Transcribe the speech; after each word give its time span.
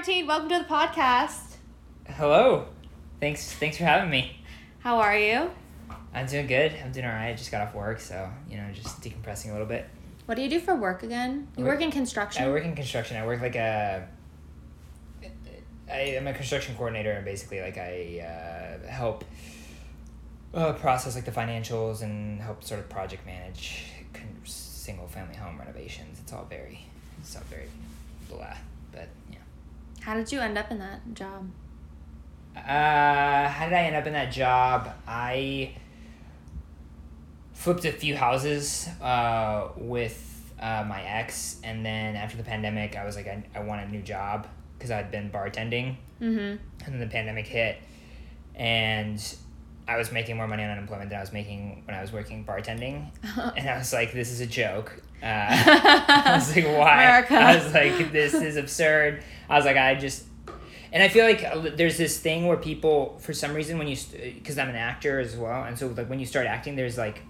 Martine. 0.00 0.26
Welcome 0.26 0.48
to 0.48 0.58
the 0.60 0.64
podcast. 0.64 1.56
Hello. 2.06 2.68
Thanks 3.20 3.52
thanks 3.52 3.76
for 3.76 3.84
having 3.84 4.08
me. 4.08 4.34
How 4.78 4.96
are 4.98 5.14
you? 5.14 5.50
I'm 6.14 6.24
doing 6.24 6.46
good. 6.46 6.72
I'm 6.82 6.90
doing 6.90 7.04
alright. 7.04 7.34
I 7.34 7.36
just 7.36 7.50
got 7.50 7.68
off 7.68 7.74
work, 7.74 8.00
so 8.00 8.30
you 8.48 8.56
know, 8.56 8.64
just 8.72 9.02
decompressing 9.02 9.50
a 9.50 9.52
little 9.52 9.66
bit. 9.66 9.90
What 10.24 10.36
do 10.36 10.42
you 10.42 10.48
do 10.48 10.58
for 10.58 10.74
work 10.74 11.02
again? 11.02 11.48
You 11.54 11.64
Work- 11.64 11.74
work 11.74 11.82
in 11.82 11.90
construction. 11.90 12.42
I 12.42 12.48
work 12.48 12.64
in 12.64 12.74
construction. 12.74 13.18
I 13.18 13.26
work 13.26 13.42
like 13.42 13.56
a 13.56 14.08
I 15.92 15.98
am 15.98 16.26
a 16.26 16.32
construction 16.32 16.76
coordinator 16.76 17.12
and 17.12 17.22
basically 17.26 17.60
like 17.60 17.76
I 17.76 18.24
uh, 18.86 18.88
help 18.88 19.22
uh, 20.54 20.72
process 20.72 21.14
like 21.14 21.26
the 21.26 21.30
financials 21.30 22.00
and 22.00 22.40
help 22.40 22.64
sort 22.64 22.80
of 22.80 22.88
project 22.88 23.26
manage 23.26 23.84
con- 24.14 24.34
single 24.44 25.08
family 25.08 25.36
home 25.36 25.58
renovations. 25.58 26.20
It's 26.20 26.32
all 26.32 26.46
very 26.48 26.86
it's 27.20 27.36
all 27.36 27.42
very 27.50 27.68
blah. 28.30 28.56
How 30.00 30.14
did 30.14 30.32
you 30.32 30.40
end 30.40 30.56
up 30.58 30.70
in 30.70 30.78
that 30.78 31.14
job? 31.14 31.50
Uh, 32.56 33.48
how 33.48 33.64
did 33.66 33.74
I 33.74 33.82
end 33.84 33.96
up 33.96 34.06
in 34.06 34.12
that 34.14 34.32
job? 34.32 34.90
I 35.06 35.74
flipped 37.52 37.84
a 37.84 37.92
few 37.92 38.16
houses 38.16 38.88
uh, 39.02 39.68
with 39.76 40.52
uh, 40.60 40.84
my 40.88 41.02
ex, 41.02 41.58
and 41.62 41.84
then 41.84 42.16
after 42.16 42.36
the 42.36 42.42
pandemic, 42.42 42.96
I 42.96 43.04
was 43.04 43.16
like, 43.16 43.26
I, 43.28 43.42
I 43.54 43.60
want 43.60 43.82
a 43.82 43.88
new 43.90 44.02
job 44.02 44.46
because 44.78 44.90
I'd 44.90 45.10
been 45.10 45.30
bartending, 45.30 45.96
Mm-hmm. 46.20 46.38
and 46.38 46.60
then 46.86 47.00
the 47.00 47.06
pandemic 47.06 47.46
hit, 47.46 47.78
and 48.54 49.22
I 49.88 49.96
was 49.96 50.12
making 50.12 50.36
more 50.36 50.46
money 50.46 50.62
on 50.64 50.70
unemployment 50.70 51.08
than 51.08 51.18
I 51.18 51.22
was 51.22 51.32
making 51.32 51.82
when 51.86 51.96
I 51.96 52.02
was 52.02 52.12
working 52.12 52.44
bartending, 52.44 53.06
and 53.56 53.68
I 53.68 53.78
was 53.78 53.92
like, 53.92 54.12
this 54.12 54.30
is 54.30 54.40
a 54.40 54.46
joke. 54.46 55.02
Uh, 55.22 55.26
I 55.26 56.32
was 56.36 56.54
like, 56.56 56.64
why? 56.66 57.02
America. 57.04 57.34
I 57.34 57.56
was 57.56 57.72
like, 57.74 58.12
this 58.12 58.34
is 58.34 58.56
absurd. 58.56 59.22
I 59.48 59.56
was 59.56 59.64
like, 59.64 59.76
I 59.76 59.94
just, 59.94 60.24
and 60.92 61.02
I 61.02 61.08
feel 61.08 61.24
like 61.24 61.44
uh, 61.44 61.70
there's 61.76 61.96
this 61.98 62.18
thing 62.18 62.46
where 62.46 62.56
people, 62.56 63.18
for 63.20 63.32
some 63.32 63.52
reason, 63.54 63.78
when 63.78 63.88
you, 63.88 63.96
because 64.34 64.58
I'm 64.58 64.68
an 64.68 64.76
actor 64.76 65.20
as 65.20 65.36
well, 65.36 65.64
and 65.64 65.78
so 65.78 65.88
like 65.88 66.08
when 66.08 66.20
you 66.20 66.26
start 66.26 66.46
acting, 66.46 66.76
there's 66.76 66.96
like, 66.98 67.22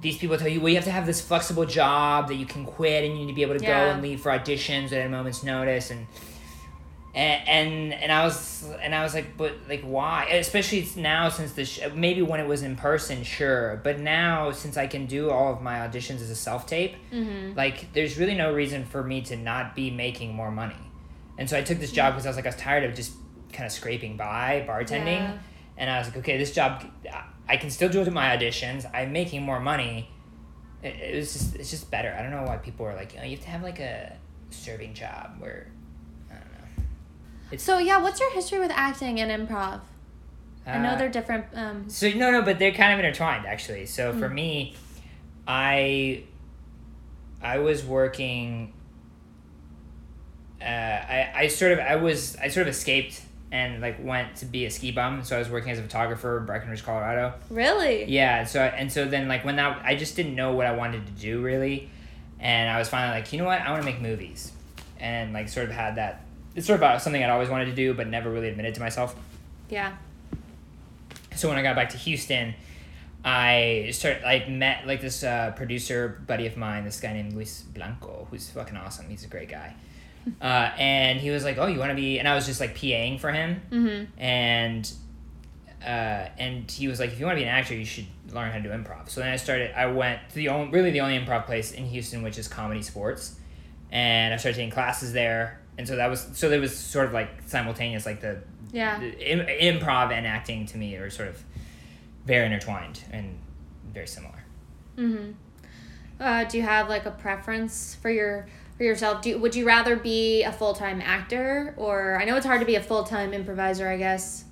these 0.00 0.16
people 0.16 0.36
tell 0.38 0.48
you, 0.48 0.60
well, 0.60 0.68
you 0.68 0.76
have 0.76 0.84
to 0.84 0.90
have 0.92 1.06
this 1.06 1.20
flexible 1.20 1.64
job 1.66 2.28
that 2.28 2.34
you 2.36 2.46
can 2.46 2.64
quit, 2.64 3.04
and 3.04 3.14
you 3.14 3.20
need 3.26 3.32
to 3.32 3.34
be 3.34 3.42
able 3.42 3.56
to 3.58 3.62
Yeah. 3.64 3.84
go 3.86 3.90
and 3.92 4.02
leave 4.02 4.20
for 4.20 4.30
auditions 4.30 4.92
at 4.92 5.04
a 5.06 5.08
moment's 5.08 5.42
notice, 5.42 5.90
and. 5.90 6.06
And, 7.14 7.48
and 7.48 7.94
and 7.94 8.12
I 8.12 8.24
was 8.24 8.68
and 8.82 8.94
I 8.94 9.02
was 9.02 9.14
like, 9.14 9.36
but 9.36 9.54
like 9.68 9.82
why? 9.82 10.26
Especially 10.26 10.86
now 10.96 11.30
since 11.30 11.52
the 11.52 11.64
sh- 11.64 11.80
maybe 11.94 12.20
when 12.22 12.38
it 12.38 12.46
was 12.46 12.62
in 12.62 12.76
person, 12.76 13.24
sure, 13.24 13.80
but 13.82 13.98
now 13.98 14.50
since 14.52 14.76
I 14.76 14.86
can 14.86 15.06
do 15.06 15.30
all 15.30 15.52
of 15.52 15.62
my 15.62 15.78
auditions 15.78 16.16
as 16.20 16.30
a 16.30 16.36
self 16.36 16.66
tape, 16.66 16.94
Mm-hmm. 17.12 17.56
like 17.56 17.92
there's 17.94 18.18
really 18.18 18.34
no 18.34 18.52
reason 18.52 18.84
for 18.84 19.02
me 19.02 19.22
to 19.22 19.36
not 19.36 19.74
be 19.74 19.90
making 19.90 20.34
more 20.34 20.50
money. 20.50 20.76
And 21.38 21.48
so 21.48 21.56
i 21.56 21.62
took 21.62 21.78
this 21.78 21.92
job 21.92 22.12
because 22.14 22.26
i 22.26 22.28
was 22.28 22.36
like 22.36 22.46
i 22.46 22.48
was 22.48 22.56
tired 22.56 22.84
of 22.84 22.94
just 22.94 23.12
kind 23.52 23.64
of 23.64 23.72
scraping 23.72 24.16
by 24.16 24.64
bartending. 24.68 25.20
Yeah. 25.22 25.38
and 25.76 25.88
i 25.88 25.98
was 25.98 26.08
like 26.08 26.16
okay 26.18 26.36
this 26.36 26.52
job 26.52 26.84
i 27.48 27.56
can 27.56 27.70
still 27.70 27.88
do 27.88 28.00
it 28.02 28.12
my 28.12 28.36
auditions. 28.36 28.84
I'm 28.92 29.12
making 29.12 29.42
more 29.44 29.60
money. 29.60 30.10
It, 30.82 30.94
it 31.00 31.16
was 31.16 31.32
just 31.32 31.56
it's 31.56 31.70
just 31.70 31.90
better. 31.90 32.14
I 32.16 32.22
don't 32.22 32.30
know 32.32 32.42
why 32.42 32.58
people 32.58 32.84
are 32.86 32.94
like 32.94 33.14
you 33.14 33.20
know 33.20 33.24
you 33.24 33.36
have 33.36 33.44
to 33.44 33.50
have 33.50 33.62
like 33.62 33.78
a 33.80 34.16
serving 34.50 34.94
job 34.94 35.36
where 35.38 35.70
know 37.52 37.56
So 37.58 37.78
yeah, 37.78 37.98
what's 38.02 38.20
your 38.20 38.32
history 38.32 38.58
with 38.58 38.70
acting 38.72 39.20
and 39.20 39.30
improv? 39.48 39.80
I 40.66 40.78
know 40.78 40.90
Uh, 40.92 40.96
they're 40.96 41.08
different. 41.08 41.46
Um, 41.54 41.88
So 41.88 42.10
no, 42.10 42.30
no, 42.30 42.42
but 42.42 42.58
they're 42.58 42.72
kind 42.72 42.92
of 42.92 42.98
intertwined 43.04 43.46
actually. 43.46 43.86
So 43.86 44.12
for 44.12 44.28
Mm. 44.28 44.34
me, 44.34 44.76
I 45.46 46.24
I 47.42 47.58
was 47.58 47.84
working. 47.84 48.72
Uh, 50.60 50.64
I 50.64 51.30
I 51.34 51.46
sort 51.48 51.72
of 51.72 51.78
I 51.78 51.96
was 51.96 52.36
I 52.36 52.48
sort 52.48 52.66
of 52.66 52.74
escaped 52.74 53.22
and 53.50 53.80
like 53.80 53.96
went 54.04 54.36
to 54.36 54.44
be 54.44 54.66
a 54.66 54.70
ski 54.70 54.90
bum. 54.92 55.22
So 55.24 55.36
I 55.36 55.38
was 55.38 55.48
working 55.48 55.70
as 55.70 55.78
a 55.78 55.82
photographer 55.82 56.36
in 56.38 56.46
Breckenridge, 56.46 56.84
Colorado. 56.84 57.34
really? 57.48 58.04
Yeah. 58.04 58.44
So 58.44 58.60
and 58.60 58.92
so 58.92 59.06
then 59.06 59.28
like 59.28 59.44
when 59.44 59.56
that 59.56 59.80
I 59.84 59.94
just 59.94 60.16
didn't 60.16 60.34
know 60.34 60.52
what 60.52 60.66
I 60.66 60.72
wanted 60.72 61.06
to 61.06 61.12
do 61.12 61.40
really, 61.40 61.88
and 62.40 62.68
I 62.68 62.78
was 62.78 62.88
finally 62.88 63.18
like, 63.20 63.32
you 63.32 63.38
know 63.38 63.46
what, 63.46 63.60
I 63.62 63.70
want 63.70 63.82
to 63.82 63.86
make 63.90 64.00
movies, 64.02 64.52
and 65.00 65.32
like 65.32 65.48
sort 65.48 65.66
of 65.66 65.72
had 65.72 65.94
that. 65.96 66.24
It's 66.58 66.66
sort 66.66 66.74
of 66.74 66.80
about 66.80 67.00
something 67.00 67.22
I'd 67.22 67.30
always 67.30 67.48
wanted 67.48 67.66
to 67.66 67.74
do, 67.74 67.94
but 67.94 68.08
never 68.08 68.30
really 68.30 68.48
admitted 68.48 68.74
to 68.74 68.80
myself 68.80 69.14
Yeah. 69.70 69.92
so 71.36 71.48
when 71.48 71.56
I 71.56 71.62
got 71.62 71.76
back 71.76 71.90
to 71.90 71.96
Houston, 71.98 72.54
I 73.24 73.90
started 73.92 74.22
like 74.24 74.48
met 74.48 74.86
like 74.86 75.00
this 75.00 75.22
uh, 75.22 75.52
producer 75.56 76.20
buddy 76.26 76.46
of 76.46 76.56
mine, 76.56 76.84
this 76.84 77.00
guy 77.00 77.12
named 77.12 77.32
Luis 77.34 77.62
Blanco, 77.62 78.26
who's 78.30 78.48
fucking 78.50 78.76
awesome. 78.76 79.08
He's 79.08 79.24
a 79.24 79.28
great 79.28 79.48
guy. 79.48 79.74
Uh, 80.42 80.70
and 80.76 81.18
he 81.18 81.30
was 81.30 81.42
like, 81.42 81.56
"Oh, 81.56 81.66
you 81.66 81.78
want 81.78 81.90
to 81.90 81.94
be?" 81.94 82.18
And 82.18 82.28
I 82.28 82.34
was 82.34 82.44
just 82.44 82.60
like 82.60 82.76
PAing 82.76 83.18
for 83.18 83.32
him, 83.32 83.62
Mm-hmm. 83.70 84.20
and 84.20 84.92
uh, 85.82 86.28
and 86.38 86.70
he 86.70 86.86
was 86.86 87.00
like, 87.00 87.12
"If 87.12 87.18
you 87.20 87.24
want 87.24 87.36
to 87.38 87.40
be 87.40 87.48
an 87.48 87.54
actor, 87.54 87.74
you 87.74 87.86
should 87.86 88.04
learn 88.32 88.50
how 88.50 88.58
to 88.58 88.62
do 88.62 88.68
improv." 88.68 89.08
So 89.08 89.20
then 89.20 89.30
I 89.30 89.36
started. 89.36 89.72
I 89.74 89.86
went 89.86 90.28
to 90.30 90.34
the 90.34 90.48
only, 90.48 90.70
really 90.70 90.90
the 90.90 91.00
only 91.00 91.18
improv 91.18 91.46
place 91.46 91.72
in 91.72 91.86
Houston, 91.86 92.22
which 92.22 92.36
is 92.36 92.46
Comedy 92.46 92.82
Sports, 92.82 93.36
and 93.90 94.34
I 94.34 94.36
started 94.36 94.56
taking 94.56 94.70
classes 94.70 95.14
there. 95.14 95.60
And 95.78 95.86
so 95.86 95.96
that 95.96 96.10
was 96.10 96.28
so 96.34 96.48
there 96.50 96.60
was 96.60 96.76
sort 96.76 97.06
of 97.06 97.12
like 97.12 97.30
simultaneous, 97.46 98.04
like 98.04 98.20
the 98.20 98.42
Yeah. 98.72 98.98
the 98.98 99.32
im- 99.32 99.78
improv 99.80 100.12
and 100.12 100.26
acting 100.26 100.66
to 100.66 100.76
me 100.76 100.96
are 100.96 101.08
sort 101.08 101.28
of 101.28 101.42
very 102.26 102.44
intertwined 102.46 103.00
and 103.12 103.38
very 103.94 104.06
similar. 104.08 104.44
Mm-hmm. 104.98 105.32
Uh, 106.20 106.44
do 106.44 106.56
you 106.58 106.64
have 106.64 106.88
like 106.88 107.06
a 107.06 107.12
preference 107.12 107.94
for 107.94 108.10
your 108.10 108.48
for 108.76 108.82
yourself? 108.82 109.22
Do 109.22 109.30
you, 109.30 109.38
would 109.38 109.54
you 109.54 109.64
rather 109.64 109.94
be 109.96 110.42
a 110.42 110.52
full 110.52 110.74
time 110.74 111.00
actor 111.00 111.74
or 111.76 112.18
I 112.20 112.24
know 112.24 112.36
it's 112.36 112.44
hard 112.46 112.60
to 112.60 112.66
be 112.66 112.74
a 112.74 112.82
full 112.82 113.04
time 113.04 113.32
improviser, 113.32 113.88
I 113.88 113.96
guess. 113.96 114.44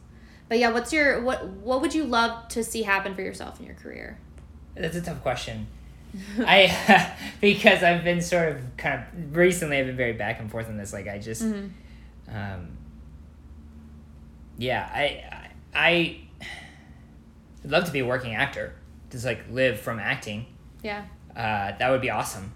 But 0.49 0.59
yeah, 0.61 0.71
what's 0.71 0.93
your 0.93 1.21
what 1.23 1.45
what 1.49 1.81
would 1.81 1.93
you 1.93 2.05
love 2.05 2.47
to 2.51 2.63
see 2.63 2.83
happen 2.85 3.17
for 3.17 3.23
yourself 3.23 3.59
in 3.59 3.67
your 3.67 3.75
career? 3.75 4.19
That's 4.77 4.95
a 4.97 5.03
tough 5.03 5.23
question. 5.23 5.67
I 6.39 7.15
because 7.41 7.83
I've 7.83 8.05
been 8.05 8.21
sort 8.23 8.51
of 8.53 8.77
kind 8.77 9.01
of 9.03 9.37
recently 9.37 9.79
I've 9.79 9.87
been 9.87 9.97
very 9.97 10.13
back 10.15 10.41
and 10.41 10.51
forth 10.51 10.69
on 10.69 10.77
this. 10.77 10.93
Like 10.93 11.09
I 11.09 11.19
just 11.19 11.43
Mhm. 11.43 11.71
um, 12.33 12.69
yeah 14.59 14.89
I 14.93 15.25
I 15.75 16.21
I'd 17.65 17.71
love 17.71 17.85
to 17.87 17.93
be 17.93 18.01
a 18.01 18.07
working 18.07 18.35
actor. 18.35 18.75
Just 19.11 19.25
like 19.25 19.45
live 19.51 19.79
from 19.81 19.99
acting. 19.99 20.47
Yeah. 20.83 21.05
Uh, 21.35 21.77
that 21.79 21.91
would 21.91 22.01
be 22.01 22.11
awesome. 22.11 22.53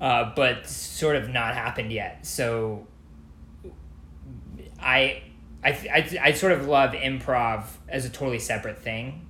Uh, 0.00 0.32
but 0.34 0.66
sort 0.66 1.16
of 1.16 1.28
not 1.28 1.54
happened 1.54 1.92
yet. 1.92 2.24
So 2.24 2.86
I, 4.80 5.22
I, 5.62 5.70
I, 5.70 6.18
I 6.22 6.32
sort 6.32 6.52
of 6.52 6.66
love 6.66 6.92
improv 6.92 7.64
as 7.88 8.04
a 8.06 8.08
totally 8.10 8.38
separate 8.38 8.78
thing. 8.78 9.28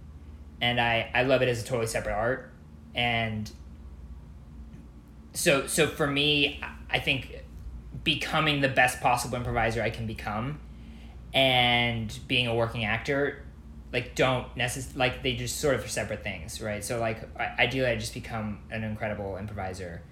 And 0.60 0.80
I, 0.80 1.10
I 1.14 1.22
love 1.24 1.42
it 1.42 1.48
as 1.48 1.62
a 1.62 1.64
totally 1.66 1.86
separate 1.88 2.12
art. 2.14 2.49
And 2.94 3.50
so, 5.32 5.66
so 5.66 5.86
for 5.86 6.06
me, 6.06 6.60
I 6.90 6.98
think 6.98 7.36
becoming 8.04 8.60
the 8.60 8.68
best 8.68 9.00
possible 9.00 9.36
improviser 9.36 9.82
I 9.82 9.90
can 9.90 10.06
become 10.06 10.58
and 11.34 12.18
being 12.26 12.46
a 12.46 12.54
working 12.54 12.84
actor 12.84 13.42
like 13.92 14.14
don't 14.14 14.52
necess- 14.56 14.96
like 14.96 15.22
they 15.22 15.34
just 15.34 15.60
sort 15.60 15.74
of 15.76 15.84
are 15.84 15.88
separate 15.88 16.22
things 16.24 16.60
right 16.60 16.82
so 16.84 16.98
like 16.98 17.18
ideally 17.58 17.88
i 17.88 17.94
just 17.96 18.14
become 18.14 18.58
an 18.70 18.82
incredible 18.84 19.36
improviser 19.36 20.02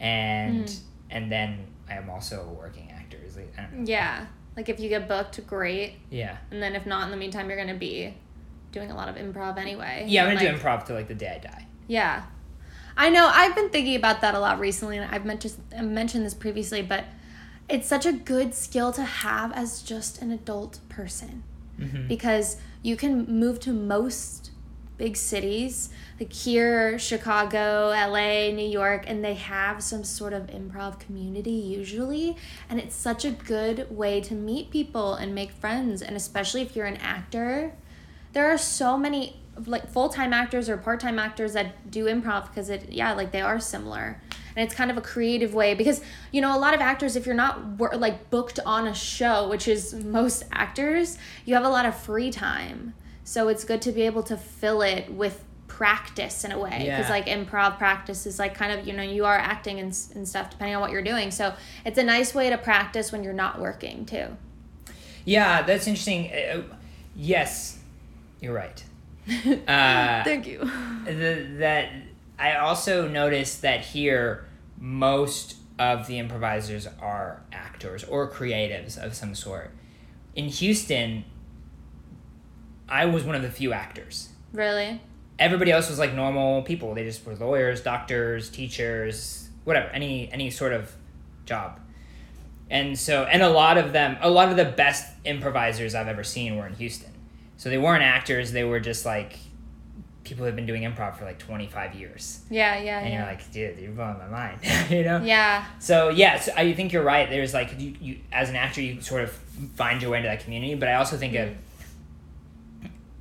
and 0.00 0.64
Mhm. 0.66 0.80
and 1.10 1.32
then 1.32 1.66
i 1.88 1.94
am 1.94 2.08
also 2.08 2.42
a 2.48 2.52
working 2.52 2.90
actor 2.90 3.18
like 3.36 3.52
I 3.58 3.62
don't 3.62 3.72
know. 3.80 3.84
Yeah. 3.86 4.26
Like 4.56 4.68
if 4.68 4.78
you 4.80 4.88
get 4.90 5.08
booked, 5.08 5.46
great. 5.46 5.94
yeah 6.10 6.36
And 6.50 6.62
then 6.62 6.74
if 6.74 6.84
not, 6.86 7.04
in 7.04 7.10
the 7.10 7.16
meantime, 7.16 7.48
you're 7.48 7.56
gonna 7.58 7.74
be 7.78 8.14
doing 8.70 8.90
a 8.90 8.94
lot 8.94 9.08
of 9.08 9.16
improv 9.16 9.56
anyway. 9.58 10.04
yeah 10.06 10.22
i'm 10.24 10.34
gonna 10.34 10.46
like, 10.46 10.56
do 10.56 10.62
improv 10.62 10.86
till 10.86 10.96
like 10.96 11.08
the 11.08 11.14
day 11.14 11.34
i 11.36 11.38
die 11.38 11.66
Yeah. 11.86 12.24
I 12.96 13.08
know. 13.10 13.30
I've 13.32 13.54
been 13.54 13.70
thinking 13.70 13.96
about 13.96 14.20
that 14.20 14.34
a 14.34 14.38
lot 14.38 14.60
recently, 14.60 14.98
and 14.98 15.10
I've 15.10 15.24
mentioned 15.24 15.56
mentioned 15.80 16.26
this 16.26 16.34
previously, 16.34 16.82
but 16.82 17.04
it's 17.68 17.88
such 17.88 18.04
a 18.04 18.12
good 18.12 18.54
skill 18.54 18.92
to 18.92 19.02
have 19.02 19.52
as 19.52 19.82
just 19.82 20.20
an 20.20 20.30
adult 20.30 20.80
person 20.88 21.42
mm-hmm. 21.78 22.06
because 22.06 22.58
you 22.82 22.96
can 22.96 23.24
move 23.24 23.60
to 23.60 23.72
most 23.72 24.50
big 24.98 25.16
cities 25.16 25.88
like 26.20 26.32
here 26.32 26.98
chicago 26.98 27.88
la 27.88 28.50
new 28.50 28.68
york 28.68 29.04
and 29.06 29.24
they 29.24 29.34
have 29.34 29.82
some 29.82 30.04
sort 30.04 30.32
of 30.32 30.46
improv 30.48 31.00
community 31.00 31.50
usually 31.50 32.36
and 32.68 32.78
it's 32.78 32.94
such 32.94 33.24
a 33.24 33.30
good 33.30 33.90
way 33.90 34.20
to 34.20 34.34
meet 34.34 34.70
people 34.70 35.14
and 35.14 35.34
make 35.34 35.50
friends 35.50 36.02
and 36.02 36.14
especially 36.14 36.60
if 36.60 36.76
you're 36.76 36.86
an 36.86 36.98
actor 36.98 37.72
there 38.32 38.52
are 38.52 38.58
so 38.58 38.98
many 38.98 39.41
like 39.66 39.88
full-time 39.88 40.32
actors 40.32 40.68
or 40.68 40.76
part-time 40.76 41.18
actors 41.18 41.52
that 41.52 41.90
do 41.90 42.06
improv 42.06 42.48
because 42.48 42.70
it 42.70 42.90
yeah 42.90 43.12
like 43.12 43.32
they 43.32 43.40
are 43.40 43.60
similar 43.60 44.18
and 44.56 44.64
it's 44.66 44.74
kind 44.74 44.90
of 44.90 44.96
a 44.96 45.00
creative 45.00 45.52
way 45.54 45.74
because 45.74 46.00
you 46.32 46.40
know 46.40 46.56
a 46.56 46.58
lot 46.58 46.72
of 46.74 46.80
actors 46.80 47.16
if 47.16 47.26
you're 47.26 47.34
not 47.34 47.62
wor- 47.78 47.94
like 47.96 48.30
booked 48.30 48.58
on 48.64 48.86
a 48.88 48.94
show 48.94 49.48
which 49.48 49.68
is 49.68 49.92
most 49.94 50.42
actors 50.52 51.18
you 51.44 51.54
have 51.54 51.64
a 51.64 51.68
lot 51.68 51.84
of 51.84 51.94
free 51.94 52.30
time 52.30 52.94
so 53.24 53.48
it's 53.48 53.62
good 53.64 53.80
to 53.82 53.92
be 53.92 54.02
able 54.02 54.22
to 54.22 54.36
fill 54.36 54.80
it 54.82 55.10
with 55.12 55.44
practice 55.68 56.44
in 56.44 56.52
a 56.52 56.58
way 56.58 56.70
because 56.70 56.86
Yeah. 56.86 57.08
like 57.10 57.26
improv 57.26 57.76
practice 57.78 58.24
is 58.26 58.38
like 58.38 58.54
kind 58.54 58.78
of 58.78 58.86
you 58.86 58.92
know 58.94 59.02
you 59.02 59.24
are 59.26 59.36
acting 59.38 59.80
and, 59.80 59.96
and 60.14 60.26
stuff 60.26 60.50
depending 60.50 60.74
on 60.76 60.80
what 60.80 60.90
you're 60.92 61.02
doing 61.02 61.30
so 61.30 61.54
it's 61.84 61.98
a 61.98 62.02
nice 62.02 62.34
way 62.34 62.48
to 62.50 62.56
practice 62.58 63.12
when 63.12 63.22
you're 63.22 63.32
not 63.34 63.60
working 63.60 64.06
too 64.06 64.28
Yeah, 65.24 65.62
that's 65.62 65.86
interesting. 65.86 66.30
Uh, 66.32 66.62
yes, 67.14 67.78
you're 68.40 68.52
right. 68.54 68.82
Uh, 69.68 70.24
thank 70.24 70.46
you 70.46 70.58
the, 71.04 71.46
that 71.58 71.90
I 72.38 72.56
also 72.56 73.08
noticed 73.08 73.62
that 73.62 73.84
here 73.84 74.46
most 74.78 75.56
of 75.78 76.06
the 76.06 76.18
improvisers 76.18 76.86
are 77.00 77.42
actors 77.52 78.04
or 78.04 78.30
creatives 78.30 78.98
of 78.98 79.14
some 79.14 79.34
sort. 79.34 79.70
In 80.34 80.46
Houston, 80.46 81.24
I 82.88 83.06
was 83.06 83.24
one 83.24 83.34
of 83.34 83.42
the 83.42 83.50
few 83.50 83.72
actors. 83.72 84.30
really 84.52 85.00
Everybody 85.38 85.72
else 85.72 85.88
was 85.88 85.98
like 85.98 86.14
normal 86.14 86.62
people. 86.62 86.94
They 86.94 87.04
just 87.04 87.24
were 87.24 87.34
lawyers, 87.34 87.80
doctors, 87.80 88.50
teachers, 88.50 89.48
whatever, 89.64 89.88
any 89.88 90.30
any 90.30 90.50
sort 90.50 90.72
of 90.72 90.94
job. 91.46 91.80
And 92.70 92.98
so 92.98 93.24
and 93.24 93.42
a 93.42 93.48
lot 93.48 93.78
of 93.78 93.92
them, 93.92 94.16
a 94.20 94.30
lot 94.30 94.50
of 94.50 94.56
the 94.56 94.64
best 94.64 95.12
improvisers 95.24 95.94
I've 95.94 96.08
ever 96.08 96.24
seen 96.24 96.56
were 96.56 96.66
in 96.66 96.74
Houston. 96.74 97.11
So 97.56 97.68
they 97.70 97.78
weren't 97.78 98.02
actors, 98.02 98.52
they 98.52 98.64
were 98.64 98.80
just 98.80 99.04
like 99.06 99.38
people 100.24 100.44
who've 100.46 100.54
been 100.56 100.66
doing 100.66 100.82
improv 100.82 101.16
for 101.18 101.24
like 101.24 101.38
25 101.38 101.94
years. 101.96 102.42
yeah 102.50 102.78
yeah 102.80 103.00
And 103.00 103.08
yeah 103.12 103.18
you're 103.18 103.26
like, 103.26 103.52
dude, 103.52 103.78
you're 103.78 103.90
blowing 103.92 104.18
my 104.18 104.28
mind, 104.28 104.58
you 104.90 105.02
know? 105.04 105.20
yeah 105.22 105.64
So 105.80 106.08
yes, 106.10 106.48
I 106.56 106.72
think 106.74 106.92
you're 106.92 107.02
right. 107.02 107.28
There's 107.28 107.52
like 107.52 107.78
you, 107.78 107.94
you 108.00 108.18
as 108.32 108.48
an 108.48 108.56
actor, 108.56 108.80
you 108.80 109.00
sort 109.00 109.22
of 109.24 109.30
find 109.74 110.00
your 110.00 110.10
way 110.12 110.18
into 110.18 110.28
that 110.28 110.42
community. 110.44 110.74
But 110.76 110.88
I 110.88 110.94
also 110.94 111.16
think 111.16 111.34
of 111.34 111.50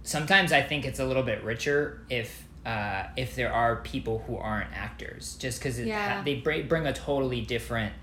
sometimes 0.03 0.51
I 0.51 0.61
think 0.61 0.85
it's 0.85 0.99
a 0.99 1.05
little 1.05 1.23
bit 1.23 1.43
richer 1.43 2.01
if 2.09 2.43
uh, 2.65 3.07
if 3.17 3.35
there 3.35 3.51
are 3.51 3.77
people 3.77 4.23
who 4.27 4.37
aren't 4.37 4.71
actors, 4.73 5.35
just 5.39 5.59
because 5.59 5.79
Yeah. 5.79 6.21
they 6.23 6.35
bring 6.35 6.67
bring 6.67 6.85
a 6.85 6.93
totally 6.93 7.41
different 7.41 7.93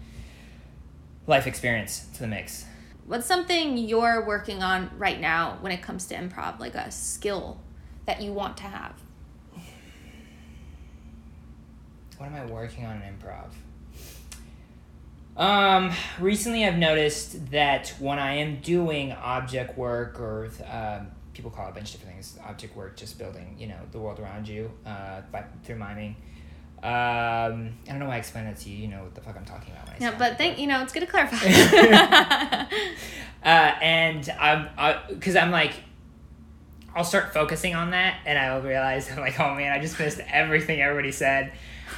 life 1.28 1.46
experience 1.46 2.06
to 2.14 2.20
the 2.20 2.26
mix. 2.26 2.64
What's 3.08 3.26
something 3.26 3.76
you're 3.76 4.24
working 4.24 4.62
on 4.62 4.90
right 4.96 5.20
now 5.20 5.58
when 5.60 5.72
it 5.72 5.82
comes 5.82 6.06
to 6.06 6.14
improv 6.14 6.60
like 6.60 6.74
a 6.74 6.90
skill 6.90 7.60
that 8.06 8.22
you 8.22 8.32
want 8.32 8.56
to 8.56 8.64
have 8.64 8.94
What 12.18 12.32
am 12.32 12.34
I 12.34 12.46
working 12.46 12.84
on 12.84 13.00
in 13.00 13.14
improv? 13.14 13.50
Um, 15.36 15.92
recently 16.18 16.66
I've 16.66 16.76
noticed 16.76 17.52
that 17.52 17.94
when 18.00 18.18
I 18.18 18.34
am 18.34 18.56
doing 18.56 19.12
object 19.12 19.78
work 19.78 20.18
or 20.18 20.50
um, 20.68 21.12
people 21.32 21.52
call 21.52 21.68
it 21.68 21.70
a 21.70 21.74
bunch 21.74 21.94
of 21.94 22.00
different 22.00 22.16
things, 22.16 22.36
object 22.44 22.74
work, 22.74 22.96
just 22.96 23.18
building, 23.20 23.54
you 23.56 23.68
know, 23.68 23.78
the 23.92 24.00
world 24.00 24.18
around 24.18 24.48
you 24.48 24.68
uh, 24.84 25.20
by, 25.30 25.44
through 25.62 25.76
miming. 25.76 26.16
Um, 26.82 27.70
I 27.86 27.88
don't 27.88 27.98
know 27.98 28.06
why 28.06 28.14
I 28.14 28.18
explained 28.18 28.46
that 28.48 28.56
to 28.58 28.70
you. 28.70 28.76
You 28.78 28.88
know 28.88 29.02
what 29.02 29.14
the 29.14 29.20
fuck 29.20 29.36
I'm 29.36 29.44
talking 29.44 29.72
about. 29.72 29.98
When 30.00 30.18
but 30.18 30.38
think 30.38 30.58
you 30.58 30.66
know 30.68 30.80
it's 30.82 30.92
good 30.92 31.00
to 31.00 31.06
clarify 31.06 31.36
uh, 33.44 33.46
and 33.82 34.28
I'm 34.38 34.68
because 35.08 35.34
I'm 35.36 35.50
like, 35.50 35.72
I'll 36.94 37.04
start 37.04 37.34
focusing 37.34 37.74
on 37.74 37.90
that, 37.90 38.18
and 38.26 38.38
I'll 38.38 38.62
realize 38.62 39.10
I'm 39.12 39.18
like, 39.18 39.38
oh 39.40 39.54
man, 39.54 39.72
I 39.72 39.80
just 39.80 39.98
missed 39.98 40.20
everything 40.30 40.80
everybody 40.80 41.12
said. 41.12 41.52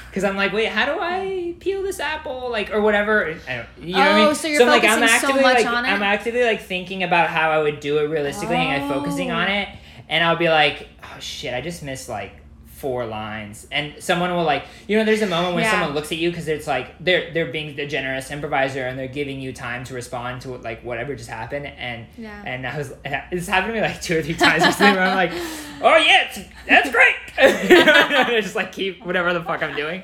Because 0.08 0.24
I'm 0.24 0.34
like, 0.36 0.52
wait, 0.52 0.66
how 0.66 0.86
do 0.92 1.00
I 1.00 1.54
peel 1.60 1.84
this 1.84 2.00
apple, 2.00 2.50
like, 2.50 2.72
or 2.72 2.80
whatever? 2.80 3.36
I 3.48 3.56
don't, 3.56 3.68
you 3.88 3.92
know 3.92 3.98
what 4.00 4.08
I 4.08 4.22
Oh, 4.22 4.26
mean? 4.26 4.34
so 4.34 4.48
you're 4.48 4.66
like, 4.66 4.82
I'm 4.82 4.98
focusing 4.98 5.08
so 5.20 5.26
actively, 5.28 5.42
much 5.42 5.54
like, 5.58 5.66
on 5.66 5.84
it? 5.84 5.88
I'm 5.88 6.02
actively 6.02 6.42
like 6.42 6.62
thinking 6.62 7.04
about 7.04 7.28
how 7.30 7.50
I 7.50 7.58
would 7.62 7.78
do 7.78 7.98
it 7.98 8.08
realistically, 8.08 8.56
and 8.56 8.82
I'm 8.82 8.88
focusing 8.90 9.30
Oh. 9.30 9.34
on 9.36 9.48
it, 9.48 9.68
and 10.08 10.24
I'll 10.24 10.36
be 10.36 10.48
like, 10.48 10.88
oh 11.04 11.20
shit, 11.20 11.54
I 11.54 11.60
just 11.60 11.84
missed 11.84 12.08
like 12.08 12.32
four 12.80 13.04
lines, 13.06 13.66
and 13.70 13.94
someone 14.02 14.30
will 14.34 14.44
like, 14.44 14.64
you 14.88 14.96
know, 14.96 15.04
there's 15.04 15.22
a 15.22 15.26
moment 15.26 15.54
when 15.54 15.64
Yeah. 15.64 15.70
someone 15.72 15.92
looks 15.94 16.10
at 16.12 16.18
you 16.18 16.30
because 16.30 16.48
it's 16.48 16.66
like 16.66 16.86
they're 16.98 17.32
they're 17.34 17.52
being 17.52 17.76
the 17.76 17.86
generous 17.86 18.30
improviser 18.30 18.86
and 18.86 18.98
they're 18.98 19.08
giving 19.20 19.40
you 19.40 19.52
time 19.52 19.84
to 19.84 19.94
respond 19.94 20.42
to 20.42 20.56
like 20.56 20.82
whatever 20.82 21.14
just 21.14 21.30
happened, 21.30 21.66
and 21.66 22.06
Yeah. 22.16 22.42
and 22.46 22.66
I 22.66 22.76
was 22.78 22.92
it's 23.04 23.46
happened 23.46 23.74
to 23.74 23.80
me 23.80 23.86
like 23.86 24.00
two 24.00 24.18
or 24.18 24.22
three 24.22 24.34
times 24.34 24.64
recently 24.64 24.92
where 24.92 25.02
I'm 25.02 25.14
like, 25.16 25.32
oh 25.82 25.96
yeah, 25.96 26.26
it's, 26.28 26.38
that's 26.66 26.90
great, 26.90 27.16
and 27.38 27.90
I 27.90 28.40
just 28.40 28.56
like 28.56 28.72
keep 28.72 29.04
whatever 29.04 29.32
the 29.32 29.42
fuck 29.42 29.62
I'm 29.62 29.76
doing. 29.76 30.02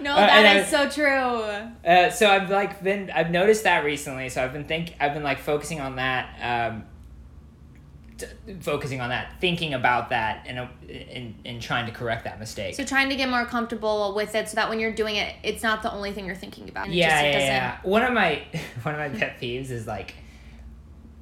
no 0.00 0.12
Uh, 0.12 0.26
that 0.26 0.56
is 0.56 0.68
so 0.68 0.88
true 0.88 1.06
Uh, 1.86 2.10
so 2.10 2.28
I've 2.30 2.50
like 2.50 2.82
been 2.82 3.10
I've 3.14 3.30
noticed 3.30 3.64
that 3.64 3.84
recently. 3.84 4.28
So 4.30 4.42
I've 4.42 4.52
been 4.52 4.64
think 4.64 4.94
I've 5.00 5.14
been 5.14 5.22
like 5.22 5.38
focusing 5.38 5.80
on 5.80 5.96
that, 5.96 6.28
um, 6.42 6.84
t- 8.18 8.26
focusing 8.60 9.00
on 9.00 9.10
that, 9.10 9.40
thinking 9.40 9.74
about 9.74 10.10
that, 10.10 10.46
and 10.46 10.68
in 10.88 11.34
in 11.44 11.60
trying 11.60 11.86
to 11.86 11.92
correct 11.92 12.24
that 12.24 12.38
mistake. 12.38 12.74
So 12.74 12.84
trying 12.84 13.08
to 13.10 13.16
get 13.16 13.28
more 13.28 13.44
comfortable 13.44 14.14
with 14.14 14.34
it, 14.34 14.48
so 14.48 14.56
that 14.56 14.68
when 14.68 14.80
you're 14.80 14.92
doing 14.94 15.16
it, 15.16 15.34
it's 15.42 15.62
not 15.62 15.82
the 15.82 15.92
only 15.92 16.12
thing 16.12 16.26
you're 16.26 16.34
thinking 16.34 16.68
about. 16.68 16.88
Yeah, 16.90 17.08
just- 17.32 17.44
yeah, 17.44 17.46
yeah. 17.46 17.78
One 17.82 18.02
of 18.02 18.12
my 18.12 18.42
one 18.82 18.94
of 18.94 19.00
my 19.12 19.18
pet 19.18 19.40
peeves 19.40 19.70
is 19.70 19.86
like, 19.86 20.14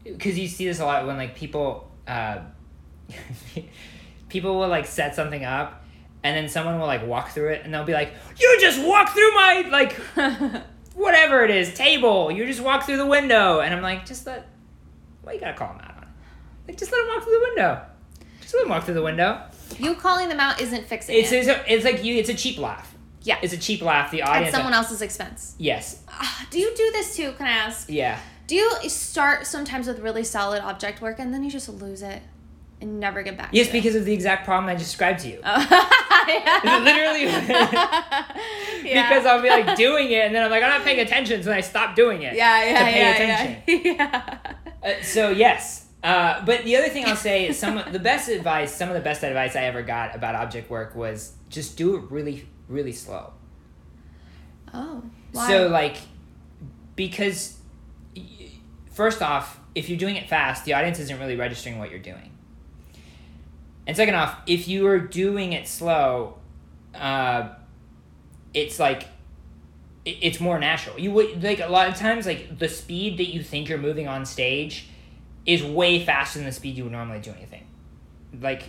because 0.05 0.38
you 0.38 0.49
see 0.49 0.67
this 0.67 0.81
a 0.81 0.85
lot 0.85 1.06
when 1.06 1.17
like 1.17 1.35
people, 1.35 1.91
uh, 2.06 2.38
people 4.29 4.58
will 4.58 4.69
like 4.69 4.87
set 4.87 5.14
something 5.14 5.44
up. 5.44 5.82
And 6.23 6.35
then 6.35 6.49
someone 6.49 6.79
will 6.81 6.87
like 6.87 7.06
walk 7.06 7.29
through 7.32 7.50
it, 7.50 7.67
and 7.67 7.75
they'll 7.75 7.85
be 7.85 7.93
like, 7.93 8.14
"You 8.41 8.56
just 8.58 8.82
walk 8.82 9.11
through 9.11 9.35
my 9.35 9.69
like 9.70 9.93
whatever 10.94 11.44
it 11.44 11.50
is, 11.50 11.75
table. 11.75 12.31
You 12.31 12.46
just 12.46 12.62
walk 12.62 12.85
through 12.85 12.96
the 12.96 13.05
window. 13.05 13.61
And 13.61 13.75
I'm 13.75 13.82
like, 13.82 14.06
just 14.06 14.26
let, 14.26 14.49
why 15.23 15.32
you 15.35 15.41
gotta 15.41 15.52
call 15.52 15.73
him 15.75 15.81
out? 15.82 15.94
Like, 16.67 16.79
just 16.79 16.91
let 16.93 17.01
him 17.03 17.09
walk 17.09 17.25
through 17.25 17.33
the 17.35 17.41
window. 17.41 17.83
Just 18.41 18.55
let 18.55 18.63
him 18.65 18.69
walk 18.71 18.85
through 18.85 18.95
the 18.95 19.03
window. 19.03 19.43
You 19.79 19.95
calling 19.95 20.29
them 20.29 20.41
out 20.41 20.61
isn't 20.61 20.87
fixing 20.87 21.17
It's, 21.17 21.33
it. 21.33 21.41
it's, 21.41 21.49
a, 21.49 21.73
it's 21.73 21.85
like 21.85 22.05
you, 22.05 22.17
it's 22.17 22.29
a 22.29 22.35
cheap 22.35 22.59
laugh. 22.59 22.95
yeah, 23.23 23.39
It's 23.43 23.53
a 23.53 23.59
cheap 23.59 23.83
laugh. 23.83 24.11
The 24.11 24.23
audience. 24.23 24.49
at 24.49 24.55
someone 24.55 24.73
else's 24.75 25.03
expense. 25.03 25.55
Yes. 25.59 26.03
Ah, 26.09 26.47
do 26.51 26.59
you 26.59 26.75
do 26.77 26.91
this 26.93 27.17
too? 27.17 27.33
Can 27.33 27.47
I 27.47 27.51
ask? 27.53 27.89
Yeah. 27.91 28.19
Do 28.47 28.55
you 28.55 28.71
start 28.89 29.47
sometimes 29.47 29.87
with 29.87 29.99
really 30.01 30.23
solid 30.25 30.63
object 30.63 31.01
work 31.01 31.19
and 31.19 31.33
then 31.33 31.43
you 31.43 31.51
just 31.51 31.69
lose 31.69 32.03
it 32.03 32.21
and 32.81 33.01
never 33.01 33.23
get 33.23 33.39
back? 33.39 33.49
Yes, 33.53 33.71
because 33.71 33.95
of 33.95 34.05
the 34.05 34.13
exact 34.13 34.45
problem 34.45 34.69
I 34.69 34.75
described 34.75 35.21
to 35.21 35.29
you. 35.29 35.37
it? 35.43 35.43
Oh. 35.45 36.81
Literally. 36.85 37.25
yeah. 38.85 39.09
Because 39.09 39.25
I'll 39.27 39.41
be 39.43 39.49
like 39.49 39.77
doing 39.77 40.11
it, 40.11 40.27
and 40.27 40.35
then 40.35 40.45
I'm 40.45 40.51
like, 40.51 40.63
I'm 40.63 40.69
not 40.71 40.83
paying 40.85 41.01
attention, 41.01 41.43
so 41.43 41.49
then 41.49 41.59
I 41.59 41.63
stop 41.63 41.97
doing 41.97 42.23
it. 42.23 42.35
yeah, 42.35 42.65
yeah, 42.65 42.79
to 42.79 42.85
pay 42.85 43.01
yeah, 43.01 43.15
attention. 43.15 43.63
yeah, 43.97 44.39
yeah. 44.85 44.91
Uh, 44.99 45.03
so 45.03 45.31
yes, 45.31 45.84
uh, 46.05 46.45
but 46.45 46.65
the 46.65 46.77
other 46.77 46.89
thing 46.91 47.06
I'll 47.06 47.17
say 47.17 47.49
is 47.49 47.59
some 47.59 47.79
of 47.79 47.93
the 47.93 47.99
best 47.99 48.29
advice. 48.29 48.73
Some 48.75 48.89
of 48.91 48.95
the 48.95 49.01
best 49.01 49.23
advice 49.25 49.56
I 49.56 49.62
ever 49.65 49.83
got 49.83 50.15
about 50.15 50.35
object 50.35 50.69
work 50.71 50.95
was 50.95 51.33
just 51.49 51.77
do 51.77 51.97
it 51.97 52.03
really, 52.11 52.47
really 52.69 52.93
slow. 52.93 53.32
Oh, 54.73 55.03
why? 55.32 55.49
So 55.49 55.69
like, 55.69 55.96
because 56.94 57.56
first 58.93 59.23
off, 59.23 59.58
if 59.75 59.89
you're 59.89 59.99
doing 59.99 60.17
it 60.17 60.29
fast, 60.29 60.65
the 60.65 60.75
audience 60.75 60.99
isn't 61.01 61.19
really 61.19 61.37
registering 61.37 61.79
what 61.79 61.91
you're 61.91 61.99
doing. 61.99 62.31
And 63.87 63.96
second 63.96 64.15
off, 64.15 64.37
if 64.46 64.69
you 64.69 64.87
are 64.87 64.99
doing 64.99 65.53
it 65.53 65.67
slow, 65.69 66.39
uh, 66.94 67.49
it's 68.53 68.79
like 68.79 69.05
it- 70.05 70.19
it's 70.20 70.39
more 70.41 70.58
natural. 70.58 70.99
You 70.99 71.13
would 71.13 71.43
like 71.43 71.61
a 71.61 71.67
lot 71.69 71.89
of 71.89 71.96
times 71.96 72.27
like 72.27 72.58
the 72.58 72.69
speed 72.69 73.19
that 73.19 73.29
you 73.32 73.43
think 73.43 73.69
you're 73.69 73.79
moving 73.79 74.06
on 74.06 74.25
stage 74.27 74.89
is 75.46 75.63
way 75.63 76.05
faster 76.05 76.39
than 76.39 76.46
the 76.46 76.53
speed 76.53 76.77
you 76.77 76.84
would 76.84 76.93
normally 76.93 77.20
do 77.20 77.31
anything. 77.32 77.67
Like 78.41 78.65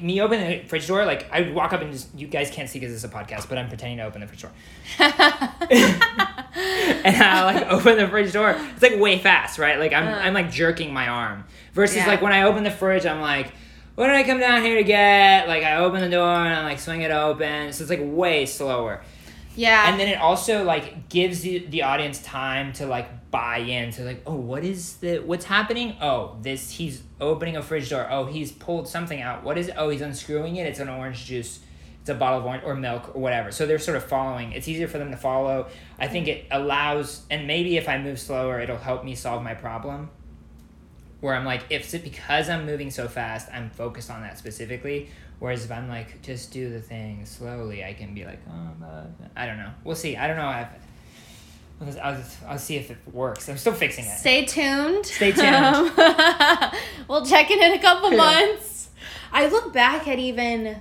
me 0.00 0.20
opening 0.20 0.62
the 0.62 0.68
fridge 0.68 0.86
door, 0.86 1.04
like 1.04 1.28
I 1.32 1.40
would 1.40 1.54
walk 1.54 1.72
up 1.72 1.80
and 1.80 1.90
just 1.92 2.14
you 2.16 2.26
guys 2.28 2.50
can't 2.50 2.68
see 2.68 2.78
because 2.78 2.94
it's 2.94 3.04
a 3.04 3.08
podcast, 3.14 3.48
but 3.48 3.58
I'm 3.58 3.68
pretending 3.68 3.98
to 3.98 4.04
open 4.04 4.20
the 4.20 4.26
fridge 4.28 4.42
door. 4.42 4.52
and 4.98 6.02
I 7.22 7.44
like 7.44 7.66
open 7.70 7.96
the 7.96 8.08
fridge 8.08 8.32
door. 8.32 8.56
It's 8.74 8.82
like 8.82 8.98
way 8.98 9.18
fast, 9.18 9.58
right? 9.58 9.78
Like 9.78 9.92
I'm 9.92 10.08
Uh. 10.08 10.18
I'm 10.18 10.34
like 10.34 10.50
jerking 10.50 10.92
my 10.92 11.08
arm. 11.08 11.44
Versus 11.72 11.98
Yeah. 11.98 12.06
like 12.06 12.22
when 12.22 12.32
I 12.32 12.42
open 12.44 12.64
the 12.64 12.70
fridge, 12.70 13.06
I'm 13.06 13.20
like, 13.20 13.52
what 13.94 14.06
did 14.06 14.16
I 14.16 14.22
come 14.24 14.40
down 14.40 14.62
here 14.62 14.76
to 14.76 14.84
get? 14.84 15.48
Like 15.48 15.64
I 15.64 15.76
open 15.76 16.00
the 16.00 16.08
door 16.08 16.28
and 16.28 16.54
I 16.54 16.64
like 16.64 16.78
swing 16.80 17.02
it 17.02 17.10
open. 17.10 17.72
So 17.72 17.82
it's 17.82 17.90
like 17.90 18.00
way 18.02 18.46
slower. 18.46 19.02
Yeah. 19.58 19.90
And 19.90 19.98
then 19.98 20.06
it 20.06 20.20
also 20.20 20.62
like 20.62 21.08
gives 21.08 21.40
the, 21.40 21.58
the 21.58 21.82
audience 21.82 22.22
time 22.22 22.72
to 22.74 22.86
like 22.86 23.30
buy 23.32 23.58
in 23.58 23.90
to 23.90 24.04
like, 24.04 24.22
oh, 24.24 24.36
what 24.36 24.62
is 24.62 24.98
the 24.98 25.18
what's 25.18 25.46
happening? 25.46 25.96
Oh, 26.00 26.36
this 26.42 26.70
he's 26.70 27.02
opening 27.20 27.56
a 27.56 27.62
fridge 27.62 27.90
door. 27.90 28.06
Oh, 28.08 28.26
he's 28.26 28.52
pulled 28.52 28.86
something 28.86 29.20
out. 29.20 29.42
What 29.42 29.58
is 29.58 29.66
it? 29.66 29.74
Oh, 29.76 29.88
he's 29.88 30.00
unscrewing 30.00 30.56
it. 30.56 30.66
It's 30.68 30.78
an 30.78 30.88
orange 30.88 31.24
juice. 31.24 31.58
It's 32.00 32.08
a 32.08 32.14
bottle 32.14 32.38
of 32.38 32.46
orange 32.46 32.62
or 32.64 32.76
milk 32.76 33.16
or 33.16 33.20
whatever. 33.20 33.50
So 33.50 33.66
they're 33.66 33.80
sort 33.80 33.96
of 33.96 34.04
following. 34.04 34.52
It's 34.52 34.68
easier 34.68 34.86
for 34.86 34.98
them 34.98 35.10
to 35.10 35.16
follow. 35.16 35.66
I 35.98 36.06
think 36.06 36.28
it 36.28 36.46
allows 36.52 37.26
and 37.28 37.48
maybe 37.48 37.76
if 37.76 37.88
I 37.88 37.98
move 37.98 38.20
slower, 38.20 38.60
it'll 38.60 38.78
help 38.78 39.04
me 39.04 39.16
solve 39.16 39.42
my 39.42 39.54
problem. 39.54 40.08
Where 41.18 41.34
I'm 41.34 41.44
like, 41.44 41.64
if 41.70 41.90
because 42.04 42.48
I'm 42.48 42.64
moving 42.64 42.92
so 42.92 43.08
fast, 43.08 43.48
I'm 43.52 43.70
focused 43.70 44.08
on 44.08 44.22
that 44.22 44.38
specifically. 44.38 45.10
Whereas 45.38 45.64
if 45.64 45.70
I'm 45.70 45.88
like, 45.88 46.20
just 46.22 46.50
do 46.52 46.70
the 46.70 46.80
thing 46.80 47.24
slowly, 47.24 47.84
I 47.84 47.92
can 47.92 48.14
be 48.14 48.24
like, 48.24 48.40
oh, 48.50 48.84
uh, 48.84 49.04
I 49.36 49.46
don't 49.46 49.58
know. 49.58 49.70
We'll 49.84 49.96
see. 49.96 50.16
I 50.16 50.26
don't 50.26 50.36
know. 50.36 50.66
If, 51.80 51.96
I'll, 52.02 52.14
I'll, 52.14 52.24
I'll 52.48 52.58
see 52.58 52.76
if 52.76 52.90
it 52.90 52.98
works. 53.12 53.48
I'm 53.48 53.56
still 53.56 53.72
fixing 53.72 54.04
it. 54.04 54.18
Stay 54.18 54.44
tuned. 54.44 55.06
Stay 55.06 55.30
tuned. 55.30 55.92
we'll 57.08 57.24
check 57.24 57.50
in 57.50 57.62
in 57.62 57.72
a 57.72 57.78
couple 57.78 58.10
months. 58.16 58.90
I 59.32 59.46
look 59.46 59.72
back 59.72 60.08
at 60.08 60.18
even 60.18 60.80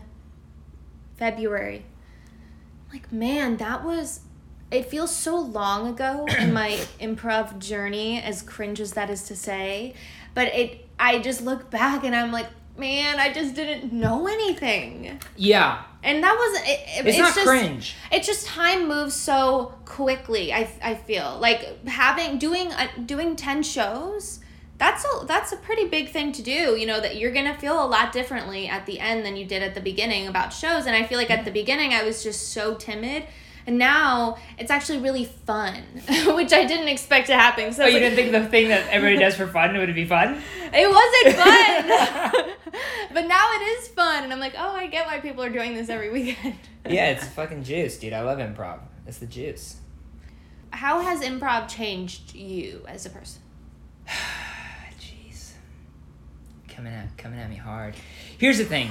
February. 1.17 1.85
Like, 2.91 3.11
man, 3.11 3.57
that 3.57 3.83
was 3.83 4.21
it 4.71 4.85
feels 4.85 5.15
so 5.15 5.37
long 5.37 5.87
ago 5.87 6.25
in 6.39 6.53
my 6.53 6.71
improv 6.99 7.57
journey 7.59 8.21
as 8.21 8.41
cringe 8.41 8.79
as 8.79 8.93
that 8.93 9.09
is 9.09 9.23
to 9.23 9.35
say 9.35 9.93
but 10.33 10.47
it 10.53 10.85
i 10.99 11.19
just 11.19 11.41
look 11.41 11.69
back 11.69 12.03
and 12.03 12.15
i'm 12.15 12.31
like 12.31 12.47
man 12.77 13.19
i 13.19 13.31
just 13.31 13.55
didn't 13.55 13.91
know 13.91 14.27
anything 14.27 15.19
Yeah. 15.35 15.83
and 16.03 16.23
that 16.23 16.35
was 16.35 16.61
it, 16.61 16.79
it- 16.99 17.05
It's, 17.07 17.17
not 17.17 17.33
just 17.35 17.47
cringe. 17.47 17.95
it's 18.11 18.27
just 18.27 18.45
time 18.47 18.87
moves 18.87 19.13
so 19.15 19.73
quickly 19.85 20.53
i 20.53 20.69
i 20.83 20.95
feel 20.95 21.37
like 21.39 21.85
having 21.87 22.37
doing 22.37 22.71
uh, 22.71 22.87
doing 23.05 23.35
10 23.35 23.63
shows 23.63 24.39
that's 24.77 25.03
a 25.05 25.25
that's 25.25 25.51
a 25.51 25.57
pretty 25.57 25.87
big 25.87 26.09
thing 26.09 26.31
to 26.33 26.43
do 26.43 26.75
you 26.77 26.85
know 26.85 26.99
that 27.01 27.15
you're 27.17 27.31
gonna 27.33 27.57
feel 27.57 27.83
a 27.83 27.87
lot 27.87 28.11
differently 28.11 28.67
at 28.67 28.85
the 28.85 28.99
end 28.99 29.25
than 29.25 29.35
you 29.35 29.45
did 29.45 29.63
at 29.63 29.73
the 29.73 29.81
beginning 29.81 30.27
about 30.27 30.53
shows 30.53 30.85
and 30.85 30.95
i 30.95 31.03
feel 31.03 31.17
like 31.17 31.31
at 31.31 31.45
the 31.45 31.51
beginning 31.51 31.93
i 31.93 32.03
was 32.03 32.21
just 32.23 32.49
so 32.53 32.75
timid 32.75 33.23
and 33.67 33.77
now 33.77 34.37
it's 34.57 34.71
actually 34.71 34.97
really 34.99 35.25
fun 35.25 35.75
which 36.27 36.51
i 36.53 36.65
didn't 36.65 36.87
expect 36.87 37.27
to 37.27 37.33
happen 37.35 37.71
so 37.73 37.83
Oh, 37.83 37.87
you 37.87 37.93
like- 37.93 38.01
didn't 38.03 38.15
think 38.15 38.31
the 38.31 38.49
thing 38.49 38.69
that 38.69 38.87
everybody 38.89 39.19
does 39.19 39.35
for 39.35 39.45
fun 39.47 39.77
would 39.77 39.93
be 39.93 40.05
fun? 40.05 40.41
it 40.73 40.89
wasn't 40.89 41.35
fun 41.35 42.55
but 43.13 43.27
now 43.27 43.45
it 43.51 43.61
is 43.79 43.87
fun 43.89 44.23
and 44.23 44.33
i'm 44.33 44.39
like 44.39 44.55
oh 44.57 44.71
i 44.75 44.87
get 44.87 45.05
why 45.05 45.19
people 45.19 45.43
are 45.43 45.49
doing 45.49 45.75
this 45.75 45.89
every 45.89 46.09
weekend 46.09 46.55
yeah, 46.89 47.09
it's 47.09 47.27
fucking 47.27 47.65
juice, 47.65 47.97
dude. 47.97 48.13
I 48.13 48.21
love 48.21 48.37
improv. 48.39 48.79
It's 49.05 49.17
the 49.17 49.25
juice. 49.25 49.75
how 50.71 51.01
has 51.01 51.19
improv 51.19 51.67
changed 51.67 52.33
you 52.33 52.85
as 52.87 53.05
a 53.05 53.09
person 53.09 53.41
Jeez. 54.97 55.51
Coming 56.69 56.93
at 56.93 57.17
coming 57.17 57.39
at 57.39 57.49
me 57.49 57.57
hard. 57.57 57.95
Here's 58.37 58.57
the 58.57 58.63
thing. 58.63 58.89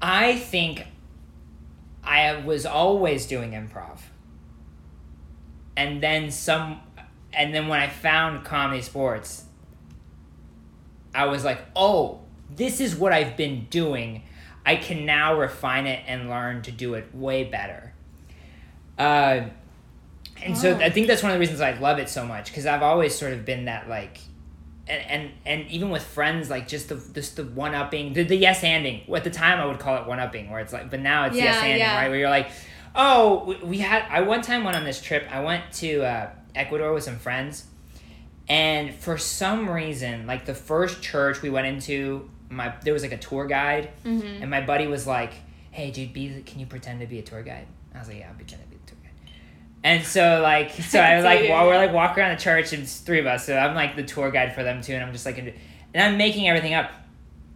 I 0.00 0.36
think 0.36 0.86
I 2.02 2.36
was 2.36 2.66
always 2.66 3.26
doing 3.26 3.52
improv. 3.52 3.98
And 5.76 6.02
then 6.02 6.30
some 6.30 6.80
and 7.32 7.54
then 7.54 7.68
when 7.68 7.80
I 7.80 7.88
found 7.88 8.44
comedy 8.44 8.82
sports, 8.82 9.44
I 11.14 11.26
was 11.26 11.44
like, 11.44 11.60
"Oh, 11.76 12.20
this 12.54 12.80
is 12.80 12.96
what 12.96 13.12
I've 13.12 13.36
been 13.36 13.66
doing. 13.70 14.22
I 14.66 14.76
can 14.76 15.06
now 15.06 15.38
refine 15.38 15.86
it 15.86 16.04
and 16.06 16.28
learn 16.28 16.62
to 16.62 16.72
do 16.72 16.94
it 16.94 17.14
way 17.14 17.44
better." 17.44 17.92
Uh 18.98 19.42
and 20.42 20.56
so 20.56 20.74
Oh. 20.74 20.78
I 20.78 20.90
think 20.90 21.06
that's 21.06 21.22
one 21.22 21.32
of 21.32 21.36
the 21.36 21.40
reasons 21.40 21.60
I 21.60 21.72
love 21.78 21.98
it 21.98 22.08
so 22.08 22.24
much 22.24 22.46
because 22.46 22.66
I've 22.66 22.82
always 22.82 23.14
sort 23.14 23.32
of 23.32 23.44
been 23.44 23.66
that 23.66 23.88
like, 23.88 24.18
and 24.90 25.10
and, 25.22 25.30
and 25.46 25.70
even 25.70 25.90
with 25.90 26.02
friends 26.02 26.50
like 26.50 26.68
just 26.68 26.88
the 26.88 27.02
just 27.14 27.36
the 27.36 27.44
one 27.44 27.74
upping 27.74 28.12
the, 28.12 28.24
the 28.24 28.36
yes 28.36 28.62
anding. 28.62 29.08
At 29.14 29.24
the 29.24 29.30
time 29.30 29.60
I 29.60 29.66
would 29.66 29.78
call 29.78 29.96
it 29.96 30.06
one 30.06 30.18
upping 30.18 30.50
where 30.50 30.60
it's 30.60 30.72
like, 30.72 30.90
but 30.90 31.00
now 31.00 31.26
it's 31.26 31.36
yes 31.36 31.62
Yeah, 31.62 31.76
yeah. 31.76 31.96
right 31.96 32.08
where 32.08 32.18
you're 32.18 32.30
like, 32.30 32.50
oh 32.94 33.44
we, 33.44 33.56
we 33.56 33.78
had 33.78 34.04
I 34.10 34.22
one 34.22 34.42
time 34.42 34.64
went 34.64 34.76
on 34.76 34.84
this 34.84 35.00
trip. 35.00 35.26
I 35.30 35.40
went 35.40 35.72
to 35.74 36.02
uh, 36.02 36.30
Ecuador 36.54 36.92
with 36.92 37.04
some 37.04 37.18
friends, 37.18 37.66
and 38.48 38.94
for 38.94 39.16
some 39.16 39.70
reason 39.70 40.26
like 40.26 40.44
the 40.44 40.54
first 40.54 41.00
church 41.02 41.42
we 41.42 41.50
went 41.50 41.66
into, 41.66 42.28
my 42.48 42.74
there 42.82 42.92
was 42.92 43.02
like 43.02 43.12
a 43.12 43.18
tour 43.18 43.46
guide, 43.46 43.90
mm-hmm. 44.04 44.42
and 44.42 44.50
my 44.50 44.60
buddy 44.60 44.86
was 44.86 45.06
like, 45.06 45.32
"Hey, 45.70 45.90
dude, 45.90 46.12
be 46.12 46.42
can 46.42 46.58
you 46.58 46.66
pretend 46.66 47.00
to 47.00 47.06
be 47.06 47.18
a 47.18 47.22
tour 47.22 47.42
guide?" 47.42 47.66
I 47.94 47.98
was 47.98 48.08
like, 48.08 48.18
"Yeah, 48.18 48.28
I'll 48.28 48.34
pretend 48.34 48.62
to 48.62 48.68
be 48.68 48.76
a 48.76 48.86
tour 48.86 48.98
guide." 49.02 49.32
And 49.82 50.04
so 50.04 50.40
like, 50.42 50.70
so 50.72 51.00
I 51.00 51.16
was 51.16 51.24
like, 51.24 51.48
while 51.48 51.66
we're 51.66 51.76
like 51.78 51.92
walking 51.92 52.22
around 52.22 52.36
the 52.36 52.42
church, 52.42 52.72
and 52.72 52.82
it's 52.82 52.98
three 52.98 53.18
of 53.20 53.26
us, 53.26 53.46
so 53.46 53.56
I'm 53.56 53.74
like 53.74 53.96
the 53.96 54.02
tour 54.02 54.30
guide 54.30 54.54
for 54.54 54.62
them 54.62 54.80
too, 54.82 54.92
and 54.94 55.02
I'm 55.02 55.12
just 55.12 55.24
like, 55.26 55.38
and 55.38 55.52
I'm 55.94 56.16
making 56.18 56.48
everything 56.48 56.74
up, 56.74 56.90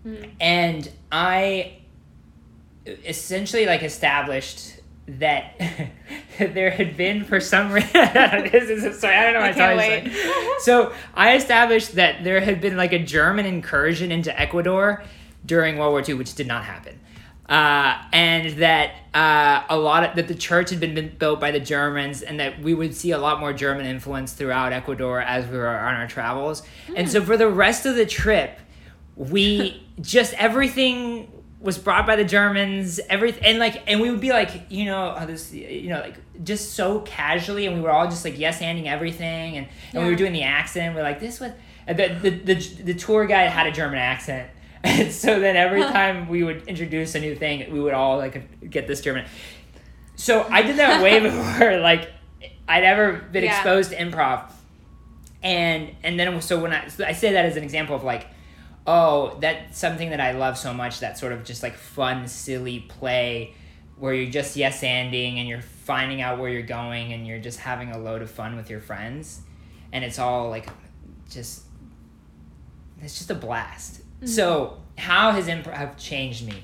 Mhm. 0.06 0.30
and 0.40 0.90
I 1.12 1.78
essentially 2.86 3.66
like 3.66 3.82
established 3.82 4.80
that 5.06 5.54
there 6.38 6.70
had 6.70 6.96
been 6.96 7.24
for 7.24 7.40
some 7.40 7.70
reason 7.72 7.90
this 7.92 8.68
is 8.84 8.98
sorry 9.00 9.14
I 9.16 9.24
don't 9.24 9.34
know 9.34 9.40
I 9.40 9.52
how 9.52 9.70
to 9.70 9.76
can't 9.76 10.04
wait. 10.06 10.60
So 10.60 10.92
I 11.14 11.36
established 11.36 11.94
that 11.96 12.24
there 12.24 12.40
had 12.40 12.60
been 12.60 12.76
like 12.76 12.92
a 12.92 12.98
German 12.98 13.44
incursion 13.46 14.10
into 14.10 14.38
Ecuador 14.38 15.02
during 15.44 15.76
World 15.78 15.92
War 15.92 16.02
II, 16.06 16.14
which 16.14 16.34
did 16.34 16.46
not 16.46 16.64
happen. 16.64 16.98
Uh, 17.48 18.02
and 18.12 18.58
that 18.58 18.92
uh, 19.12 19.64
a 19.68 19.76
lot 19.76 20.02
of 20.02 20.16
that 20.16 20.28
the 20.28 20.34
church 20.34 20.70
had 20.70 20.80
been, 20.80 20.94
been 20.94 21.14
built 21.16 21.40
by 21.40 21.50
the 21.50 21.60
Germans, 21.60 22.22
and 22.22 22.40
that 22.40 22.60
we 22.60 22.72
would 22.72 22.94
see 22.94 23.10
a 23.10 23.18
lot 23.18 23.38
more 23.38 23.52
German 23.52 23.84
influence 23.86 24.32
throughout 24.32 24.72
Ecuador 24.72 25.20
as 25.20 25.46
we 25.46 25.58
were 25.58 25.68
on 25.68 25.94
our 25.94 26.06
travels. 26.06 26.62
And 26.96 27.10
so 27.10 27.22
for 27.22 27.36
the 27.36 27.48
rest 27.48 27.84
of 27.84 27.96
the 27.96 28.06
trip, 28.06 28.58
we 29.14 29.86
just 30.00 30.32
everything 30.34 31.30
was 31.60 31.76
brought 31.78 32.06
by 32.06 32.16
the 32.16 32.24
Germans. 32.24 32.98
Everything 33.10 33.44
and 33.44 33.58
like 33.58 33.82
and 33.86 34.00
we 34.00 34.10
would 34.10 34.20
be 34.20 34.30
like 34.30 34.66
you 34.70 34.86
know 34.86 35.14
this 35.26 35.52
you 35.52 35.90
know 35.90 36.00
like 36.00 36.16
just 36.42 36.72
so 36.72 37.00
casually, 37.00 37.66
and 37.66 37.76
we 37.76 37.82
were 37.82 37.90
all 37.90 38.06
just 38.06 38.24
like 38.24 38.38
yes 38.38 38.58
handing 38.58 38.88
everything, 38.88 39.58
and 39.58 39.68
and 39.92 40.02
we 40.02 40.08
were 40.08 40.16
doing 40.16 40.32
the 40.32 40.44
accent. 40.44 40.94
We're 40.94 41.02
like 41.02 41.20
this 41.20 41.40
was 41.40 41.52
the 41.86 42.18
the 42.22 42.30
the, 42.30 42.54
the 42.54 42.94
tour 42.94 43.26
guide 43.26 43.50
had 43.50 43.66
a 43.66 43.72
German 43.72 43.98
accent. 43.98 44.48
And 44.84 45.10
so 45.24 45.40
then 45.40 45.56
every 45.56 45.82
time 45.82 46.28
we 46.28 46.44
would 46.44 46.68
introduce 46.68 47.14
a 47.16 47.20
new 47.20 47.34
thing, 47.34 47.72
we 47.72 47.80
would 47.80 47.94
all 47.94 48.18
like 48.18 48.70
get 48.70 48.86
this 48.86 49.00
German. 49.00 49.26
So 50.16 50.46
I 50.48 50.62
did 50.62 50.76
that 50.76 51.02
way 51.02 51.18
before 51.28 51.78
like 51.80 52.10
I'd 52.68 52.84
ever 52.84 53.14
been 53.32 53.44
Yeah. 53.44 53.56
exposed 53.56 53.90
to 53.90 53.96
improv 53.96 54.50
and 55.42 55.90
and 56.02 56.18
then 56.18 56.40
so 56.40 56.60
when 56.60 56.72
I 56.72 56.88
so 56.88 57.04
I 57.04 57.12
say 57.12 57.32
that 57.32 57.44
as 57.44 57.56
an 57.56 57.64
example 57.64 57.94
of 57.96 58.04
like 58.04 58.26
oh 58.86 59.36
that's 59.40 59.78
something 59.78 60.10
that 60.10 60.20
I 60.20 60.32
love 60.32 60.56
so 60.56 60.72
much 60.72 61.00
that 61.00 61.18
sort 61.18 61.32
of 61.32 61.44
just 61.44 61.62
like 61.62 61.74
fun 61.74 62.28
silly 62.28 62.80
play 62.80 63.54
where 63.98 64.14
you're 64.14 64.30
just 64.30 64.56
yes 64.56 64.80
anding 64.82 65.36
and 65.38 65.48
you're 65.48 65.60
finding 65.60 66.22
out 66.22 66.38
where 66.38 66.48
you're 66.48 66.62
going 66.62 67.12
and 67.12 67.26
you're 67.26 67.38
just 67.38 67.58
having 67.58 67.90
a 67.90 67.98
load 67.98 68.22
of 68.22 68.30
fun 68.30 68.56
with 68.56 68.70
your 68.70 68.80
friends 68.80 69.42
and 69.92 70.04
it's 70.04 70.18
all 70.18 70.48
like 70.48 70.66
just 71.28 71.62
it's 73.02 73.18
just 73.18 73.30
a 73.30 73.34
blast 73.34 74.00
so 74.26 74.78
how 74.96 75.32
has 75.32 75.48
improv 75.48 75.96
changed 75.98 76.46
me? 76.46 76.54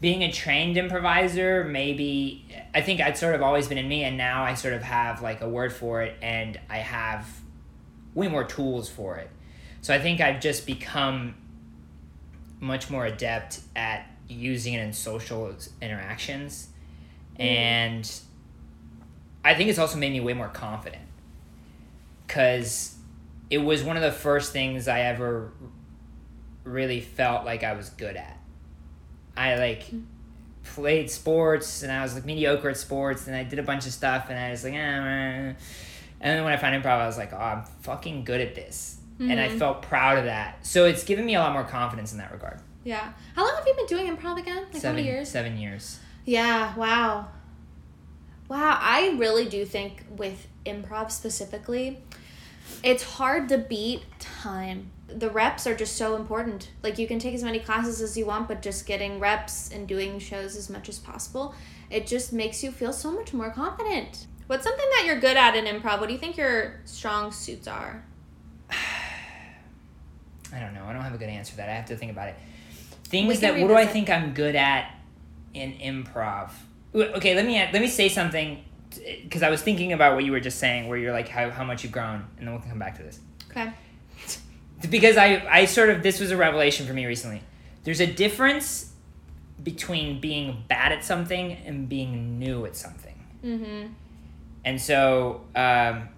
Being 0.00 0.22
a 0.22 0.32
trained 0.32 0.76
improviser 0.76 1.62
maybe 1.62 2.44
i 2.74 2.80
think 2.80 3.00
i'd 3.00 3.16
sort 3.16 3.36
of 3.36 3.42
always 3.42 3.68
been 3.68 3.78
in 3.78 3.88
me 3.88 4.02
and 4.02 4.16
now 4.16 4.42
i 4.42 4.54
sort 4.54 4.74
of 4.74 4.82
have 4.82 5.22
like 5.22 5.40
a 5.42 5.48
word 5.48 5.72
for 5.72 6.02
it 6.02 6.16
and 6.20 6.58
i 6.68 6.78
have 6.78 7.24
way 8.14 8.28
more 8.28 8.44
tools 8.44 8.88
for 8.88 9.16
it. 9.16 9.30
So 9.80 9.94
i 9.94 9.98
think 9.98 10.20
i've 10.20 10.40
just 10.40 10.66
become 10.66 11.34
much 12.60 12.90
more 12.90 13.06
adept 13.06 13.60
at 13.74 14.06
using 14.28 14.74
it 14.74 14.80
in 14.80 14.92
social 14.92 15.54
interactions. 15.80 16.68
Mm. 17.38 17.44
And 17.44 18.12
i 19.44 19.54
think 19.54 19.70
it's 19.70 19.78
also 19.78 19.98
made 19.98 20.12
me 20.12 20.20
way 20.20 20.34
more 20.34 20.48
confident. 20.48 21.02
Because 22.26 22.96
it 23.50 23.58
was 23.58 23.82
one 23.82 23.96
of 23.96 24.02
the 24.02 24.12
first 24.12 24.52
things 24.52 24.88
i 24.88 25.00
ever 25.00 25.52
really 26.64 27.00
felt 27.00 27.44
like 27.44 27.62
i 27.64 27.72
was 27.72 27.90
good 27.90 28.16
at 28.16 28.38
i 29.36 29.56
like 29.56 29.84
played 30.64 31.10
sports 31.10 31.82
and 31.82 31.90
I 31.90 32.02
was 32.02 32.14
like 32.14 32.24
mediocre 32.24 32.70
at 32.70 32.76
sports 32.76 33.26
and 33.26 33.34
I 33.34 33.42
did 33.42 33.58
a 33.58 33.64
bunch 33.64 33.84
of 33.84 33.92
stuff 33.92 34.26
and 34.30 34.38
I 34.38 34.50
was 34.52 34.62
like, 34.62 34.74
eh, 34.74 34.76
and 34.76 35.56
then 36.20 36.44
when 36.44 36.52
I 36.52 36.56
found 36.56 36.80
improv, 36.80 37.00
I 37.00 37.06
was 37.06 37.18
like, 37.18 37.32
oh, 37.32 37.36
I'm 37.36 37.64
fucking 37.80 38.22
good 38.22 38.40
at 38.40 38.54
this. 38.54 38.98
And 39.18 39.40
I 39.40 39.48
Mhm. 39.48 39.58
felt 39.58 39.82
proud 39.82 40.18
of 40.18 40.24
that. 40.26 40.64
So 40.64 40.84
it's 40.84 41.02
given 41.02 41.26
me 41.26 41.34
a 41.34 41.40
lot 41.40 41.52
more 41.52 41.64
confidence 41.64 42.12
in 42.12 42.18
that 42.18 42.30
regard. 42.30 42.60
Yeah. 42.84 43.12
How 43.34 43.44
long 43.44 43.56
have 43.56 43.66
you 43.66 43.74
been 43.74 43.86
doing 43.86 44.06
improv 44.16 44.38
again? 44.38 44.58
Like 44.58 44.72
how 44.74 44.78
seven 44.78 44.96
many 44.96 45.08
years? 45.08 45.28
Seven 45.28 45.58
years. 45.58 45.98
Yeah, 46.24 46.74
wow. 46.76 47.26
Wow, 48.48 48.78
I 48.80 49.16
really 49.18 49.46
do 49.48 49.64
think 49.64 50.04
with 50.16 50.46
improv 50.64 51.10
specifically, 51.10 51.98
it's 52.82 53.02
hard 53.02 53.48
to 53.50 53.58
beat 53.58 54.02
time. 54.18 54.90
The 55.08 55.30
reps 55.30 55.66
are 55.66 55.74
just 55.74 55.96
so 55.96 56.16
important. 56.16 56.70
Like 56.82 56.98
you 56.98 57.06
can 57.06 57.18
take 57.18 57.34
as 57.34 57.42
many 57.42 57.58
classes 57.58 58.00
as 58.00 58.16
you 58.16 58.26
want, 58.26 58.48
but 58.48 58.62
just 58.62 58.86
getting 58.86 59.20
reps 59.20 59.70
and 59.70 59.86
doing 59.86 60.18
shows 60.18 60.56
as 60.56 60.70
much 60.70 60.88
as 60.88 60.98
possible, 60.98 61.54
it 61.90 62.06
just 62.06 62.32
makes 62.32 62.62
you 62.64 62.72
feel 62.72 62.92
so 62.92 63.10
much 63.10 63.32
more 63.32 63.50
confident. 63.50 64.26
What's 64.46 64.64
something 64.64 64.86
that 64.96 65.04
you're 65.06 65.20
good 65.20 65.36
at 65.36 65.54
in 65.54 65.64
improv? 65.64 66.00
What 66.00 66.08
do 66.08 66.12
you 66.12 66.18
think 66.18 66.36
your 66.36 66.80
strong 66.84 67.30
suits 67.30 67.68
are? 67.68 68.04
I 68.70 70.58
don't 70.58 70.74
know. 70.74 70.84
I 70.84 70.92
don't 70.92 71.02
have 71.02 71.14
a 71.14 71.18
good 71.18 71.28
answer 71.28 71.52
for 71.52 71.58
that. 71.58 71.68
I 71.68 71.72
have 71.72 71.86
to 71.86 71.96
think 71.96 72.12
about 72.12 72.28
it. 72.28 72.36
Things 73.04 73.40
that 73.40 73.58
what 73.58 73.68
do 73.68 73.74
I 73.74 73.86
think 73.86 74.10
I'm 74.10 74.34
good 74.34 74.56
at 74.56 74.94
in 75.54 75.72
improv? 75.74 76.50
Okay, 76.94 77.34
let 77.34 77.46
me 77.46 77.58
let 77.58 77.80
me 77.80 77.86
say 77.86 78.08
something 78.08 78.62
because 79.22 79.42
I 79.42 79.50
was 79.50 79.62
thinking 79.62 79.92
about 79.92 80.14
what 80.14 80.24
you 80.24 80.32
were 80.32 80.40
just 80.40 80.58
saying, 80.58 80.88
where 80.88 80.98
you're 80.98 81.12
like 81.12 81.28
how 81.28 81.50
how 81.50 81.64
much 81.64 81.82
you've 81.82 81.92
grown, 81.92 82.24
and 82.38 82.46
then 82.46 82.54
we 82.54 82.60
can 82.60 82.70
come 82.70 82.78
back 82.78 82.96
to 82.96 83.02
this. 83.02 83.20
Okay. 83.50 83.72
because 84.90 85.16
I, 85.16 85.44
I 85.50 85.64
sort 85.66 85.90
of 85.90 86.02
this 86.02 86.20
was 86.20 86.30
a 86.30 86.36
revelation 86.36 86.86
for 86.86 86.92
me 86.92 87.06
recently. 87.06 87.42
There's 87.84 88.00
a 88.00 88.06
difference 88.06 88.92
between 89.62 90.20
being 90.20 90.64
bad 90.68 90.92
at 90.92 91.04
something 91.04 91.52
and 91.52 91.88
being 91.88 92.38
new 92.38 92.64
at 92.66 92.76
something. 92.76 93.14
Mm-hmm. 93.44 93.92
And 94.64 94.80
so, 94.80 95.42
um, 95.54 96.08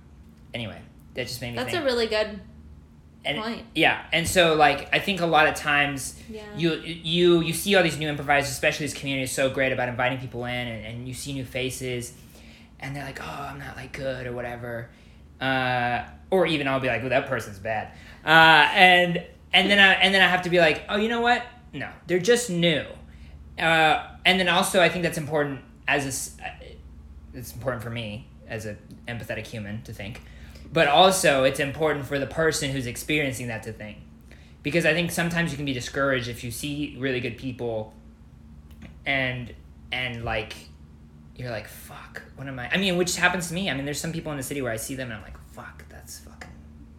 anyway, 0.52 0.80
that 1.14 1.26
just 1.26 1.40
made 1.40 1.50
me 1.50 1.56
That's 1.56 1.70
think. 1.70 1.82
a 1.82 1.86
really 1.86 2.06
good 2.06 2.40
and 3.24 3.38
point. 3.38 3.62
yeah, 3.74 4.02
and 4.12 4.28
so 4.28 4.54
like 4.54 4.88
I 4.92 4.98
think 4.98 5.20
a 5.20 5.26
lot 5.26 5.46
of 5.46 5.54
times 5.54 6.20
Yeah. 6.28 6.42
you 6.56 6.74
you 6.74 7.40
you 7.40 7.52
see 7.54 7.74
all 7.74 7.82
these 7.82 7.98
new 7.98 8.08
improvisers, 8.08 8.50
especially 8.50 8.86
this 8.86 8.94
community 8.94 9.24
is 9.24 9.32
so 9.32 9.48
great 9.48 9.72
about 9.72 9.88
inviting 9.88 10.18
people 10.18 10.44
in, 10.44 10.52
and, 10.68 10.84
and 10.84 11.08
you 11.08 11.14
see 11.14 11.32
new 11.32 11.44
faces, 11.44 12.12
and 12.84 12.94
they're 12.94 13.04
like, 13.04 13.20
oh, 13.20 13.48
I'm 13.50 13.58
not 13.58 13.76
like 13.76 13.92
good 13.92 14.26
or 14.26 14.32
whatever, 14.32 14.90
uh, 15.40 16.04
or 16.30 16.46
even 16.46 16.68
I'll 16.68 16.80
be 16.80 16.88
like, 16.88 17.00
well, 17.00 17.10
that 17.10 17.26
person's 17.26 17.58
bad, 17.58 17.92
uh, 18.24 18.68
and 18.74 19.24
and 19.52 19.70
then 19.70 19.78
I 19.78 19.94
and 19.94 20.14
then 20.14 20.22
I 20.22 20.28
have 20.28 20.42
to 20.42 20.50
be 20.50 20.58
like, 20.58 20.84
oh, 20.88 20.96
you 20.96 21.08
know 21.08 21.20
what? 21.20 21.44
No, 21.72 21.90
they're 22.06 22.18
just 22.18 22.50
new, 22.50 22.84
uh, 23.58 24.06
and 24.24 24.38
then 24.38 24.48
also 24.48 24.80
I 24.80 24.88
think 24.88 25.02
that's 25.02 25.18
important 25.18 25.60
as 25.88 26.38
a 26.38 26.44
uh, 26.44 26.50
it's 27.32 27.52
important 27.52 27.82
for 27.82 27.90
me 27.90 28.28
as 28.46 28.66
a 28.66 28.76
empathetic 29.08 29.46
human 29.46 29.82
to 29.82 29.92
think 29.92 30.20
but 30.74 30.88
also 30.88 31.44
it's 31.44 31.60
important 31.60 32.04
for 32.04 32.18
the 32.18 32.26
person 32.26 32.70
who's 32.70 32.86
experiencing 32.86 33.46
that 33.46 33.62
to 33.62 33.72
think. 33.72 33.98
Because 34.62 34.84
i 34.86 34.92
think 34.92 35.10
sometimes 35.10 35.50
you 35.50 35.56
can 35.56 35.66
be 35.66 35.72
discouraged 35.72 36.26
if 36.26 36.42
you 36.42 36.50
see 36.50 36.96
really 36.98 37.20
good 37.20 37.36
people 37.36 37.92
and 39.06 39.54
and 39.92 40.24
like 40.24 40.54
you're 41.36 41.50
like 41.50 41.66
fuck 41.68 42.22
what 42.36 42.46
am 42.46 42.58
i 42.58 42.68
i 42.72 42.76
mean 42.76 42.96
which 42.96 43.16
happens 43.16 43.48
to 43.48 43.54
me 43.54 43.68
i 43.70 43.74
mean 43.74 43.84
there's 43.84 44.00
some 44.00 44.12
people 44.12 44.30
in 44.32 44.36
the 44.38 44.42
city 44.44 44.62
where 44.62 44.72
i 44.72 44.76
see 44.76 44.94
them 44.94 45.08
and 45.10 45.18
i'm 45.18 45.22
like 45.22 45.36
fuck 45.52 45.84
that's 45.88 46.20
fucking 46.20 46.50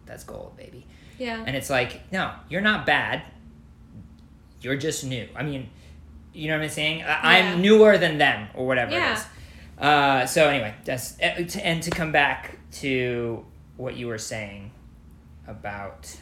that's 0.04 0.24
gold 0.24 0.56
baby 0.56 0.86
Yeah. 1.18 1.42
and 1.46 1.56
it's 1.56 1.70
like 1.70 2.10
no 2.12 2.32
you're 2.48 2.60
not 2.60 2.84
bad 2.86 3.22
you're 4.60 4.76
just 4.76 5.04
new 5.04 5.26
i 5.34 5.42
mean 5.42 5.68
you 6.34 6.48
know 6.48 6.56
what 6.58 6.64
i'm 6.64 6.70
saying 6.70 7.02
I- 7.02 7.38
Yeah. 7.38 7.50
i'm 7.52 7.62
newer 7.62 7.96
than 7.98 8.18
them 8.18 8.48
or 8.54 8.66
whatever 8.66 8.92
Yeah. 8.92 9.12
it 9.12 9.18
is 9.18 9.24
uh, 9.78 10.26
so 10.26 10.48
anyway 10.48 10.74
that's 10.84 11.18
uh, 11.20 11.46
and 11.62 11.82
to 11.82 11.90
come 11.90 12.10
back 12.12 12.58
to 12.72 13.44
what 13.76 13.96
you 13.96 14.06
were 14.06 14.18
saying 14.18 14.70
about 15.46 16.16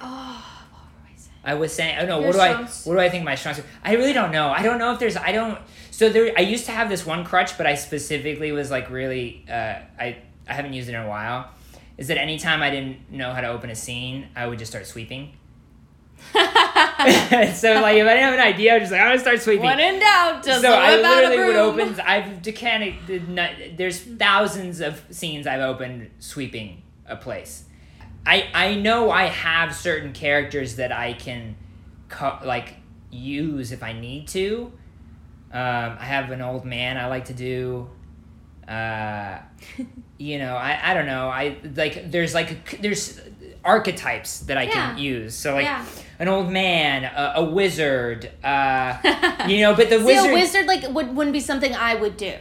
oh, 0.00 0.44
what 0.70 0.80
were 1.02 1.08
I 1.08 1.16
saying? 1.16 1.32
I 1.44 1.54
was 1.54 1.72
saying, 1.72 1.98
oh 2.00 2.06
no, 2.06 2.20
what 2.20 2.32
do 2.34 2.40
I, 2.40 2.54
what 2.84 2.94
do 2.94 2.98
I 2.98 3.08
think 3.08 3.24
my 3.24 3.34
strong 3.34 3.54
suit? 3.54 3.64
I 3.82 3.94
really 3.94 4.12
don't 4.12 4.30
know. 4.30 4.50
I 4.50 4.62
don't 4.62 4.78
know 4.78 4.92
if 4.92 4.98
there's, 4.98 5.16
I 5.16 5.32
don't. 5.32 5.58
So 5.96 6.10
there, 6.10 6.30
I 6.36 6.42
used 6.42 6.66
to 6.66 6.72
have 6.72 6.90
this 6.90 7.06
one 7.06 7.24
crutch, 7.24 7.56
but 7.56 7.66
I 7.66 7.74
specifically 7.74 8.52
was 8.52 8.70
like 8.70 8.90
really, 8.90 9.46
uh, 9.48 9.76
I, 9.98 10.18
I 10.46 10.52
haven't 10.52 10.74
used 10.74 10.90
it 10.90 10.94
in 10.94 11.00
a 11.00 11.08
while. 11.08 11.48
Is 11.96 12.08
that 12.08 12.18
anytime 12.18 12.60
I 12.60 12.68
didn't 12.68 13.10
know 13.10 13.32
how 13.32 13.40
to 13.40 13.48
open 13.48 13.70
a 13.70 13.74
scene, 13.74 14.28
I 14.36 14.46
would 14.46 14.58
just 14.58 14.70
start 14.70 14.86
sweeping. 14.86 15.32
so 16.34 16.42
like 16.42 16.52
if 16.52 17.56
I 17.56 18.12
didn't 18.12 18.20
have 18.20 18.34
an 18.34 18.40
idea, 18.40 18.72
I 18.72 18.74
was 18.74 18.82
just 18.82 18.92
like 18.92 19.00
I'm 19.00 19.06
gonna 19.08 19.20
start 19.20 19.40
sweeping. 19.40 19.64
When 19.64 19.80
in 19.80 19.98
doubt, 19.98 20.44
just 20.44 20.60
so 20.60 20.70
I 20.70 20.96
whip 20.96 21.04
out 21.06 21.24
a 21.24 21.28
literally 21.28 21.46
would 21.46 21.56
open. 21.56 22.00
I've 22.00 22.42
decanted. 22.42 23.76
There's 23.78 23.98
thousands 23.98 24.82
of 24.82 25.02
scenes 25.08 25.46
I've 25.46 25.62
opened 25.62 26.10
sweeping 26.18 26.82
a 27.06 27.16
place. 27.16 27.64
I 28.26 28.50
I 28.52 28.74
know 28.74 29.10
I 29.10 29.28
have 29.28 29.74
certain 29.74 30.12
characters 30.12 30.76
that 30.76 30.92
I 30.92 31.14
can, 31.14 31.56
co- 32.10 32.40
like 32.44 32.74
use 33.10 33.72
if 33.72 33.82
I 33.82 33.94
need 33.94 34.28
to. 34.28 34.72
Um, 35.56 35.96
I 35.98 36.04
have 36.04 36.30
an 36.30 36.42
old 36.42 36.64
man 36.66 36.98
I 36.98 37.06
like 37.06 37.26
to 37.26 37.34
do. 37.34 37.88
Uh, 38.68 39.38
you 40.18 40.38
know, 40.38 40.54
I, 40.54 40.90
I 40.90 40.94
don't 40.94 41.06
know. 41.06 41.28
I 41.28 41.56
like 41.76 42.10
there's 42.10 42.34
like 42.34 42.80
there's 42.82 43.20
archetypes 43.64 44.40
that 44.40 44.58
I 44.58 44.66
can 44.66 44.98
use. 44.98 45.34
So 45.34 45.54
like 45.54 45.64
Yeah. 45.64 45.84
an 46.18 46.28
old 46.28 46.50
man, 46.50 47.04
a, 47.04 47.32
a 47.36 47.44
wizard. 47.44 48.30
Uh, 48.44 48.98
you 49.48 49.60
know, 49.62 49.74
but 49.74 49.88
the 49.88 49.98
See, 49.98 50.04
wizard. 50.04 50.30
a 50.30 50.34
wizard 50.34 50.66
like 50.66 50.82
would 50.90 51.16
wouldn't 51.16 51.32
be 51.32 51.40
something 51.40 51.74
I 51.74 51.94
would 51.94 52.16
do. 52.16 52.34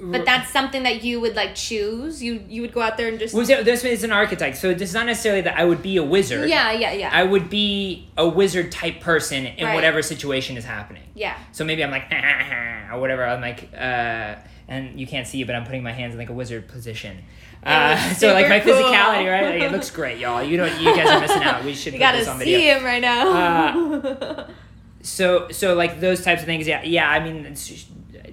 But 0.00 0.24
that's 0.24 0.50
something 0.52 0.84
that 0.84 1.02
you 1.02 1.20
would 1.20 1.34
like 1.34 1.56
choose. 1.56 2.22
You 2.22 2.44
you 2.48 2.62
would 2.62 2.72
go 2.72 2.80
out 2.80 2.96
there 2.96 3.08
and 3.08 3.18
just 3.18 3.34
Wizard, 3.34 3.64
this 3.64 3.82
is 3.84 4.04
an 4.04 4.12
archetype, 4.12 4.54
so 4.54 4.70
it's 4.70 4.94
not 4.94 5.06
necessarily 5.06 5.40
that 5.40 5.58
I 5.58 5.64
would 5.64 5.82
be 5.82 5.96
a 5.96 6.04
wizard. 6.04 6.48
Yeah, 6.48 6.70
yeah, 6.70 6.92
yeah. 6.92 7.10
I 7.12 7.24
would 7.24 7.50
be 7.50 8.08
a 8.16 8.28
wizard 8.28 8.70
type 8.70 9.00
person 9.00 9.46
in 9.46 9.64
Right. 9.66 9.74
whatever 9.74 10.00
situation 10.02 10.56
is 10.56 10.64
happening. 10.64 11.02
yeah. 11.14 11.36
So 11.50 11.64
maybe 11.64 11.82
I'm 11.82 11.90
like, 11.90 12.12
or 12.92 13.00
whatever. 13.00 13.24
I'm 13.26 13.40
like, 13.40 13.70
uh, 13.74 14.36
and 14.68 15.00
you 15.00 15.06
can't 15.06 15.26
see 15.26 15.40
it, 15.42 15.46
but 15.46 15.56
I'm 15.56 15.64
putting 15.64 15.82
my 15.82 15.92
hands 15.92 16.12
in 16.12 16.18
like 16.18 16.28
a 16.30 16.32
wizard 16.34 16.68
position. 16.68 17.18
Uh, 17.64 17.96
so 18.14 18.32
like 18.34 18.48
my 18.48 18.60
cool. 18.60 18.74
physicality, 18.74 19.28
right? 19.28 19.54
Like, 19.54 19.62
it 19.62 19.72
looks 19.72 19.90
great, 19.90 20.18
y'all. 20.18 20.42
You 20.44 20.58
don't, 20.58 20.80
you 20.80 20.94
guys 20.94 21.08
are 21.08 21.20
missing 21.20 21.42
out. 21.42 21.64
We 21.64 21.74
should 21.74 21.94
You 21.94 21.98
put 21.98 22.04
gotta 22.04 22.18
this 22.18 22.28
on 22.28 22.38
see 22.38 22.44
video. 22.54 22.78
him 22.78 22.84
right 22.84 23.02
now. 23.02 24.46
So, 25.00 25.48
so 25.50 25.74
like 25.74 26.00
those 26.00 26.22
types 26.24 26.42
of 26.42 26.46
things. 26.46 26.66
Yeah, 26.66 26.82
yeah. 26.82 27.08
I 27.08 27.20
mean, 27.20 27.54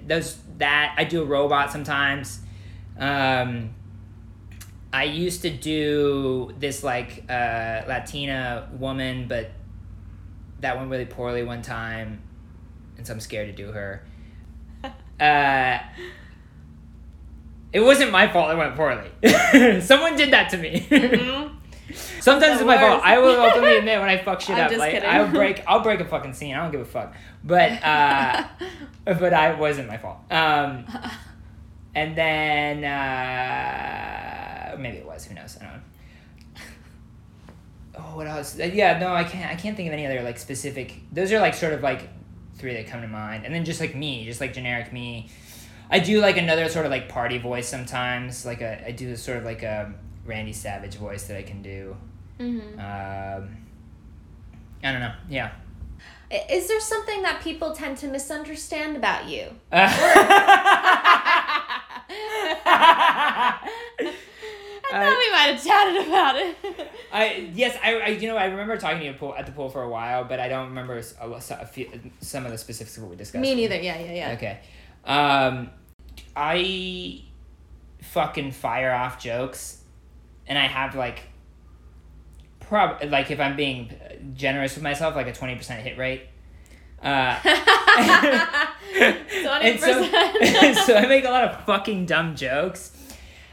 those 0.06 0.36
that 0.58 0.94
I 0.98 1.04
do 1.04 1.22
a 1.22 1.24
robot 1.24 1.70
sometimes. 1.72 2.40
Um, 2.98 3.70
I 4.92 5.04
used 5.04 5.42
to 5.42 5.50
do 5.50 6.52
this 6.58 6.82
like 6.82 7.24
uh, 7.28 7.82
Latina 7.86 8.68
woman, 8.78 9.26
but 9.28 9.50
that 10.60 10.76
went 10.78 10.90
really 10.90 11.04
poorly 11.04 11.42
one 11.42 11.60
time, 11.62 12.22
and 12.96 13.06
so 13.06 13.12
I'm 13.12 13.20
scared 13.20 13.54
to 13.54 13.62
do 13.64 13.72
her. 13.72 14.04
Uh, 15.18 15.78
it 17.72 17.80
wasn't 17.80 18.10
my 18.10 18.28
fault. 18.30 18.50
It 18.50 18.56
went 18.58 18.76
poorly. 18.76 19.80
Someone 19.80 20.14
did 20.16 20.30
that 20.32 20.50
to 20.50 20.58
me. 20.58 20.86
Mhm. 20.90 21.55
Sometimes 22.20 22.56
it's 22.56 22.66
my 22.66 22.78
fault. 22.78 23.02
I 23.04 23.18
will 23.18 23.36
openly 23.40 23.76
admit 23.76 24.00
when 24.00 24.08
I 24.08 24.18
fuck 24.18 24.40
shit 24.40 24.56
I'm 24.56 24.66
up. 24.66 24.78
Like 24.78 24.92
kidding. 24.92 25.08
I'll 25.08 25.30
break, 25.30 25.62
I'll 25.66 25.80
break 25.80 26.00
a 26.00 26.04
fucking 26.04 26.32
scene. 26.34 26.54
I 26.54 26.62
don't 26.62 26.72
give 26.72 26.80
a 26.80 26.84
fuck. 26.84 27.14
But 27.44 27.82
uh, 27.84 28.44
but 29.04 29.32
I 29.32 29.54
wasn't 29.54 29.88
my 29.88 29.96
fault. 29.96 30.18
Um, 30.30 30.84
and 31.94 32.16
then 32.16 32.84
uh, 32.84 34.76
maybe 34.78 34.98
it 34.98 35.06
was. 35.06 35.24
Who 35.26 35.34
knows? 35.34 35.56
I 35.60 35.64
don't 35.64 35.74
know. 35.74 35.80
Oh, 37.98 38.16
what 38.16 38.26
else? 38.26 38.58
Uh, 38.58 38.64
Yeah, 38.64 38.98
no, 38.98 39.14
I 39.14 39.24
can't. 39.24 39.50
I 39.50 39.54
can't 39.54 39.76
think 39.76 39.86
of 39.86 39.92
any 39.92 40.06
other 40.06 40.22
like 40.22 40.38
specific. 40.38 40.94
Those 41.12 41.32
are 41.32 41.38
like 41.40 41.54
sort 41.54 41.72
of 41.72 41.82
like 41.82 42.08
three 42.56 42.74
that 42.74 42.86
come 42.88 43.02
to 43.02 43.08
mind, 43.08 43.44
and 43.44 43.54
then 43.54 43.64
just 43.64 43.80
like 43.80 43.94
me, 43.94 44.24
just 44.24 44.40
like 44.40 44.52
generic 44.52 44.92
me. 44.92 45.30
I 45.88 46.00
do 46.00 46.20
like 46.20 46.36
another 46.36 46.68
sort 46.68 46.84
of 46.84 46.90
like 46.90 47.08
party 47.08 47.38
voice 47.38 47.68
sometimes. 47.68 48.44
Like 48.44 48.60
a, 48.60 48.84
I 48.88 48.90
do 48.90 49.06
this 49.06 49.22
sort 49.22 49.38
of 49.38 49.44
like 49.44 49.62
a 49.62 49.94
Randy 50.26 50.52
Savage 50.52 50.96
voice 50.96 51.26
that 51.28 51.36
I 51.36 51.42
can 51.42 51.62
do. 51.62 51.96
Mhm. 52.38 52.74
Um, 52.74 53.56
I 54.82 54.92
don't 54.92 55.00
know. 55.00 55.14
Yeah. 55.28 55.52
Is 56.50 56.68
there 56.68 56.80
something 56.80 57.22
that 57.22 57.40
people 57.40 57.72
tend 57.72 57.96
to 57.98 58.08
misunderstand 58.08 58.96
about 58.96 59.26
you? 59.28 59.48
Uh, 59.72 59.88
I 64.88 64.90
thought 64.90 65.18
we 65.18 65.30
might 65.32 65.54
have 65.54 65.64
chatted 65.64 66.06
about 66.06 66.36
it. 66.36 66.56
I 67.12 67.50
yes, 67.54 67.76
I, 67.82 67.94
I 67.96 68.06
you 68.08 68.28
know 68.28 68.36
I 68.36 68.46
remember 68.46 68.76
talking 68.76 68.98
to 68.98 69.04
you 69.04 69.10
at, 69.10 69.18
pool, 69.18 69.34
at 69.36 69.46
the 69.46 69.52
pool 69.52 69.68
for 69.68 69.82
a 69.82 69.88
while, 69.88 70.24
but 70.24 70.40
I 70.40 70.48
don't 70.48 70.68
remember 70.68 71.00
a, 71.20 71.28
a 71.30 71.66
few, 71.66 71.88
some 72.20 72.44
of 72.46 72.52
the 72.52 72.58
specifics 72.58 72.96
of 72.96 73.02
what 73.04 73.10
we 73.10 73.16
discussed. 73.16 73.42
Me 73.42 73.54
neither. 73.54 73.76
Yeah, 73.80 73.98
yeah, 73.98 74.12
yeah. 74.12 74.32
Okay. 74.32 74.58
Um, 75.04 75.70
I 76.36 77.22
fucking 78.02 78.52
fire 78.52 78.92
off 78.92 79.20
jokes, 79.20 79.82
and 80.46 80.58
I 80.58 80.66
have 80.66 80.94
like, 80.94 81.20
prob 82.60 83.02
like 83.10 83.30
if 83.30 83.40
I'm 83.40 83.56
being 83.56 83.94
generous 84.34 84.74
with 84.74 84.82
myself, 84.82 85.14
like 85.14 85.26
a 85.26 85.32
twenty 85.32 85.56
percent 85.56 85.82
hit 85.82 85.98
rate. 85.98 86.22
Uh, 87.02 87.38
and 89.00 89.80
so, 89.80 90.02
20%. 90.02 90.74
so 90.86 90.94
I 90.96 91.06
make 91.06 91.24
a 91.24 91.30
lot 91.30 91.44
of 91.44 91.64
fucking 91.64 92.06
dumb 92.06 92.34
jokes. 92.34 92.92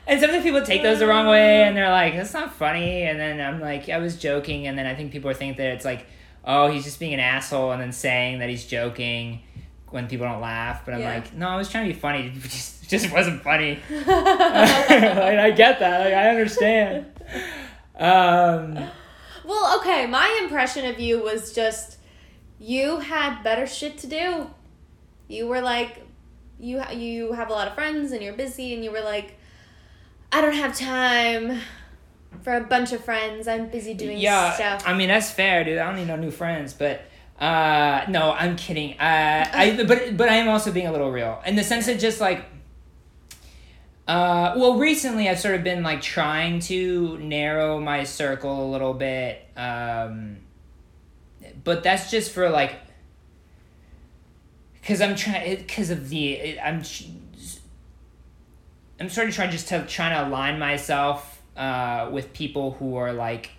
And 0.08 0.20
sometimes 0.20 0.44
people 0.44 0.62
take 0.62 0.84
those 0.84 1.00
the 1.00 1.08
wrong 1.08 1.28
way 1.28 1.64
and 1.64 1.76
they're 1.78 1.90
like, 1.90 2.16
that's 2.16 2.34
not 2.34 2.54
funny. 2.54 3.04
And 3.04 3.20
then 3.20 3.40
I'm 3.40 3.62
like, 3.62 3.90
I 3.90 4.00
was 4.00 4.18
joking. 4.18 4.68
And 4.68 4.78
then 4.78 4.86
I 4.86 4.96
think 4.96 5.12
people 5.12 5.30
are 5.30 5.34
thinking 5.34 5.58
that 5.58 5.74
it's 5.74 5.86
like, 5.86 6.06
oh, 6.46 6.68
he's 6.68 6.84
just 6.84 7.00
being 7.00 7.14
an 7.14 7.20
asshole 7.20 7.72
and 7.72 7.82
then 7.82 7.94
saying 7.94 8.40
that 8.40 8.50
he's 8.50 8.66
joking 8.66 9.42
when 9.94 10.08
people 10.08 10.26
don't 10.26 10.42
laugh. 10.42 10.84
But 10.84 10.96
I'm 10.96 11.02
Yeah. 11.02 11.14
like, 11.16 11.34
no, 11.36 11.48
I 11.48 11.56
was 11.56 11.70
trying 11.70 11.88
to 11.88 11.94
be 11.94 12.00
funny. 12.00 12.34
It 12.36 12.42
just, 12.44 12.90
just 12.90 13.12
wasn't 13.12 13.42
funny. 13.44 13.80
like, 13.90 14.08
I 14.10 15.52
get 15.52 15.80
that. 15.80 16.00
Like, 16.06 16.14
I 16.14 16.30
understand. 16.30 17.06
Um, 17.98 18.90
Well, 19.46 19.80
okay, 19.80 20.08
my 20.08 20.40
impression 20.42 20.86
of 20.86 21.00
you 21.00 21.22
was 21.22 21.54
just 21.54 21.98
you 22.60 23.00
had 23.00 23.44
better 23.44 23.68
shit 23.68 23.98
to 24.00 24.08
do. 24.08 24.50
You 25.28 25.48
were 25.48 25.62
like 25.62 26.02
you 26.60 26.82
you 26.92 27.34
have 27.34 27.50
a 27.50 27.54
lot 27.54 27.68
of 27.68 27.74
friends 27.76 28.12
and 28.14 28.22
you're 28.22 28.34
busy 28.34 28.74
and 28.74 28.84
you 28.84 28.92
were 28.92 29.02
like 29.02 29.38
I 30.32 30.42
don't 30.42 30.54
have 30.56 30.78
time 30.78 31.60
for 32.42 32.56
a 32.56 32.62
bunch 32.62 32.94
of 32.94 33.04
friends. 33.04 33.48
I'm 33.48 33.68
busy 33.70 33.94
doing 33.94 34.18
yeah, 34.18 34.54
stuff. 34.54 34.84
I 34.88 34.94
mean 34.94 35.10
that's 35.10 35.30
fair, 35.32 35.64
dude. 35.64 35.78
I 35.78 35.86
don't 35.88 35.98
need 35.98 36.08
no 36.08 36.16
new 36.16 36.32
friends, 36.32 36.74
but 36.74 37.02
uh, 37.44 38.06
no, 38.08 38.32
I'm 38.32 38.56
kidding. 38.56 38.94
Uh, 38.94 39.50
I 39.54 39.84
but 39.86 40.16
but 40.16 40.30
I 40.30 40.36
am 40.36 40.48
also 40.48 40.72
being 40.72 40.88
a 40.88 40.94
little 40.94 41.12
real 41.12 41.42
in 41.46 41.58
the 41.58 41.64
sense 41.64 41.88
that 41.88 42.00
just 42.00 42.22
like. 42.22 42.46
Uh, 44.08 44.54
well, 44.58 44.78
recently 44.78 45.30
I've 45.30 45.40
sort 45.40 45.56
of 45.56 45.64
been 45.64 45.84
like 45.84 46.02
trying 46.02 46.60
to 46.62 47.18
narrow 47.20 47.80
my 47.80 48.06
circle 48.06 48.66
a 48.66 48.70
little 48.70 48.94
bit, 48.94 49.46
um, 49.58 50.38
but 51.66 51.84
that's 51.84 52.12
just 52.12 52.32
for 52.32 52.50
like, 52.50 52.76
because 54.76 55.02
I'm 55.02 55.16
trying 55.16 55.58
because 55.58 55.90
of 55.90 56.08
the 56.10 56.60
I'm, 56.60 56.82
I'm 59.00 59.10
sort 59.10 59.28
of 59.28 59.36
trying 59.36 59.52
just 59.52 59.68
to 59.68 59.86
trying 59.86 60.14
to 60.16 60.30
align 60.30 60.60
myself 60.60 61.42
uh, 61.58 62.10
with 62.10 62.32
people 62.32 62.72
who 62.72 62.96
are 62.96 63.12
like 63.12 63.52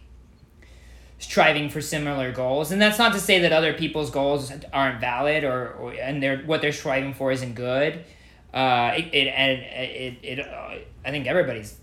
striving 1.18 1.68
for 1.70 1.80
similar 1.80 2.32
goals 2.32 2.70
and 2.72 2.80
that's 2.82 2.98
not 2.98 3.12
to 3.12 3.20
say 3.20 3.40
that 3.40 3.52
other 3.52 3.72
people's 3.72 4.10
goals 4.10 4.52
aren't 4.72 5.00
valid 5.00 5.44
or, 5.44 5.72
or 5.74 5.92
and 5.92 6.22
they're 6.22 6.38
what 6.38 6.60
they're 6.60 6.72
striving 6.72 7.14
for 7.14 7.32
isn't 7.32 7.54
good 7.54 8.04
uh, 8.52 8.92
it, 8.96 9.04
it 9.14 9.28
and 9.28 9.52
it, 9.52 10.18
it, 10.22 10.38
it 10.38 10.46
uh, 10.46 10.74
i 11.04 11.10
think 11.10 11.26
everybody's 11.26 11.76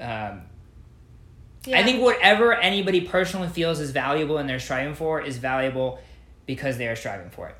um, 0.00 0.42
Yeah. 1.66 1.80
I 1.80 1.82
think 1.82 2.00
whatever 2.02 2.54
anybody 2.54 3.00
personally 3.00 3.48
feels 3.48 3.80
is 3.80 3.90
valuable 3.90 4.38
and 4.38 4.48
they're 4.48 4.60
striving 4.60 4.94
for 4.94 5.20
is 5.20 5.38
valuable 5.38 5.98
because 6.46 6.78
they 6.78 6.86
are 6.86 6.94
striving 6.94 7.28
for 7.30 7.48
it. 7.48 7.56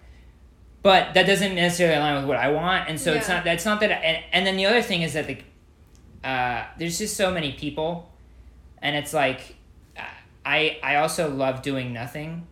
But 0.83 1.15
that 1.15 1.27
doesn't 1.27 1.57
necessarily 1.57 1.97
align 1.97 2.15
with 2.15 2.27
what 2.27 2.37
I 2.37 2.51
want, 2.51 2.89
and 2.89 3.01
so 3.01 3.13
it's 3.13 3.29
not. 3.29 3.43
That's 3.43 3.65
not 3.65 3.81
that. 3.81 3.91
And, 3.91 4.23
and 4.33 4.47
then 4.47 4.57
the 4.57 4.67
other 4.67 4.81
thing 4.81 5.03
is 5.03 5.15
that 5.15 5.27
the, 5.27 5.39
uh, 6.23 6.67
there's 6.79 6.99
just 6.99 7.17
so 7.17 7.33
many 7.33 7.53
people, 7.53 8.13
and 8.81 8.95
it's 8.95 9.13
like, 9.13 9.56
I 10.47 10.79
I 10.83 10.97
also 10.97 11.29
love 11.29 11.61
doing 11.63 11.93
nothing, 11.93 12.47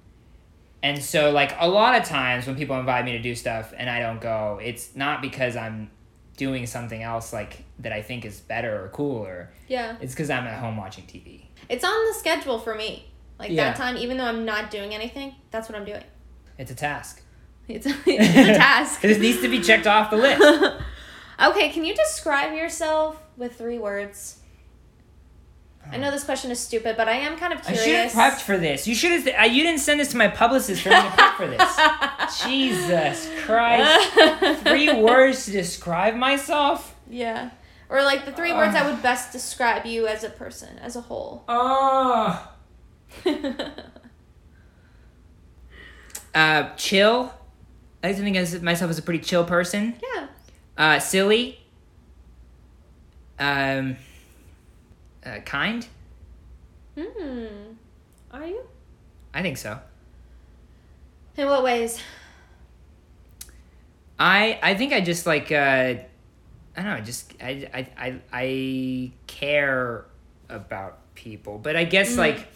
and 0.83 1.03
so 1.03 1.31
like 1.31 1.55
a 1.59 1.69
lot 1.69 1.95
of 1.99 2.05
times 2.07 2.47
when 2.47 2.57
people 2.57 2.79
invite 2.79 3.05
me 3.05 3.13
to 3.13 3.21
do 3.21 3.35
stuff 3.35 3.73
and 3.77 3.89
I 3.89 4.01
don't 4.01 4.21
go, 4.21 4.61
it's 4.63 4.95
not 4.97 5.23
because 5.23 5.57
I'm 5.57 5.91
doing 6.37 6.67
something 6.67 7.01
else 7.03 7.33
like 7.33 7.65
that 7.79 7.93
I 7.93 8.03
think 8.03 8.25
is 8.25 8.41
better 8.41 8.85
or 8.85 8.89
cooler. 8.89 9.51
Yeah. 9.69 9.97
It's 10.01 10.13
because 10.13 10.31
I'm 10.31 10.45
at 10.47 10.59
home 10.59 10.77
watching 10.77 11.05
TV. 11.05 11.43
It's 11.69 11.85
on 11.85 12.07
the 12.09 12.13
schedule 12.15 12.59
for 12.59 12.75
me. 12.75 13.07
Like 13.39 13.53
Yeah. 13.53 13.67
that 13.69 13.77
time, 13.77 13.97
even 13.97 14.17
though 14.19 14.25
I'm 14.25 14.45
not 14.45 14.71
doing 14.73 14.93
anything, 14.95 15.37
that's 15.53 15.69
what 15.69 15.79
I'm 15.79 15.85
doing. 15.85 16.03
It's 16.59 16.71
a 16.73 16.75
task. 16.75 17.23
It's, 17.69 17.87
it's 17.87 18.07
a 18.07 18.55
task. 18.59 19.01
This 19.03 19.19
needs 19.19 19.41
to 19.43 19.49
be 19.49 19.61
checked 19.61 19.87
off 19.87 20.11
the 20.11 20.17
list. 20.17 20.43
okay, 21.43 21.71
can 21.71 21.85
you 21.85 21.95
describe 21.95 22.53
yourself 22.53 23.17
with 23.37 23.57
three 23.57 23.79
words? 23.79 24.41
I 25.93 25.97
know 25.99 26.11
this 26.11 26.25
question 26.25 26.51
is 26.51 26.59
stupid, 26.59 26.97
but 26.97 27.09
I 27.09 27.13
am 27.13 27.37
kind 27.39 27.53
of 27.53 27.63
curious. 27.63 27.83
I 27.83 27.87
should 27.87 27.97
have 27.97 28.13
prepped 28.13 28.41
for 28.43 28.59
this. 28.59 28.89
You 28.89 28.95
should 28.95 29.13
have. 29.13 29.29
Uh, 29.41 29.45
you 29.45 29.63
didn't 29.63 29.81
send 29.81 30.01
this 30.01 30.09
to 30.13 30.17
my 30.17 30.29
publicist 30.29 30.83
for 30.83 30.89
me 30.91 30.97
to 30.97 31.11
prep 31.11 31.37
for 31.37 31.47
this. 31.47 32.43
Jesus 32.45 33.29
Christ! 33.45 34.11
Three 34.65 34.93
words 35.03 35.45
to 35.47 35.53
describe 35.53 36.15
myself. 36.17 36.95
yeah. 37.09 37.51
Or 37.91 38.03
like 38.03 38.25
the 38.25 38.33
three 38.33 38.53
words 38.53 38.75
I 38.75 38.91
would 38.91 39.03
best 39.03 39.31
describe 39.31 39.85
you 39.87 40.07
as 40.09 40.25
a 40.25 40.31
person, 40.31 40.79
as 40.81 40.97
a 40.97 41.03
whole. 41.03 41.45
Oh. 41.49 42.51
Uh, 46.35 46.75
chill. 46.77 47.33
I 48.03 48.09
like 48.09 48.17
to 48.17 48.23
think 48.23 48.37
of 48.37 48.63
myself 48.63 48.91
as 48.91 48.99
a 48.99 49.03
pretty 49.03 49.21
chill 49.23 49.45
person. 49.45 49.95
yeah. 50.15 50.27
Uh, 50.77 50.99
silly. 50.99 51.61
Um. 53.39 53.97
Uh, 55.25 55.39
kind. 55.45 55.87
Hmm. 56.99 57.47
Are 58.31 58.47
you? 58.47 58.63
I 59.33 59.43
think 59.43 59.57
so. 59.57 59.79
In 61.37 61.49
what 61.49 61.65
ways? 61.65 62.01
I 64.19 64.59
I 64.63 64.75
think 64.75 64.93
I 64.93 65.01
just 65.01 65.27
like 65.27 65.51
uh, 65.51 65.55
I 65.55 66.03
don't 66.77 66.85
know. 66.85 67.01
Just 67.01 67.35
I 67.43 67.69
I 67.75 67.89
I, 67.97 68.21
I 68.33 69.13
care 69.27 70.05
about 70.49 70.99
people, 71.15 71.59
but 71.59 71.75
I 71.77 71.85
guess 71.85 72.17
like 72.17 72.47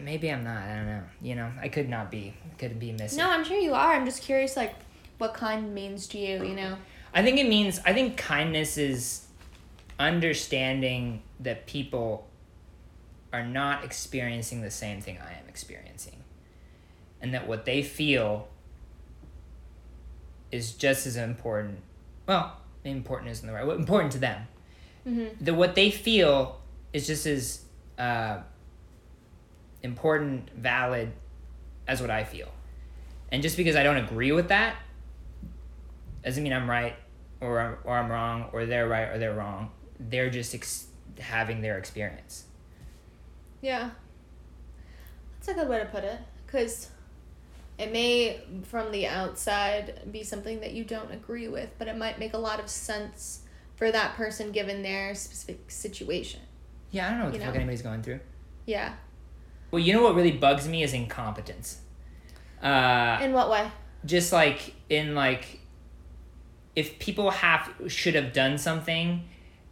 maybe 0.00 0.30
I'm 0.30 0.44
not. 0.44 0.56
I 0.56 0.76
don't 0.76 0.86
know. 0.86 1.02
You 1.22 1.34
know, 1.34 1.50
I 1.60 1.68
could 1.68 1.88
not 1.88 2.10
be. 2.10 2.34
Could 2.58 2.78
be 2.78 2.92
missing. 2.92 3.18
No, 3.18 3.30
I'm 3.30 3.44
sure 3.44 3.58
you 3.58 3.74
are. 3.74 3.94
I'm 3.94 4.04
just 4.04 4.22
curious, 4.22 4.56
like, 4.56 4.74
what 5.18 5.34
kind 5.34 5.74
means 5.74 6.08
to 6.08 6.18
you, 6.18 6.44
you 6.44 6.56
know? 6.56 6.76
I 7.14 7.22
think 7.22 7.38
it 7.38 7.48
means. 7.48 7.80
I 7.86 7.92
think 7.92 8.16
kindness 8.16 8.76
is 8.76 9.27
understanding 9.98 11.22
that 11.40 11.66
people 11.66 12.28
are 13.32 13.44
not 13.44 13.84
experiencing 13.84 14.62
the 14.62 14.70
same 14.70 15.00
thing 15.00 15.18
I 15.18 15.32
am 15.32 15.48
experiencing, 15.48 16.24
and 17.20 17.34
that 17.34 17.46
what 17.46 17.64
they 17.64 17.82
feel 17.82 18.48
is 20.50 20.72
just 20.72 21.06
as 21.06 21.16
important. 21.16 21.80
Well, 22.26 22.56
important 22.84 23.30
isn't 23.30 23.46
the 23.46 23.52
right. 23.52 23.66
word, 23.66 23.78
Important 23.78 24.12
to 24.12 24.18
them. 24.18 24.46
Mm-hmm. 25.06 25.44
That 25.44 25.54
what 25.54 25.74
they 25.74 25.90
feel 25.90 26.60
is 26.92 27.06
just 27.06 27.26
as 27.26 27.62
uh, 27.98 28.38
important, 29.82 30.50
valid 30.56 31.12
as 31.86 32.00
what 32.00 32.10
I 32.10 32.24
feel. 32.24 32.48
And 33.30 33.42
just 33.42 33.56
because 33.56 33.76
I 33.76 33.82
don't 33.82 33.96
agree 33.96 34.32
with 34.32 34.48
that 34.48 34.76
doesn't 36.24 36.42
mean 36.42 36.52
I'm 36.52 36.68
right 36.68 36.94
or 37.40 37.78
or 37.84 37.96
I'm 37.96 38.10
wrong 38.10 38.50
or 38.52 38.66
they're 38.66 38.88
right 38.88 39.08
or 39.08 39.18
they're 39.18 39.34
wrong. 39.34 39.70
They're 40.00 40.30
just 40.30 40.54
ex- 40.54 40.86
having 41.20 41.60
their 41.60 41.78
experience. 41.78 42.44
Yeah. 43.60 43.90
That's 45.36 45.48
a 45.48 45.54
good 45.54 45.68
way 45.68 45.78
to 45.78 45.84
put 45.86 46.04
it. 46.04 46.18
Because 46.46 46.90
it 47.78 47.92
may, 47.92 48.40
from 48.64 48.90
the 48.92 49.06
outside, 49.06 50.00
be 50.10 50.22
something 50.22 50.60
that 50.60 50.72
you 50.72 50.84
don't 50.84 51.10
agree 51.12 51.48
with, 51.48 51.70
but 51.78 51.88
it 51.88 51.96
might 51.96 52.18
make 52.18 52.34
a 52.34 52.38
lot 52.38 52.60
of 52.60 52.68
sense 52.68 53.40
for 53.76 53.90
that 53.92 54.14
person 54.16 54.50
given 54.52 54.82
their 54.82 55.14
specific 55.14 55.70
situation. 55.70 56.40
Yeah, 56.90 57.06
I 57.06 57.10
don't 57.10 57.18
know 57.18 57.24
what 57.26 57.34
You 57.34 57.40
the 57.40 57.44
fuck 57.46 57.54
anybody's 57.56 57.82
going 57.82 58.02
through. 58.02 58.20
Yeah. 58.66 58.94
Well, 59.70 59.80
you 59.80 59.92
know 59.92 60.02
what 60.02 60.14
really 60.14 60.32
bugs 60.32 60.66
me 60.66 60.82
is 60.82 60.92
incompetence. 60.94 61.80
Uh, 62.62 63.18
In 63.22 63.32
what 63.32 63.50
way? 63.50 63.70
just 64.04 64.32
like 64.32 64.74
in 64.88 65.14
like 65.16 65.58
if 66.76 66.98
people 67.00 67.30
have 67.30 67.68
should 67.88 68.14
have 68.14 68.32
done 68.32 68.56
something 68.56 69.28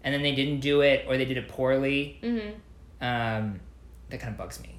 and 0.07 0.15
then 0.15 0.23
they 0.23 0.35
didn't 0.35 0.61
do 0.61 0.81
it 0.81 1.05
or 1.07 1.19
they 1.19 1.25
did 1.27 1.37
it 1.37 1.49
poorly 1.49 2.19
Mm-hmm. 2.23 3.05
um, 3.05 3.61
that 4.09 4.21
kind 4.21 4.31
of 4.33 4.39
bugs 4.39 4.63
me 4.63 4.75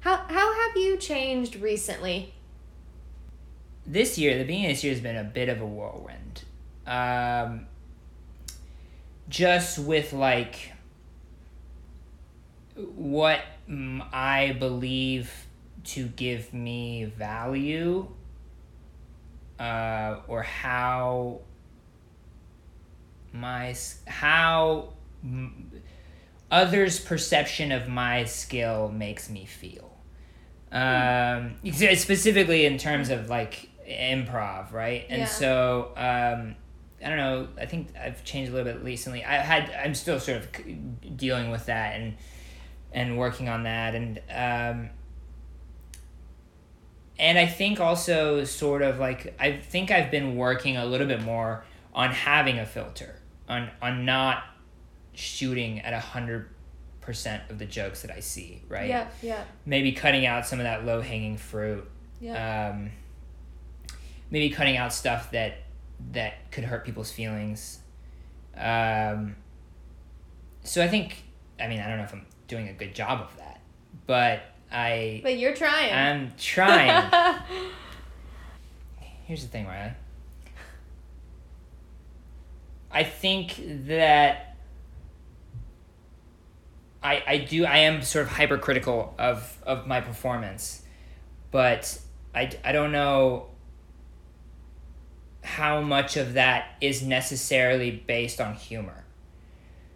How, 0.00 0.16
how 0.16 0.52
have 0.68 0.76
you 0.76 0.96
changed 0.98 1.56
recently? 1.56 2.34
this 3.86 4.18
year 4.18 4.36
the 4.38 4.44
beginning 4.44 4.66
of 4.66 4.72
this 4.72 4.84
year 4.84 4.92
has 4.92 5.00
been 5.02 5.16
a 5.16 5.24
bit 5.24 5.48
of 5.48 5.60
a 5.62 5.66
whirlwind 5.66 6.44
um, 6.86 7.66
just 9.30 9.78
with 9.78 10.12
like 10.12 10.72
what 12.76 13.40
i 14.12 14.54
believe 14.58 15.32
to 15.84 16.06
give 16.08 16.52
me 16.52 17.04
value 17.06 18.06
uh, 19.58 20.16
or 20.28 20.42
how 20.42 21.40
my 23.32 23.74
how 24.06 24.92
others 26.50 26.98
perception 27.00 27.72
of 27.72 27.88
my 27.88 28.24
skill 28.24 28.88
makes 28.88 29.28
me 29.28 29.44
feel. 29.44 29.90
Um 30.72 31.56
specifically 31.94 32.66
in 32.66 32.78
terms 32.78 33.10
of 33.10 33.28
like 33.30 33.68
improv 33.88 34.72
right? 34.72 35.06
And 35.08 35.20
Yeah. 35.20 35.26
so 35.26 35.92
um 35.96 36.56
i 37.02 37.08
don't 37.08 37.16
know 37.16 37.46
i 37.60 37.64
think 37.64 37.88
i've 37.96 38.24
changed 38.24 38.50
a 38.50 38.54
little 38.54 38.72
bit 38.72 38.82
recently. 38.82 39.24
I 39.24 39.36
had 39.36 39.70
i'm 39.82 39.94
still 39.94 40.18
sort 40.20 40.38
of 40.38 41.16
dealing 41.16 41.50
with 41.50 41.66
that 41.66 41.98
and 42.00 42.16
and 42.92 43.16
working 43.18 43.48
on 43.48 43.62
that 43.64 43.94
and 43.94 44.18
um 44.30 44.90
and 47.20 47.36
I 47.36 47.46
think 47.46 47.80
also 47.80 48.44
sort 48.44 48.82
of 48.82 48.98
like 48.98 49.34
I 49.40 49.52
think 49.56 49.90
I've 49.90 50.10
been 50.10 50.36
working 50.36 50.76
a 50.76 50.86
little 50.86 51.06
bit 51.06 51.22
more 51.22 51.64
on 51.92 52.10
having 52.10 52.58
a 52.58 52.66
filter 52.66 53.17
on 53.48 53.70
on 53.80 54.04
not 54.04 54.44
shooting 55.14 55.80
at 55.80 55.92
a 55.92 56.00
hundred 56.00 56.48
percent 57.00 57.42
of 57.50 57.58
the 57.58 57.64
jokes 57.64 58.02
that 58.02 58.10
I 58.10 58.20
see 58.20 58.62
right 58.68 58.88
Yeah, 58.88 59.08
yeah, 59.22 59.44
maybe 59.64 59.92
cutting 59.92 60.26
out 60.26 60.46
some 60.46 60.60
of 60.60 60.64
that 60.64 60.84
low 60.84 61.00
hanging 61.00 61.36
fruit 61.36 61.88
yeah. 62.20 62.70
um, 62.70 62.90
maybe 64.30 64.50
cutting 64.50 64.76
out 64.76 64.92
stuff 64.92 65.30
that 65.30 65.58
that 66.12 66.50
could 66.50 66.64
hurt 66.64 66.84
people's 66.84 67.10
feelings 67.10 67.78
um, 68.56 69.36
so 70.64 70.82
I 70.82 70.88
think 70.88 71.24
I 71.58 71.68
mean 71.68 71.80
I 71.80 71.88
don't 71.88 71.98
know 71.98 72.04
if 72.04 72.12
I'm 72.12 72.26
doing 72.46 72.68
a 72.68 72.72
good 72.72 72.94
job 72.94 73.20
of 73.20 73.36
that 73.38 73.60
but 74.06 74.42
I 74.70 75.20
but 75.22 75.38
you're 75.38 75.54
trying. 75.54 75.92
I'm 75.92 76.32
trying 76.36 77.10
Here's 79.28 79.42
the 79.42 79.48
thing, 79.48 79.66
Riley. 79.66 79.92
I 82.90 83.04
think 83.04 83.54
that 83.86 84.56
I 87.02 87.22
I 87.26 87.38
do 87.38 87.64
I 87.64 87.78
am 87.78 88.02
sort 88.02 88.26
of 88.26 88.32
hypercritical 88.32 89.14
of 89.18 89.56
of 89.64 89.86
my 89.86 90.00
performance, 90.00 90.82
but 91.50 92.00
I 92.34 92.50
I 92.64 92.72
don't 92.72 92.92
know 92.92 93.48
how 95.42 95.80
much 95.80 96.16
of 96.16 96.34
that 96.34 96.76
is 96.80 97.02
necessarily 97.02 97.90
based 97.90 98.40
on 98.40 98.54
humor. 98.54 99.04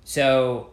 So 0.04 0.70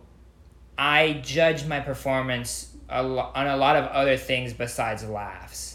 I 0.78 1.22
judge 1.24 1.66
my 1.66 1.80
performance 1.80 2.76
a 2.88 3.04
lo- 3.04 3.32
on 3.36 3.48
a 3.48 3.58
lot 3.58 3.76
of 3.76 3.86
other 3.86 4.18
things 4.18 4.54
besides 4.54 5.04
laughs. 5.04 5.69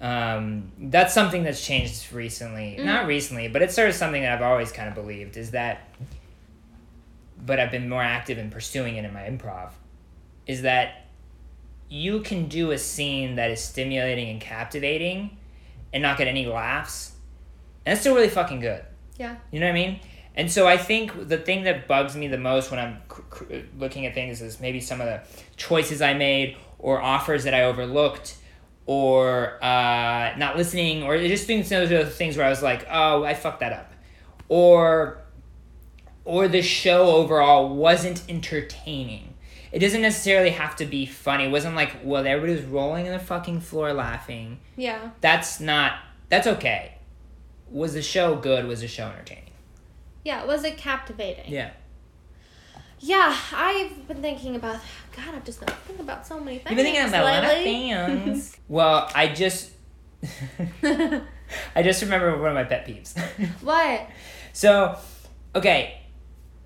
Um, 0.00 0.72
that's 0.78 1.12
something 1.12 1.42
that's 1.42 1.64
changed 1.64 2.12
recently. 2.12 2.76
Not 2.78 3.06
recently, 3.06 3.48
but 3.48 3.60
it's 3.60 3.74
sort 3.74 3.88
of 3.88 3.94
something 3.94 4.22
that 4.22 4.32
I've 4.32 4.42
always 4.42 4.72
kind 4.72 4.88
of 4.88 4.94
believed 4.94 5.36
is 5.36 5.50
that 5.50 5.86
but 7.44 7.58
I've 7.58 7.70
been 7.70 7.88
more 7.88 8.02
active 8.02 8.38
in 8.38 8.50
pursuing 8.50 8.96
it 8.96 9.04
in 9.04 9.12
my 9.12 9.22
improv, 9.22 9.70
is 10.46 10.62
that 10.62 11.06
you 11.88 12.20
can 12.20 12.48
do 12.48 12.70
a 12.70 12.78
scene 12.78 13.36
that 13.36 13.50
is 13.50 13.60
stimulating 13.60 14.28
and 14.30 14.40
captivating 14.40 15.36
and 15.92 16.02
not 16.02 16.18
get 16.18 16.28
any 16.28 16.46
laughs. 16.46 17.12
And 17.84 17.92
that's 17.92 18.02
still 18.02 18.14
really 18.14 18.28
fucking 18.28 18.60
good. 18.60 18.84
Yeah. 19.18 19.36
You 19.50 19.60
know 19.60 19.66
what 19.66 19.72
I 19.72 19.74
mean? 19.74 20.00
And 20.36 20.50
so 20.50 20.66
I 20.66 20.76
think 20.76 21.28
the 21.28 21.38
thing 21.38 21.64
that 21.64 21.88
bugs 21.88 22.14
me 22.14 22.28
the 22.28 22.38
most 22.38 22.70
when 22.70 22.78
I'm 22.78 22.98
looking 23.78 24.06
at 24.06 24.14
things 24.14 24.40
is 24.40 24.60
maybe 24.60 24.80
some 24.80 25.00
of 25.00 25.06
the 25.06 25.22
choices 25.56 26.00
I 26.00 26.14
made 26.14 26.56
or 26.78 27.02
offers 27.02 27.44
that 27.44 27.54
I 27.54 27.64
overlooked 27.64 28.36
or 28.86 29.62
uh, 29.62 30.34
not 30.36 30.56
listening 30.56 31.02
or 31.02 31.18
just 31.18 31.46
doing 31.46 31.64
some 31.64 31.82
of 31.82 31.88
those 31.88 32.14
things 32.16 32.36
where 32.36 32.46
I 32.46 32.50
was 32.50 32.62
like, 32.62 32.86
oh, 32.90 33.24
I 33.24 33.34
fucked 33.34 33.60
that 33.60 33.72
up. 33.72 33.92
Or 34.48 35.18
or 36.24 36.48
the 36.48 36.62
show 36.62 37.10
overall 37.16 37.74
wasn't 37.74 38.22
entertaining. 38.28 39.34
It 39.72 39.78
doesn't 39.78 40.02
necessarily 40.02 40.50
have 40.50 40.76
to 40.76 40.86
be 40.86 41.06
funny. 41.06 41.44
It 41.44 41.50
wasn't 41.50 41.76
like, 41.76 41.96
well, 42.02 42.26
everybody 42.26 42.60
was 42.60 42.64
rolling 42.64 43.06
on 43.06 43.12
the 43.12 43.18
fucking 43.24 43.60
floor 43.60 43.92
laughing. 43.92 44.58
Yeah. 44.76 45.10
That's 45.20 45.60
not, 45.60 45.94
that's 46.28 46.46
okay. 46.46 46.96
Was 47.70 47.94
the 47.94 48.02
show 48.02 48.36
good? 48.36 48.66
Was 48.66 48.80
the 48.80 48.88
show 48.88 49.06
entertaining? 49.06 49.52
Yeah. 50.24 50.44
Was 50.44 50.64
it 50.64 50.76
captivating? 50.76 51.52
Yeah. 51.52 51.70
Yeah. 53.00 53.36
I've 53.52 54.06
been 54.06 54.22
thinking 54.22 54.56
about. 54.56 54.80
God, 55.16 55.34
I've 55.34 55.44
just 55.44 55.60
been 55.60 55.68
thinking 55.86 56.04
about 56.04 56.26
so 56.26 56.38
many 56.38 56.58
things. 56.58 56.70
You've 56.70 56.76
been 56.76 56.86
thinking 56.86 57.08
about 57.08 57.22
a 57.22 57.24
lot 57.24 57.44
of 57.44 57.50
lately. 57.50 57.64
things. 57.64 58.56
well, 58.68 59.10
I 59.14 59.28
just, 59.28 59.70
I 60.82 61.82
just 61.82 62.02
remember 62.02 62.38
one 62.38 62.50
of 62.50 62.54
my 62.54 62.64
pet 62.64 62.86
peeves. 62.86 63.18
what? 63.62 64.08
So, 64.52 64.96
okay, 65.54 66.00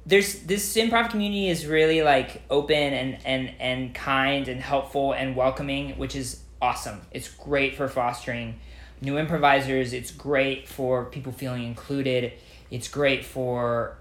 there's 0.06 0.40
this 0.40 0.76
improv 0.76 1.10
community 1.10 1.48
is 1.48 1.66
really 1.66 2.02
like 2.02 2.42
open 2.50 2.76
and 2.76 3.18
and 3.24 3.52
and 3.58 3.94
kind 3.94 4.48
and 4.48 4.60
helpful 4.60 5.12
and 5.12 5.34
welcoming, 5.34 5.96
which 5.98 6.14
is 6.14 6.42
awesome. 6.60 7.00
It's 7.10 7.28
great 7.28 7.76
for 7.76 7.88
fostering 7.88 8.60
new 9.00 9.18
improvisers. 9.18 9.92
It's 9.92 10.10
great 10.10 10.68
for 10.68 11.06
people 11.06 11.32
feeling 11.32 11.64
included. 11.64 12.32
It's 12.70 12.88
great 12.88 13.24
for 13.24 13.96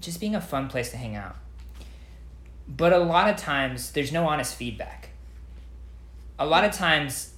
just 0.00 0.20
being 0.20 0.34
a 0.34 0.40
fun 0.40 0.68
place 0.68 0.90
to 0.90 0.96
hang 0.96 1.16
out. 1.16 1.36
But 2.68 2.92
a 2.92 2.98
lot 2.98 3.30
of 3.30 3.36
times 3.36 3.92
there's 3.92 4.12
no 4.12 4.26
honest 4.26 4.54
feedback. 4.54 5.10
A 6.38 6.46
lot 6.46 6.64
of 6.64 6.72
times 6.72 7.32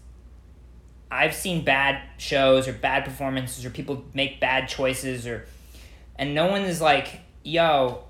I've 1.11 1.35
seen 1.35 1.65
bad 1.65 2.01
shows 2.19 2.69
or 2.69 2.73
bad 2.73 3.05
performances 3.05 3.65
or 3.65 3.71
people 3.71 4.05
make 4.15 4.41
bad 4.41 4.69
choices 4.69 5.27
or 5.27 5.47
and 6.17 6.35
no 6.35 6.47
one 6.47 6.63
is 6.63 6.81
like, 6.81 7.21
yo, 7.43 8.05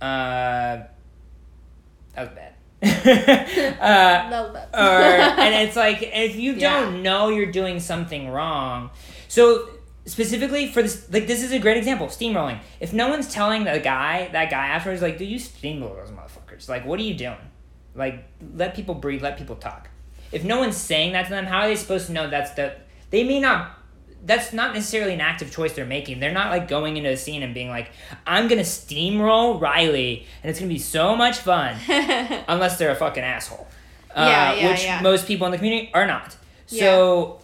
uh 0.00 0.82
that 2.14 2.16
was 2.16 2.28
bad. 2.30 2.54
uh, 3.80 4.66
or 4.74 4.78
and 5.40 5.54
it's 5.66 5.76
like 5.76 5.98
if 6.02 6.36
you 6.36 6.52
Yeah. 6.54 6.80
don't 6.80 7.02
know 7.02 7.28
you're 7.28 7.50
doing 7.50 7.80
something 7.80 8.28
wrong. 8.28 8.90
So 9.28 9.68
specifically 10.08 10.66
for 10.66 10.82
this 10.82 11.10
like 11.12 11.26
this 11.26 11.42
is 11.42 11.52
a 11.52 11.58
great 11.58 11.76
example, 11.76 12.06
steamrolling. 12.06 12.60
If 12.80 12.92
no 12.92 13.08
one's 13.08 13.32
telling 13.32 13.64
the 13.64 13.78
guy, 13.78 14.28
that 14.32 14.50
guy 14.50 14.66
afterwards, 14.68 15.02
like, 15.02 15.18
dude, 15.18 15.28
you 15.28 15.38
steamroll 15.38 15.94
those 15.96 16.10
motherfuckers. 16.10 16.68
Like, 16.68 16.84
what 16.84 16.98
are 16.98 17.04
you 17.04 17.14
doing? 17.14 17.36
Like, 17.94 18.24
let 18.54 18.74
people 18.74 18.94
breathe, 18.94 19.22
let 19.22 19.38
people 19.38 19.56
talk. 19.56 19.90
If 20.32 20.44
no 20.44 20.58
one's 20.58 20.76
saying 20.76 21.12
that 21.12 21.24
to 21.24 21.30
them, 21.30 21.46
how 21.46 21.60
are 21.60 21.68
they 21.68 21.76
supposed 21.76 22.06
to 22.06 22.12
know 22.12 22.28
that's 22.28 22.52
the 22.52 22.74
they 23.10 23.24
may 23.24 23.40
not 23.40 23.72
that's 24.24 24.52
not 24.52 24.74
necessarily 24.74 25.14
an 25.14 25.20
active 25.20 25.52
choice 25.52 25.74
they're 25.74 25.86
making. 25.86 26.18
They're 26.18 26.32
not 26.32 26.50
like 26.50 26.66
going 26.66 26.96
into 26.96 27.10
a 27.10 27.16
scene 27.16 27.42
and 27.42 27.54
being 27.54 27.68
like, 27.68 27.90
I'm 28.26 28.48
gonna 28.48 28.62
steamroll 28.62 29.60
Riley 29.60 30.26
and 30.42 30.50
it's 30.50 30.58
gonna 30.58 30.68
be 30.72 30.78
so 30.78 31.14
much 31.14 31.38
fun 31.38 31.76
unless 32.48 32.78
they're 32.78 32.90
a 32.90 32.96
fucking 32.96 33.22
asshole. 33.22 33.66
Uh, 34.14 34.24
Yeah, 34.26 34.54
yeah, 34.54 34.70
which 34.70 34.82
yeah. 34.82 35.00
most 35.02 35.26
people 35.26 35.46
in 35.46 35.52
the 35.52 35.58
community 35.58 35.90
are 35.94 36.06
not. 36.06 36.36
So 36.66 37.40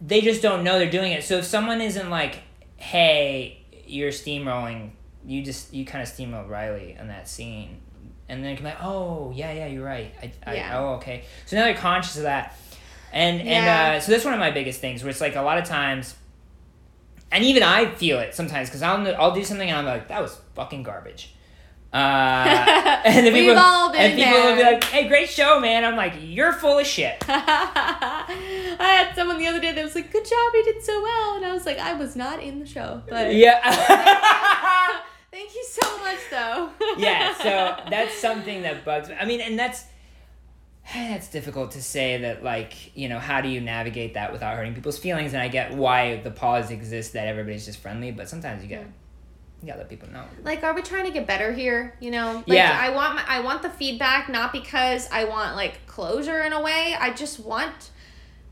they 0.00 0.20
just 0.20 0.42
don't 0.42 0.62
know 0.64 0.78
they're 0.78 0.90
doing 0.90 1.12
it. 1.12 1.24
So 1.24 1.38
if 1.38 1.44
someone 1.44 1.80
isn't 1.80 2.10
like, 2.10 2.40
hey, 2.76 3.62
you're 3.86 4.10
steamrolling, 4.10 4.90
you 5.24 5.42
just 5.42 5.72
you 5.72 5.84
kind 5.84 6.02
of 6.02 6.08
steamroll 6.08 6.48
Riley 6.48 6.96
in 6.98 7.08
that 7.08 7.28
scene, 7.28 7.80
and 8.28 8.42
then 8.44 8.52
it 8.52 8.56
can 8.56 8.64
be 8.64 8.70
like, 8.70 8.82
oh 8.82 9.32
yeah, 9.34 9.52
yeah, 9.52 9.66
you're 9.66 9.84
right. 9.84 10.12
I, 10.22 10.32
I 10.46 10.54
Yeah. 10.56 10.78
oh 10.78 10.94
okay. 10.94 11.24
So 11.46 11.56
now 11.56 11.64
they're 11.64 11.74
conscious 11.74 12.16
of 12.16 12.24
that, 12.24 12.56
and 13.12 13.38
Yeah. 13.38 13.52
and 13.52 13.96
uh, 13.96 14.00
so 14.00 14.12
that's 14.12 14.24
one 14.24 14.34
of 14.34 14.40
my 14.40 14.50
biggest 14.50 14.80
things. 14.80 15.02
Where 15.02 15.10
it's 15.10 15.20
like 15.20 15.36
a 15.36 15.42
lot 15.42 15.58
of 15.58 15.64
times. 15.64 16.14
And 17.32 17.42
even 17.44 17.64
I 17.64 17.86
feel 17.86 18.20
it 18.20 18.34
sometimes 18.36 18.68
because 18.68 18.82
I'll 18.82 19.04
I'll 19.16 19.34
do 19.34 19.42
something 19.42 19.68
and 19.68 19.78
I'm 19.78 19.84
like 19.84 20.08
that 20.08 20.22
was 20.22 20.38
fucking 20.54 20.84
garbage, 20.84 21.34
uh, 21.96 23.00
and 23.06 23.26
then 23.26 23.32
We've 23.32 23.44
people 23.44 23.58
all 23.58 23.90
been 23.90 24.00
and 24.02 24.18
people 24.18 24.38
will 24.42 24.56
be 24.56 24.62
like, 24.62 24.84
"Hey, 24.84 25.08
great 25.08 25.30
show, 25.30 25.58
man!" 25.60 25.82
I'm 25.82 25.96
like, 25.96 26.12
"You're 26.20 26.52
full 26.52 26.78
of 26.78 26.86
shit." 26.86 27.24
I 27.28 28.76
had 28.78 29.14
someone 29.14 29.38
the 29.38 29.46
other 29.46 29.60
day 29.60 29.72
that 29.72 29.82
was 29.82 29.94
like, 29.94 30.12
"Good 30.12 30.24
job, 30.24 30.52
you 30.52 30.64
did 30.64 30.82
so 30.82 31.02
well," 31.02 31.36
and 31.36 31.46
I 31.46 31.54
was 31.54 31.64
like, 31.64 31.78
"I 31.78 31.94
was 31.94 32.14
not 32.14 32.42
in 32.42 32.58
the 32.60 32.66
show, 32.66 33.02
but 33.08 33.34
Yeah. 33.34 33.60
thank 35.30 35.54
you 35.54 35.64
so 35.64 35.98
much, 36.00 36.18
though." 36.30 36.70
yeah, 36.98 37.34
so 37.34 37.82
that's 37.88 38.14
something 38.18 38.62
that 38.62 38.84
bugs 38.84 39.08
me. 39.08 39.14
I 39.18 39.24
mean, 39.24 39.40
and 39.40 39.58
that's 39.58 39.84
that's 40.94 41.28
difficult 41.28 41.70
to 41.72 41.82
say 41.82 42.18
that 42.18 42.44
like, 42.44 42.94
you 42.94 43.08
know, 43.08 43.18
how 43.18 43.40
do 43.40 43.48
you 43.48 43.60
navigate 43.62 44.14
that 44.14 44.32
without 44.32 44.54
hurting 44.54 44.74
people's 44.74 44.98
feelings? 44.98 45.32
And 45.32 45.42
I 45.42 45.48
get 45.48 45.72
why 45.74 46.16
the 46.16 46.30
pause 46.30 46.70
exists 46.70 47.12
that 47.14 47.26
everybody's 47.26 47.64
just 47.64 47.78
friendly, 47.78 48.12
but 48.12 48.28
sometimes 48.28 48.62
you 48.62 48.68
got 48.68 48.82
to 48.82 48.88
to 49.62 49.66
let 49.66 49.88
people 49.88 50.08
know. 50.10 50.22
like 50.44 50.62
are 50.62 50.74
we 50.74 50.82
trying 50.82 51.04
to 51.06 51.10
get 51.10 51.26
better 51.26 51.52
here 51.52 51.94
you 52.00 52.10
know 52.10 52.34
like 52.46 52.56
Yeah. 52.56 52.78
i 52.80 52.90
want 52.90 53.14
my, 53.16 53.24
i 53.26 53.40
want 53.40 53.62
the 53.62 53.70
feedback 53.70 54.28
not 54.28 54.52
because 54.52 55.08
i 55.10 55.24
want 55.24 55.56
like 55.56 55.86
closure 55.86 56.42
in 56.42 56.52
a 56.52 56.60
way 56.62 56.94
i 56.98 57.12
just 57.12 57.40
want 57.40 57.90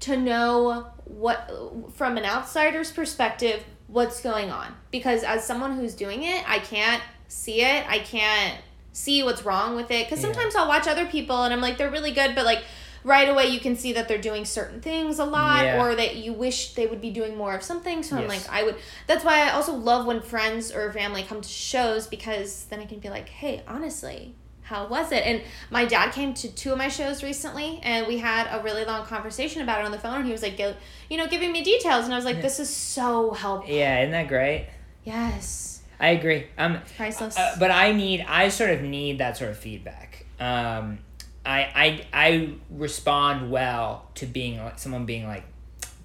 to 0.00 0.16
know 0.16 0.86
what 1.04 1.50
from 1.94 2.16
an 2.16 2.24
outsider's 2.24 2.90
perspective 2.90 3.62
what's 3.86 4.20
going 4.22 4.50
on 4.50 4.74
because 4.90 5.22
as 5.22 5.44
someone 5.44 5.76
who's 5.76 5.94
doing 5.94 6.22
it 6.24 6.42
i 6.48 6.58
can't 6.58 7.02
see 7.28 7.60
it 7.62 7.84
i 7.88 7.98
can't 7.98 8.58
see 8.92 9.22
what's 9.22 9.44
wrong 9.44 9.76
with 9.76 9.90
it 9.90 10.06
because 10.06 10.22
Yeah. 10.24 10.32
sometimes 10.32 10.56
i'll 10.56 10.68
watch 10.68 10.86
other 10.88 11.06
people 11.06 11.42
and 11.44 11.52
i'm 11.54 11.60
like 11.60 11.76
they're 11.78 11.90
really 11.90 12.12
good 12.12 12.34
but 12.34 12.44
like 12.44 12.64
right 13.04 13.28
away 13.28 13.46
you 13.46 13.60
can 13.60 13.76
see 13.76 13.92
that 13.92 14.08
they're 14.08 14.18
doing 14.18 14.44
certain 14.44 14.80
things 14.80 15.18
a 15.18 15.24
lot 15.24 15.62
Yeah. 15.64 15.82
or 15.84 15.94
that 15.94 16.16
you 16.16 16.32
wish 16.32 16.72
they 16.74 16.86
would 16.86 17.00
be 17.00 17.10
doing 17.10 17.36
more 17.36 17.54
of 17.54 17.62
something 17.62 18.02
so 18.02 18.16
i'm 18.16 18.26
like 18.26 18.48
i 18.50 18.62
would 18.64 18.76
that's 19.06 19.24
why 19.24 19.46
i 19.46 19.50
also 19.50 19.74
love 19.74 20.06
when 20.06 20.20
friends 20.22 20.72
or 20.72 20.90
family 20.92 21.22
come 21.22 21.40
to 21.42 21.48
shows 21.48 22.06
because 22.06 22.64
then 22.70 22.80
i 22.80 22.86
can 22.86 22.98
be 22.98 23.10
like 23.10 23.28
hey 23.28 23.62
honestly 23.68 24.34
how 24.62 24.86
was 24.86 25.12
it 25.12 25.22
and 25.26 25.42
my 25.70 25.84
dad 25.84 26.10
came 26.12 26.32
to 26.32 26.48
two 26.48 26.72
of 26.72 26.78
my 26.78 26.88
shows 26.88 27.22
recently 27.22 27.78
and 27.82 28.06
we 28.06 28.16
had 28.16 28.46
a 28.58 28.62
really 28.62 28.84
long 28.86 29.04
conversation 29.04 29.60
about 29.60 29.80
it 29.80 29.84
on 29.84 29.92
the 29.92 29.98
phone 29.98 30.16
and 30.16 30.24
he 30.26 30.32
was 30.32 30.42
like 30.42 30.58
you 30.58 31.16
know 31.18 31.26
giving 31.26 31.52
me 31.52 31.62
details 31.62 32.06
and 32.06 32.14
i 32.14 32.16
was 32.16 32.24
like 32.24 32.40
this 32.40 32.58
is 32.58 32.70
so 32.70 33.32
helpful 33.32 33.74
Yeah, 33.74 34.00
isn't 34.00 34.12
that 34.12 34.28
great? 34.28 34.68
yes 35.04 35.70
I 36.00 36.08
agree. 36.08 36.46
Um 36.58 36.80
priceless 36.96 37.36
Uh, 37.38 37.54
but 37.58 37.70
I 37.70 37.92
need, 37.92 38.24
I 38.28 38.48
sort 38.48 38.70
of 38.70 38.82
need 38.82 39.18
that 39.18 39.36
sort 39.36 39.50
of 39.50 39.56
feedback. 39.58 40.26
Um, 40.40 40.98
I, 41.46 41.60
I, 41.74 42.06
I 42.12 42.50
respond 42.70 43.50
well 43.50 44.08
to 44.16 44.26
being 44.26 44.58
like 44.58 44.78
someone 44.78 45.04
being 45.04 45.26
like, 45.26 45.44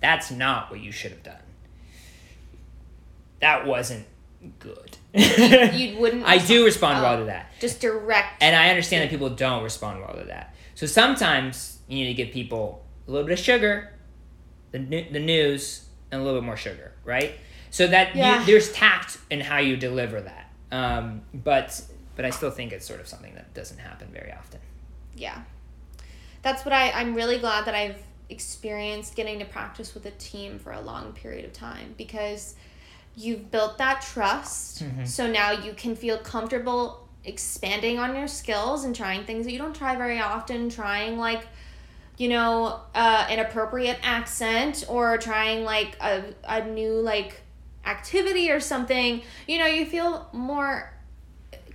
"That's 0.02 0.32
not 0.32 0.70
what 0.70 0.80
you 0.82 0.92
should 0.92 1.12
have 1.12 1.24
done. 1.24 1.36
That 3.42 3.66
wasn't 3.66 4.06
good." 4.60 4.98
you 5.14 5.98
wouldn't 6.00 6.24
I 6.26 6.38
do 6.38 6.66
respond 6.66 7.00
Oh. 7.00 7.02
well 7.04 7.18
to 7.20 7.26
that, 7.26 7.52
just 7.60 7.80
direct 7.82 8.42
and 8.44 8.56
I 8.56 8.70
understand 8.70 9.04
that 9.04 9.10
people 9.10 9.30
don't 9.30 9.64
respond 9.64 10.02
well 10.02 10.16
to 10.16 10.26
that. 10.26 10.54
So 10.76 10.86
sometimes 10.86 11.80
you 11.88 11.98
need 12.04 12.08
to 12.08 12.14
give 12.14 12.32
people 12.34 12.86
a 13.08 13.12
little 13.12 13.26
bit 13.28 13.40
of 13.40 13.44
sugar, 13.44 13.92
the 14.72 14.78
the 14.80 15.20
news, 15.20 15.86
and 16.12 16.22
a 16.22 16.24
little 16.24 16.40
bit 16.40 16.46
more 16.46 16.58
sugar, 16.58 16.92
right? 17.06 17.34
So 17.72 17.88
that 17.88 18.16
you, 18.40 18.46
there's 18.46 18.72
tact 18.72 19.18
in 19.30 19.42
how 19.42 19.58
you 19.60 19.78
deliver 19.78 20.22
that. 20.22 20.52
Um, 20.72 21.22
but 21.34 21.82
but 22.16 22.26
I 22.26 22.30
still 22.30 22.52
think 22.52 22.72
it's 22.72 22.86
sort 22.86 23.00
of 23.00 23.08
something 23.08 23.34
that 23.36 23.54
doesn't 23.54 23.78
happen 23.80 24.10
very 24.12 24.32
often. 24.32 24.60
Yeah. 25.20 25.42
That's 26.42 26.64
what 26.66 26.74
i 26.74 26.92
i'm 26.92 27.14
really 27.16 27.38
glad 27.38 27.66
that 27.66 27.76
i've 27.76 28.02
experienced 28.30 29.16
getting 29.16 29.40
to 29.40 29.46
practice 29.46 29.94
with 29.94 30.06
a 30.06 30.12
team 30.12 30.58
for 30.60 30.72
a 30.72 30.82
long 30.82 31.12
period 31.14 31.44
of 31.46 31.52
time 31.52 31.94
because 31.98 32.56
you've 33.16 33.52
built 33.52 33.78
that 33.80 34.02
trust. 34.02 34.84
Mhm. 34.84 35.06
so 35.08 35.28
now 35.30 35.52
you 35.52 35.74
can 35.74 35.96
feel 35.96 36.18
comfortable 36.20 37.10
expanding 37.26 38.00
on 38.00 38.16
your 38.16 38.28
skills 38.28 38.86
and 38.86 38.96
trying 38.96 39.26
things 39.26 39.46
that 39.46 39.52
you 39.52 39.58
don't 39.60 39.76
try 39.76 39.96
very 39.96 40.20
often 40.22 40.70
trying 40.70 41.18
like 41.18 41.46
you 42.18 42.30
know 42.30 42.80
uh, 42.96 43.28
an 43.30 43.40
appropriate 43.40 43.98
accent 44.04 44.86
or 44.88 45.18
trying 45.18 45.64
like 45.66 45.98
a, 46.02 46.24
a 46.48 46.66
new 46.66 46.94
like 46.94 47.42
activity 47.86 48.52
or 48.52 48.60
something. 48.60 49.22
You 49.48 49.58
know 49.60 49.66
you 49.66 49.86
feel 49.86 50.30
more 50.34 50.94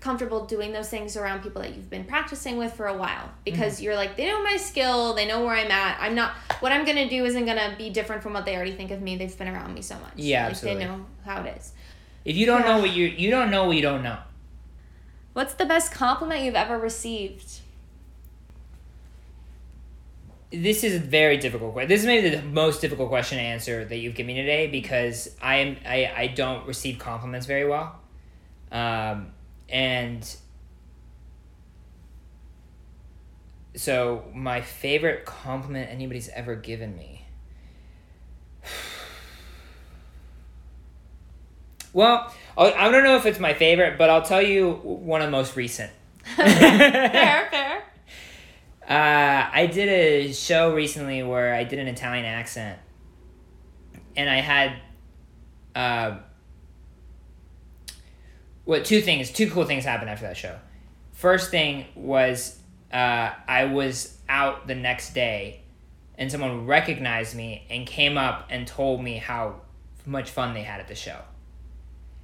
comfortable 0.04 0.44
doing 0.44 0.70
those 0.72 0.90
things 0.90 1.16
around 1.16 1.42
people 1.42 1.62
that 1.62 1.74
you've 1.74 1.88
been 1.88 2.04
practicing 2.04 2.58
with 2.58 2.72
for 2.74 2.86
a 2.86 2.94
while 2.96 3.30
because 3.46 3.80
you're 3.80 3.94
like 3.96 4.16
they 4.18 4.26
know 4.26 4.42
my 4.42 4.58
skill 4.58 5.14
they 5.14 5.26
know 5.26 5.42
where 5.42 5.56
i'm 5.56 5.70
at 5.70 5.96
i'm 5.98 6.14
not 6.14 6.32
what 6.60 6.70
i'm 6.72 6.84
gonna 6.84 7.08
do 7.08 7.24
isn't 7.24 7.46
gonna 7.46 7.74
be 7.78 7.88
different 7.88 8.22
from 8.22 8.34
what 8.34 8.44
they 8.44 8.54
already 8.54 8.72
think 8.72 8.90
of 8.90 9.00
me 9.00 9.16
they've 9.16 9.38
been 9.38 9.48
around 9.48 9.72
me 9.72 9.80
so 9.80 9.94
much 9.94 10.12
Yeah, 10.16 10.42
like 10.42 10.50
absolutely. 10.50 10.82
they 10.84 10.86
know 10.90 11.06
how 11.24 11.42
it 11.42 11.56
is 11.56 11.72
If 12.26 12.36
you 12.36 12.44
don't 12.44 12.60
Yeah. 12.60 12.68
know 12.76 12.78
what 12.82 12.90
you 12.90 13.06
you 13.06 13.30
don't 13.30 13.50
know 13.50 13.64
what 13.66 13.76
you 13.76 13.82
don't 13.82 14.02
know. 14.02 14.18
What's 15.32 15.54
the 15.54 15.64
best 15.66 15.90
compliment 15.90 16.44
you've 16.44 16.54
ever 16.54 16.78
received? 16.78 17.60
This 20.52 20.84
is 20.84 20.94
a 20.94 21.00
very 21.00 21.36
difficult 21.38 21.72
question. 21.72 21.88
This 21.88 22.00
is 22.02 22.06
maybe 22.06 22.28
the 22.30 22.42
most 22.42 22.80
difficult 22.80 23.08
question 23.08 23.38
to 23.38 23.42
answer 23.44 23.84
that 23.84 23.96
you've 23.96 24.14
given 24.14 24.28
me 24.34 24.40
today 24.40 24.68
because 24.68 25.34
I 25.42 25.56
am 25.56 25.76
I, 25.84 26.12
I 26.16 26.26
don't 26.28 26.64
receive 26.66 26.98
compliments 27.00 27.46
very 27.46 27.66
well. 27.66 27.98
Um, 28.70 29.32
and 29.74 30.36
so 33.74 34.24
my 34.32 34.60
favorite 34.60 35.26
compliment 35.26 35.90
anybody's 35.90 36.28
ever 36.30 36.54
given 36.54 36.96
me. 36.96 37.26
Well, 41.92 42.34
I 42.58 42.90
don't 42.90 43.04
know 43.04 43.14
if 43.14 43.24
it's 43.24 43.38
my 43.38 43.54
favorite, 43.54 43.98
but 43.98 44.10
I'll 44.10 44.22
tell 44.22 44.42
you 44.42 44.72
one 44.82 45.20
of 45.22 45.28
the 45.28 45.30
most 45.30 45.54
recent. 45.54 45.92
fair, 46.34 46.44
fair. 47.52 47.84
Uh, 48.82 49.48
I 49.52 49.68
did 49.72 49.88
a 49.88 50.32
show 50.32 50.74
recently 50.74 51.22
where 51.22 51.54
I 51.54 51.62
did 51.62 51.78
an 51.78 51.86
Italian 51.86 52.24
accent, 52.24 52.80
and 54.16 54.28
I 54.28 54.40
had, 54.40 54.72
uh, 55.76 56.16
what 58.64 58.84
two 58.84 59.00
things, 59.00 59.30
two 59.30 59.50
cool 59.50 59.64
things 59.64 59.84
happened 59.84 60.10
after 60.10 60.26
that 60.26 60.36
show. 60.36 60.58
First 61.12 61.50
thing 61.50 61.86
was 61.94 62.58
uh, 62.92 63.30
I 63.48 63.66
was 63.66 64.18
out 64.28 64.66
the 64.66 64.74
next 64.74 65.14
day, 65.14 65.60
and 66.16 66.30
someone 66.30 66.66
recognized 66.66 67.36
me 67.36 67.66
and 67.70 67.86
came 67.86 68.16
up 68.16 68.46
and 68.50 68.66
told 68.66 69.02
me 69.02 69.16
how 69.18 69.60
much 70.06 70.30
fun 70.30 70.54
they 70.54 70.62
had 70.62 70.80
at 70.80 70.88
the 70.88 70.94
show. 70.94 71.18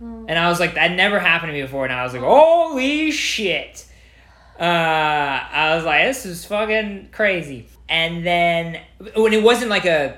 And 0.02 0.38
I 0.38 0.48
was 0.48 0.58
like, 0.58 0.76
that 0.76 0.92
never 0.92 1.18
happened 1.18 1.50
to 1.50 1.52
me 1.52 1.60
before, 1.60 1.84
and 1.84 1.92
I 1.92 2.04
was 2.04 2.14
like, 2.14 2.22
holy 2.22 3.10
shit. 3.10 3.84
Uh, 4.58 4.62
I 4.62 5.74
was 5.76 5.84
like, 5.84 6.06
this 6.06 6.24
is 6.24 6.44
fucking 6.46 7.10
crazy. 7.12 7.66
And 7.86 8.24
then 8.24 8.80
when 9.14 9.34
it 9.34 9.42
wasn't 9.42 9.70
like 9.70 9.84
a, 9.84 10.16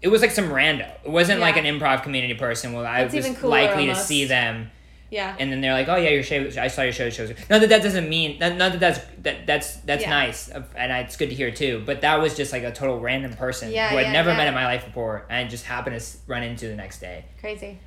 it 0.00 0.08
was 0.08 0.20
like 0.20 0.30
some 0.30 0.50
rando. 0.50 0.88
It 1.04 1.10
wasn't 1.10 1.40
like 1.40 1.56
an 1.56 1.64
improv 1.64 2.04
community 2.04 2.34
person. 2.34 2.72
Well, 2.72 2.86
I 2.86 3.04
That's 3.04 3.28
was 3.28 3.42
likely 3.42 3.86
to 3.86 3.96
see 3.96 4.26
them, 4.26 4.70
Yeah. 5.16 5.34
and 5.38 5.50
then 5.50 5.60
they're 5.62 5.72
like, 5.72 5.88
oh 5.88 5.96
yeah, 5.96 6.10
your 6.10 6.22
show. 6.22 6.48
I 6.60 6.68
saw 6.68 6.82
your 6.82 6.92
show. 6.92 7.08
Shows. 7.10 7.30
Not 7.50 7.60
that 7.62 7.68
that 7.70 7.82
doesn't 7.82 8.08
mean. 8.08 8.38
Not, 8.38 8.56
not 8.56 8.72
that 8.72 8.80
that's 8.80 9.00
that 9.22 9.46
that's 9.46 9.76
that's 9.88 10.02
Yeah. 10.02 10.10
nice, 10.10 10.50
uh, 10.50 10.62
and 10.76 10.92
I, 10.92 10.98
it's 11.00 11.16
good 11.16 11.30
to 11.30 11.34
hear 11.34 11.50
too. 11.50 11.82
But 11.86 12.02
that 12.02 12.20
was 12.20 12.36
just 12.36 12.52
like 12.52 12.62
a 12.64 12.72
total 12.72 13.00
random 13.00 13.32
person 13.32 13.72
Yeah, 13.72 13.88
who 13.90 13.96
I'd 13.98 14.02
yeah, 14.02 14.12
never 14.12 14.30
met 14.34 14.46
in 14.46 14.54
my 14.54 14.66
life 14.66 14.84
before, 14.84 15.24
and 15.30 15.48
just 15.48 15.64
happened 15.64 15.98
to 15.98 16.06
run 16.26 16.42
into 16.42 16.68
the 16.68 16.76
next 16.76 17.00
day. 17.00 17.24
Crazy. 17.40 17.78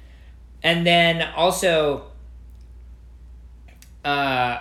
And 0.64 0.86
then 0.86 1.22
also, 1.36 2.08
uh, 4.04 4.60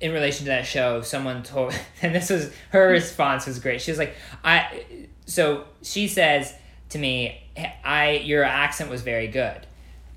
in 0.00 0.12
relation 0.12 0.44
to 0.46 0.50
that 0.50 0.66
show, 0.66 1.02
someone 1.02 1.42
told, 1.42 1.72
and 2.02 2.14
this 2.14 2.30
was 2.30 2.52
her 2.70 2.88
response 2.88 3.46
was 3.46 3.58
great. 3.58 3.80
She 3.80 3.90
was 3.90 3.98
like, 3.98 4.14
"I," 4.42 4.84
so 5.26 5.64
she 5.82 6.08
says 6.08 6.52
to 6.90 6.98
me, 6.98 7.42
"I 7.84 8.20
your 8.24 8.44
accent 8.44 8.90
was 8.90 9.02
very 9.02 9.28
good. 9.28 9.66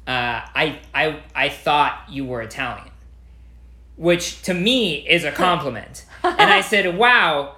Uh, 0.08 0.42
I 0.56 0.80
I 0.94 1.20
I 1.36 1.50
thought 1.50 2.04
you 2.10 2.26
were 2.26 2.42
Italian." 2.42 2.90
Which 3.98 4.44
to 4.44 4.54
me 4.54 4.96
is 5.08 5.24
a 5.24 5.32
compliment. 5.32 6.06
and 6.24 6.52
I 6.52 6.62
said, 6.62 6.96
Wow, 7.04 7.56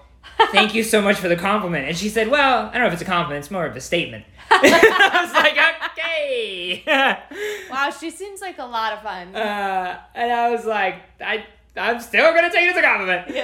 thank 0.52 0.74
you 0.74 0.84
so 0.84 1.02
much 1.02 1.18
for 1.18 1.28
the 1.28 1.36
compliment. 1.36 1.90
And 1.90 1.98
she 1.98 2.08
said, 2.08 2.30
Well, 2.30 2.68
I 2.68 2.72
don't 2.74 2.82
know 2.84 2.88
if 2.88 2.94
it's 2.94 3.02
a 3.02 3.06
compliment, 3.06 3.44
it's 3.44 3.52
more 3.52 3.66
of 3.66 3.76
a 3.76 3.82
statement. 3.82 4.24
I 4.50 5.22
was 5.26 5.34
like, 5.34 5.58
Okay. 5.92 7.24
Wow, 7.70 7.90
she 7.92 8.10
seems 8.10 8.40
like 8.40 8.58
a 8.58 8.64
lot 8.66 8.94
of 8.94 9.02
fun. 9.02 9.36
uh, 9.36 10.00
and 10.16 10.32
I 10.32 10.50
was 10.50 10.66
like, 10.66 10.96
I, 11.20 11.46
I'm 11.80 12.00
still 12.00 12.32
going 12.34 12.44
to 12.44 12.52
take 12.52 12.70
it 12.70 12.76
as 12.76 12.78
a 12.78 12.82
compliment. 12.82 13.28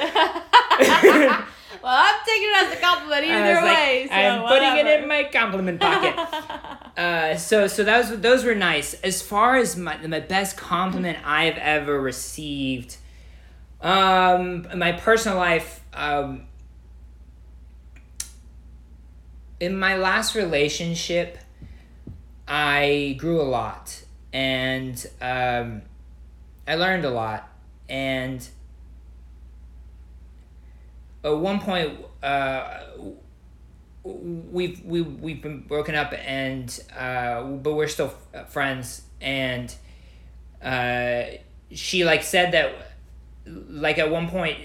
Yeah. 0.75 1.45
well, 1.81 1.95
I'm 1.97 2.15
taking 2.25 2.49
it 2.49 2.57
as 2.57 2.77
a 2.77 2.81
compliment 2.81 3.23
either 3.23 3.55
like, 3.55 3.63
way. 3.63 4.07
so 4.09 4.13
I'm 4.13 4.47
putting 4.47 4.85
it 4.85 4.99
in 4.99 5.07
my 5.07 5.23
compliment 5.23 5.79
pocket. 5.79 6.15
Uh, 6.95 7.35
so 7.35 7.67
so 7.67 7.83
was 7.83 8.21
those 8.21 8.45
were 8.45 8.55
nice. 8.55 8.93
As 8.93 9.21
far 9.21 9.57
as 9.57 9.75
my 9.75 9.97
my 10.07 10.21
best 10.21 10.55
compliment 10.55 11.17
I've 11.25 11.57
ever 11.57 11.99
received, 11.99 12.95
um, 13.81 14.65
in 14.71 14.79
my 14.79 14.93
personal 14.93 15.37
life, 15.37 15.83
um, 15.93 16.47
in 19.59 19.77
my 19.77 19.97
last 19.97 20.35
relationship, 20.35 21.37
I 22.47 23.15
grew 23.17 23.41
a 23.41 23.43
lot 23.43 24.03
and 24.31 25.05
um, 25.21 25.81
I 26.67 26.75
learned 26.75 27.05
a 27.05 27.09
lot 27.09 27.49
and. 27.89 28.47
At 31.23 31.37
one 31.37 31.59
point, 31.59 31.97
uh, 32.21 32.81
we've 34.05 34.83
we 34.85 35.01
we've 35.01 35.41
been 35.41 35.61
broken 35.61 35.95
up 35.95 36.13
and 36.13 36.79
uh 36.97 37.41
but 37.41 37.73
we're 37.73 37.87
still 37.87 38.13
friends 38.47 39.01
and 39.19 39.75
uh 40.61 41.23
she 41.71 42.05
like 42.05 42.21
said 42.21 42.51
that 42.51 42.95
like 43.47 43.97
at 43.97 44.11
one 44.11 44.29
point 44.29 44.57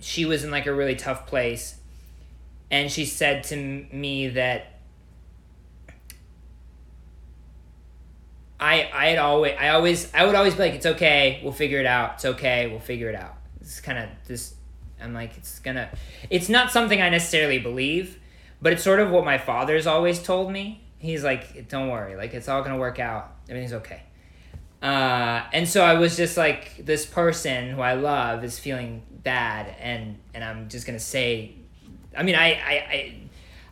she 0.00 0.24
was 0.24 0.44
in 0.44 0.50
like 0.50 0.66
a 0.66 0.72
really 0.72 0.96
tough 0.96 1.26
place 1.26 1.76
and 2.70 2.90
she 2.90 3.04
said 3.04 3.44
to 3.44 3.56
me 3.92 4.28
that 4.28 4.79
I 8.60 8.90
I 8.92 9.06
had 9.08 9.18
always 9.18 9.54
I 9.58 9.70
always 9.70 10.12
I 10.14 10.24
would 10.24 10.34
always 10.34 10.54
be 10.54 10.60
like 10.60 10.74
it's 10.74 10.86
okay 10.86 11.40
we'll 11.42 11.52
figure 11.52 11.80
it 11.80 11.86
out 11.86 12.14
it's 12.14 12.24
okay 12.24 12.68
we'll 12.68 12.80
figure 12.80 13.08
it 13.08 13.14
out 13.14 13.36
it's 13.60 13.80
kind 13.80 13.98
of 13.98 14.08
this 14.26 14.54
I'm 15.00 15.14
like 15.14 15.36
it's 15.36 15.58
gonna 15.60 15.88
it's 16.28 16.48
not 16.48 16.70
something 16.70 17.00
I 17.00 17.08
necessarily 17.08 17.58
believe 17.58 18.20
but 18.62 18.72
it's 18.72 18.82
sort 18.82 19.00
of 19.00 19.10
what 19.10 19.24
my 19.24 19.38
father's 19.38 19.86
always 19.86 20.22
told 20.22 20.52
me. 20.52 20.82
He's 20.98 21.24
like, 21.24 21.68
"Don't 21.68 21.88
worry, 21.88 22.16
like 22.16 22.34
it's 22.34 22.48
all 22.48 22.62
gonna 22.62 22.76
work 22.76 22.98
out. 22.98 23.32
Everything's 23.48 23.72
okay." 23.72 24.02
Uh, 24.82 25.42
and 25.52 25.68
so 25.68 25.82
I 25.82 25.94
was 25.94 26.16
just 26.16 26.36
like, 26.36 26.84
this 26.84 27.04
person 27.04 27.70
who 27.70 27.80
I 27.82 27.94
love 27.94 28.44
is 28.44 28.58
feeling 28.58 29.02
bad, 29.10 29.74
and 29.80 30.18
and 30.34 30.44
I'm 30.44 30.68
just 30.68 30.86
gonna 30.86 30.98
say, 30.98 31.54
I 32.16 32.22
mean, 32.22 32.34
I 32.34 32.52
I 32.52 32.72
I, 32.72 33.14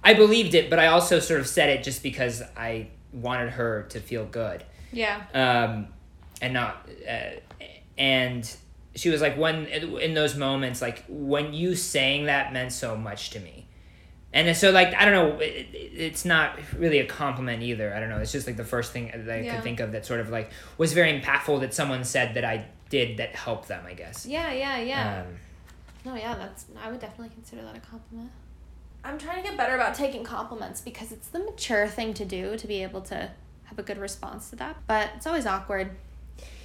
I 0.04 0.14
believed 0.14 0.54
it, 0.54 0.70
but 0.70 0.78
I 0.78 0.86
also 0.86 1.20
sort 1.20 1.40
of 1.40 1.46
said 1.46 1.68
it 1.68 1.82
just 1.82 2.02
because 2.02 2.42
I 2.56 2.88
wanted 3.12 3.50
her 3.50 3.84
to 3.90 4.00
feel 4.00 4.24
good 4.24 4.64
Yeah. 4.92 5.22
um, 5.34 5.88
and 6.42 6.52
not 6.54 6.88
uh, 7.08 7.40
and 7.96 8.56
she 8.94 9.10
was 9.10 9.20
like 9.20 9.36
when 9.36 9.66
in 9.66 10.14
those 10.14 10.34
moments 10.36 10.80
like 10.82 11.04
when 11.08 11.52
you 11.52 11.74
saying 11.74 12.26
that 12.26 12.52
meant 12.52 12.72
so 12.72 12.96
much 12.96 13.30
to 13.30 13.40
me 13.40 13.66
and 14.32 14.54
so 14.56 14.70
like 14.70 14.94
i 14.94 15.04
don't 15.04 15.14
know 15.14 15.38
it, 15.40 15.66
it- 15.72 15.92
it's 15.98 16.24
not 16.24 16.58
really 16.76 16.98
a 17.00 17.06
compliment 17.06 17.62
either 17.62 17.92
i 17.94 17.98
don't 18.00 18.08
know 18.08 18.18
it's 18.18 18.32
just 18.32 18.46
like 18.46 18.56
the 18.56 18.64
first 18.64 18.92
thing 18.92 19.10
that 19.14 19.30
i 19.30 19.40
Yeah. 19.40 19.54
could 19.54 19.62
think 19.64 19.80
of 19.80 19.92
that 19.92 20.04
sort 20.06 20.20
of 20.20 20.30
like 20.30 20.50
was 20.78 20.92
very 20.92 21.18
impactful 21.20 21.60
that 21.60 21.74
someone 21.74 22.04
said 22.04 22.34
that 22.34 22.44
i 22.44 22.64
did 22.88 23.16
that 23.18 23.34
helped 23.36 23.68
them 23.68 23.84
i 23.86 23.94
guess 23.94 24.26
Yeah, 24.26 24.52
yeah, 24.52 24.78
yeah. 24.78 25.20
um, 25.26 25.34
No, 26.04 26.14
yeah, 26.14 26.34
that's 26.36 26.66
I 26.82 26.90
would 26.90 27.00
definitely 27.00 27.34
consider 27.34 27.62
that 27.62 27.76
a 27.76 27.80
compliment. 27.80 28.30
I'm 29.04 29.18
trying 29.18 29.42
to 29.42 29.48
get 29.48 29.56
better 29.56 29.74
about 29.74 29.94
taking 29.94 30.24
compliments 30.24 30.80
because 30.80 31.12
it's 31.12 31.28
the 31.28 31.38
mature 31.40 31.86
thing 31.86 32.14
to 32.14 32.24
do 32.24 32.56
to 32.56 32.66
be 32.66 32.82
able 32.82 33.00
to 33.02 33.30
have 33.68 33.78
a 33.78 33.82
good 33.82 33.98
response 33.98 34.50
to 34.50 34.56
that. 34.56 34.76
But 34.86 35.10
it's 35.16 35.26
always 35.26 35.46
awkward 35.46 35.90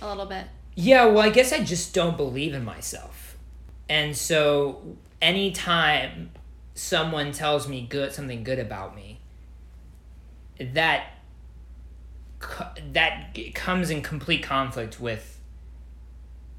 a 0.02 0.08
little 0.08 0.26
bit. 0.26 0.46
Yeah, 0.76 1.06
well, 1.06 1.20
I 1.20 1.30
guess 1.30 1.54
I 1.54 1.64
just 1.64 1.94
don't 1.94 2.18
believe 2.18 2.54
in 2.54 2.64
myself. 2.66 3.38
And 3.90 4.16
so 4.18 4.96
anytime 5.22 6.32
someone 6.74 7.32
tells 7.32 7.68
me 7.68 7.86
good 7.88 8.12
something 8.14 8.44
good 8.44 8.60
about 8.60 8.96
me, 8.96 9.20
that 10.60 11.06
that 12.94 13.38
comes 13.54 13.90
in 13.90 14.02
complete 14.02 14.44
conflict 14.44 15.00
with 15.00 15.40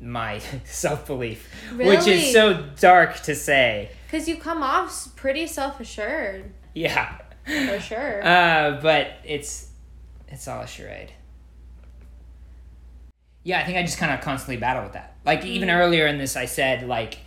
my 0.00 0.38
self-belief, 0.64 1.48
which 1.76 2.06
is 2.06 2.32
so 2.32 2.62
dark 2.78 3.16
to 3.20 3.34
say. 3.34 3.90
Cuz 4.10 4.28
you 4.28 4.36
come 4.36 4.62
off 4.62 5.14
pretty 5.16 5.46
self-assured, 5.46 6.52
Yeah. 6.74 7.18
for 7.44 7.80
sure. 7.80 8.26
Uh, 8.26 8.80
but 8.80 9.12
it's 9.24 9.68
it's 10.28 10.48
all 10.48 10.62
a 10.62 10.66
charade. 10.66 11.12
Yeah, 13.42 13.60
I 13.60 13.64
think 13.64 13.76
I 13.76 13.82
just 13.82 13.98
kind 13.98 14.12
of 14.12 14.20
constantly 14.20 14.56
battle 14.56 14.82
with 14.84 14.94
that. 14.94 15.16
Like 15.24 15.44
even 15.44 15.70
earlier 15.70 16.06
in 16.06 16.18
this, 16.18 16.36
I 16.36 16.46
said 16.46 16.86
like 16.88 17.18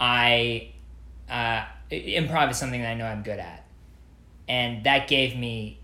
I 0.00 0.70
uh, 1.28 1.64
improv 1.90 2.50
is 2.50 2.56
something 2.56 2.80
that 2.80 2.90
I 2.90 2.94
know 2.94 3.06
I'm 3.06 3.22
good 3.22 3.38
at, 3.38 3.64
and 4.48 4.84
that 4.84 5.08
gave 5.08 5.36
me 5.36 5.78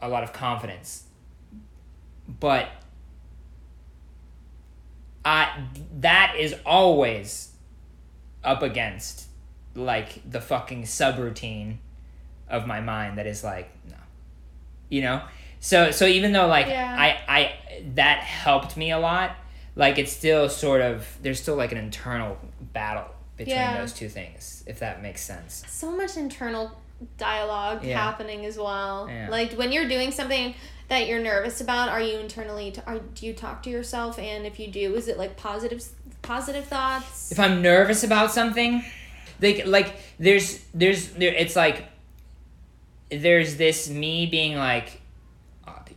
a 0.00 0.08
lot 0.08 0.22
of 0.22 0.32
confidence. 0.32 1.04
But 2.28 2.68
I 5.24 5.64
that 5.98 6.36
is 6.38 6.54
always 6.64 7.50
up 8.42 8.62
against 8.62 9.26
like 9.74 10.28
the 10.28 10.40
fucking 10.40 10.84
subroutine 10.84 11.76
of 12.48 12.66
my 12.66 12.80
mind 12.80 13.18
that 13.18 13.26
is 13.26 13.44
like 13.44 13.70
no 13.88 13.96
you 14.88 15.02
know 15.02 15.22
so 15.60 15.90
so 15.90 16.06
even 16.06 16.32
though 16.32 16.46
like 16.46 16.66
Yeah. 16.66 16.96
i 16.98 17.20
i 17.38 17.52
that 17.94 18.18
helped 18.20 18.76
me 18.76 18.90
a 18.90 18.98
lot 18.98 19.36
like 19.76 19.98
it's 19.98 20.12
still 20.12 20.48
sort 20.48 20.80
of 20.80 21.06
there's 21.22 21.40
still 21.40 21.56
like 21.56 21.72
an 21.72 21.78
internal 21.78 22.36
battle 22.72 23.06
between 23.36 23.56
Yeah. 23.56 23.80
those 23.80 23.92
two 23.94 24.08
things, 24.10 24.62
if 24.66 24.80
that 24.80 25.00
makes 25.00 25.22
sense. 25.22 25.62
so 25.66 25.90
much 25.96 26.16
internal 26.18 26.72
dialogue 27.16 27.82
Yeah. 27.82 27.98
happening 27.98 28.44
as 28.44 28.58
well. 28.58 29.08
Yeah. 29.08 29.28
Like 29.30 29.52
when 29.52 29.72
you're 29.72 29.88
doing 29.88 30.10
something 30.10 30.54
that 30.88 31.06
you're 31.08 31.22
nervous 31.22 31.62
about, 31.62 31.88
are 31.88 32.02
you 32.02 32.18
internally 32.18 32.72
t- 32.72 32.82
are 32.86 32.98
do 32.98 33.24
you 33.24 33.32
talk 33.32 33.62
to 33.62 33.70
yourself 33.70 34.18
and 34.18 34.44
if 34.44 34.60
you 34.60 34.68
do, 34.68 34.94
is 34.94 35.08
it 35.08 35.16
like 35.16 35.38
positive 35.38 35.82
positive 36.20 36.66
thoughts? 36.66 37.32
If 37.32 37.40
I'm 37.40 37.62
nervous 37.62 38.04
about 38.04 38.30
something, 38.32 38.84
like 39.40 39.64
like 39.66 39.94
there's 40.18 40.58
there's 40.74 41.08
there 41.12 41.32
it's 41.32 41.56
like 41.56 41.86
there's 43.10 43.56
this 43.56 43.88
me 43.88 44.26
being 44.26 44.56
like, 44.56 44.86
dude, 44.88 44.99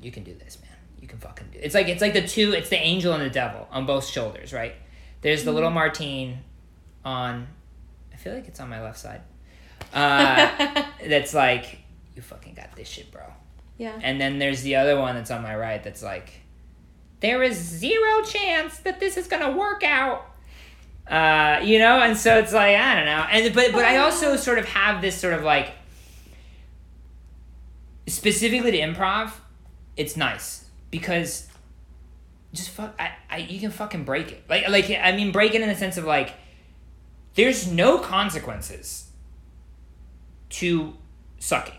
you 0.03 0.11
can 0.11 0.23
do 0.23 0.33
this, 0.33 0.59
man. 0.61 0.69
You 0.99 1.07
can 1.07 1.19
fucking 1.19 1.47
do. 1.51 1.59
It's 1.61 1.75
like 1.75 1.87
it's 1.87 2.01
like 2.01 2.13
the 2.13 2.25
two. 2.27 2.53
It's 2.53 2.69
the 2.69 2.77
angel 2.77 3.13
and 3.13 3.23
the 3.23 3.29
devil 3.29 3.67
on 3.71 3.85
both 3.85 4.07
shoulders, 4.07 4.53
right? 4.53 4.73
There's 5.21 5.43
the 5.43 5.51
little 5.51 5.69
Martin 5.69 6.39
on. 7.03 7.47
I 8.13 8.17
feel 8.17 8.33
like 8.33 8.47
it's 8.47 8.59
on 8.59 8.69
my 8.69 8.81
left 8.81 8.99
side. 8.99 9.21
Uh, 9.93 10.85
that's 11.07 11.33
like 11.33 11.79
you 12.15 12.21
fucking 12.21 12.53
got 12.53 12.75
this 12.75 12.87
shit, 12.87 13.11
bro. 13.11 13.23
yeah. 13.77 13.99
And 14.01 14.19
then 14.19 14.39
there's 14.39 14.61
the 14.61 14.75
other 14.75 14.99
one 14.99 15.15
that's 15.15 15.31
on 15.31 15.41
my 15.41 15.55
right 15.55 15.83
that's 15.83 16.03
like, 16.03 16.31
there 17.19 17.41
is 17.43 17.57
zero 17.57 18.21
chance 18.23 18.77
that 18.79 18.99
this 18.99 19.17
is 19.17 19.27
gonna 19.27 19.51
work 19.57 19.83
out. 19.83 20.25
Uh, 21.07 21.59
you 21.63 21.79
know, 21.79 21.99
and 21.99 22.15
so 22.17 22.37
it's 22.37 22.53
like 22.53 22.77
I 22.77 22.95
don't 22.95 23.05
know, 23.05 23.25
and 23.29 23.53
but 23.53 23.73
but 23.73 23.83
I 23.83 23.97
also 23.97 24.37
sort 24.37 24.57
of 24.57 24.65
have 24.65 25.01
this 25.01 25.17
sort 25.19 25.33
of 25.33 25.43
like 25.43 25.71
specifically 28.07 28.71
to 28.71 28.79
improv, 28.79 29.31
it's 29.97 30.17
nice 30.17 30.65
because 30.91 31.47
just 32.53 32.69
fuck 32.69 32.95
I, 32.99 33.11
I 33.29 33.37
you 33.37 33.59
can 33.59 33.71
fucking 33.71 34.03
break 34.03 34.31
it 34.31 34.43
like 34.49 34.67
like 34.69 34.89
I 34.89 35.11
mean 35.15 35.31
break 35.31 35.55
it 35.55 35.61
in 35.61 35.69
the 35.69 35.75
sense 35.75 35.97
of 35.97 36.05
like 36.05 36.33
there's 37.35 37.71
no 37.71 37.97
consequences 37.97 39.09
to 40.49 40.93
sucking 41.39 41.75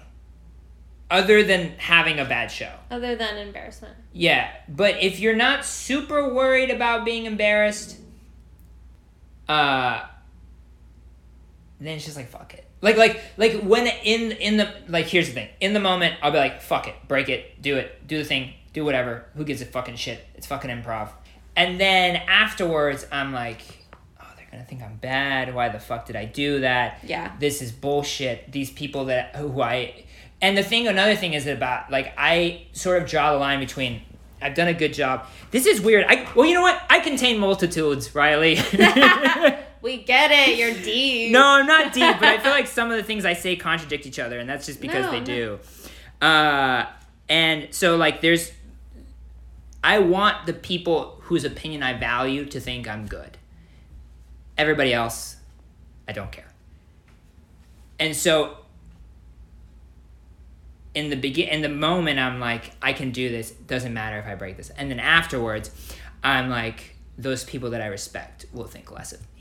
other 1.10 1.42
than 1.44 1.72
having 1.78 2.18
a 2.18 2.24
bad 2.24 2.50
show. 2.50 2.72
Other 2.90 3.14
than 3.14 3.36
embarrassment. 3.36 3.94
Yeah, 4.12 4.50
but 4.68 5.00
if 5.00 5.20
you're 5.20 5.36
not 5.36 5.64
super 5.64 6.32
worried 6.32 6.70
about 6.70 7.04
being 7.04 7.26
embarrassed, 7.26 7.98
uh, 9.48 10.02
then 11.78 11.96
it's 11.96 12.04
just 12.04 12.16
like 12.16 12.28
fuck 12.28 12.54
it. 12.54 12.63
Like 12.84 12.98
like 12.98 13.20
like 13.38 13.62
when 13.62 13.86
in 13.86 14.32
in 14.32 14.58
the 14.58 14.68
like 14.88 15.06
here's 15.06 15.28
the 15.28 15.32
thing. 15.32 15.48
In 15.58 15.72
the 15.72 15.80
moment, 15.80 16.16
I'll 16.22 16.30
be 16.30 16.36
like 16.36 16.60
fuck 16.60 16.86
it, 16.86 16.94
break 17.08 17.30
it, 17.30 17.62
do 17.62 17.78
it, 17.78 18.06
do 18.06 18.18
the 18.18 18.24
thing, 18.24 18.52
do 18.74 18.84
whatever. 18.84 19.24
Who 19.36 19.44
gives 19.44 19.62
a 19.62 19.64
fucking 19.64 19.96
shit? 19.96 20.22
It's 20.34 20.46
fucking 20.46 20.70
improv. 20.70 21.08
And 21.56 21.80
then 21.80 22.16
afterwards, 22.16 23.06
I'm 23.10 23.32
like, 23.32 23.62
oh, 24.20 24.26
they're 24.36 24.46
gonna 24.50 24.64
think 24.64 24.82
I'm 24.82 24.96
bad. 24.96 25.54
Why 25.54 25.70
the 25.70 25.80
fuck 25.80 26.04
did 26.04 26.14
I 26.14 26.26
do 26.26 26.60
that? 26.60 26.98
Yeah. 27.02 27.32
this 27.40 27.62
is 27.62 27.72
bullshit. 27.72 28.52
These 28.52 28.70
people 28.70 29.06
that 29.06 29.34
who 29.36 29.62
I 29.62 30.04
and 30.42 30.58
the 30.58 30.62
thing 30.62 30.86
another 30.86 31.16
thing 31.16 31.32
is 31.32 31.46
about 31.46 31.90
like 31.90 32.12
I 32.18 32.66
sort 32.72 33.02
of 33.02 33.08
draw 33.08 33.32
the 33.32 33.38
line 33.38 33.60
between 33.60 34.02
I've 34.42 34.54
done 34.54 34.68
a 34.68 34.74
good 34.74 34.92
job. 34.92 35.26
This 35.52 35.64
is 35.64 35.80
weird. 35.80 36.04
I 36.06 36.28
well, 36.34 36.44
you 36.44 36.52
know 36.52 36.60
what? 36.60 36.82
I 36.90 37.00
contain 37.00 37.38
multitudes, 37.38 38.14
Riley. 38.14 38.56
We 39.84 39.98
get 39.98 40.30
it, 40.32 40.56
you're 40.58 40.72
deep. 40.82 41.30
no, 41.30 41.44
I'm 41.46 41.66
not 41.66 41.92
deep, 41.92 42.16
but 42.18 42.24
I 42.28 42.38
feel 42.38 42.52
like 42.52 42.66
some 42.66 42.90
of 42.90 42.96
the 42.96 43.02
things 43.02 43.24
I 43.26 43.34
say 43.34 43.54
contradict 43.54 44.06
each 44.06 44.18
other, 44.18 44.38
and 44.38 44.48
that's 44.48 44.64
just 44.64 44.80
because 44.80 45.04
No, 45.04 45.10
they 45.10 45.20
no. 45.20 45.24
do. 45.26 45.58
Uh, 46.26 46.86
and 47.28 47.68
so 47.74 47.96
like 47.96 48.22
there's 48.22 48.50
I 49.84 49.98
want 49.98 50.46
the 50.46 50.54
people 50.54 51.18
whose 51.24 51.44
opinion 51.44 51.82
I 51.82 51.92
value 51.92 52.46
to 52.46 52.60
think 52.60 52.88
I'm 52.88 53.06
good. 53.06 53.36
Everybody 54.56 54.94
else, 54.94 55.36
I 56.08 56.12
don't 56.12 56.32
care. 56.32 56.50
And 58.00 58.16
so 58.16 58.56
in 60.94 61.10
the 61.10 61.16
begin 61.16 61.48
in 61.48 61.60
the 61.60 61.68
moment 61.68 62.18
I'm 62.20 62.38
like 62.40 62.70
I 62.80 62.92
can 62.92 63.10
do 63.10 63.28
this 63.28 63.50
doesn't 63.50 63.92
matter 63.92 64.16
if 64.18 64.26
I 64.26 64.34
break 64.36 64.56
this 64.56 64.70
and 64.70 64.90
then 64.90 65.00
afterwards 65.00 65.70
I'm 66.22 66.48
like 66.48 66.94
those 67.18 67.42
people 67.44 67.70
that 67.70 67.80
I 67.82 67.86
respect 67.86 68.46
will 68.52 68.66
think 68.66 68.92
less 68.92 69.12
of 69.12 69.20
me 69.20 69.33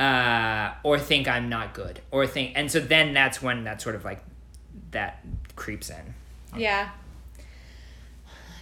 uh, 0.00 0.74
or 0.82 0.98
think 0.98 1.28
I'm 1.28 1.48
not 1.48 1.74
good 1.74 2.00
or 2.10 2.26
think 2.26 2.52
and 2.56 2.70
so 2.70 2.80
then 2.80 3.12
that's 3.12 3.42
when 3.42 3.64
that 3.64 3.82
sort 3.82 3.94
of 3.94 4.04
like 4.04 4.24
that 4.92 5.24
creeps 5.56 5.90
in 5.90 6.14
Yeah. 6.56 6.90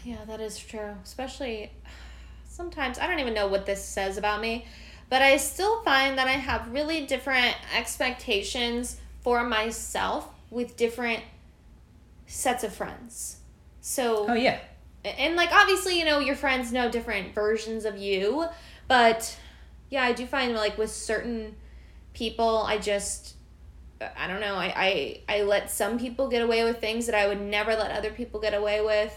Yeah, 0.05 0.25
that 0.27 0.41
is 0.41 0.59
true. 0.59 0.95
Especially 1.05 1.71
sometimes 2.49 2.99
I 2.99 3.07
don't 3.07 3.21
even 3.21 3.35
know 3.35 3.47
what 3.47 3.67
this 3.67 3.85
says 3.85 4.17
about 4.17 4.41
me, 4.41 4.67
but 5.09 5.23
I 5.23 5.37
still 5.37 5.83
find 5.83 6.19
that 6.19 6.27
I 6.27 6.33
have 6.33 6.73
really 6.73 7.07
different 7.07 7.55
expectations 7.77 9.01
for 9.21 9.45
myself 9.45 10.29
with 10.51 10.77
different 10.77 11.23
sets 12.27 12.65
of 12.65 12.75
friends. 12.75 13.37
So 13.81 14.27
oh 14.29 14.35
yeah 14.35 14.59
and 15.05 15.37
like 15.37 15.53
obviously 15.53 15.99
you 15.99 16.05
know 16.05 16.19
your 16.19 16.35
friends 16.35 16.73
know 16.73 16.91
different 16.91 17.35
versions 17.35 17.85
of 17.85 17.97
you 17.97 18.47
but 18.89 19.37
yeah 19.91 20.03
i 20.05 20.13
do 20.13 20.27
find 20.27 20.55
like 20.55 20.77
with 20.79 20.91
certain 20.91 21.55
people 22.15 22.65
i 22.67 22.79
just 22.79 23.35
i 24.17 24.27
don't 24.27 24.41
know 24.41 24.55
i 24.55 24.73
i, 25.29 25.37
I 25.39 25.43
let 25.43 25.71
some 25.71 25.99
people 25.99 26.29
get 26.29 26.43
away 26.43 26.65
with 26.65 26.81
things 26.81 27.07
that 27.07 27.15
i 27.15 27.27
would 27.27 27.41
never 27.41 27.75
let 27.75 27.91
other 27.91 28.11
people 28.11 28.41
get 28.41 28.55
away 28.55 28.81
with 28.81 29.15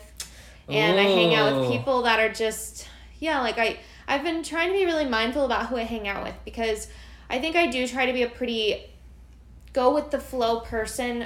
and 0.70 1.00
i 1.00 1.04
hang 1.04 1.36
out 1.36 1.60
with 1.60 1.72
people 1.72 2.04
that 2.04 2.20
are 2.20 2.32
just 2.32 2.88
yeah 3.20 3.42
like 3.42 3.58
i 3.58 3.78
i've 4.08 4.24
been 4.24 4.44
trying 4.44 4.72
to 4.72 4.74
be 4.74 4.86
really 4.86 5.08
mindful 5.08 5.46
about 5.46 5.68
who 5.68 5.78
i 5.78 5.84
hang 5.84 6.08
out 6.08 6.24
with 6.24 6.36
because 6.46 6.88
i 7.30 7.40
think 7.40 7.56
i 7.56 7.68
do 7.68 7.88
try 7.88 8.06
to 8.06 8.14
be 8.14 8.24
a 8.24 8.30
pretty 8.30 8.84
go 9.74 9.94
with 9.94 10.12
the 10.12 10.20
flow 10.20 10.60
person 10.60 11.26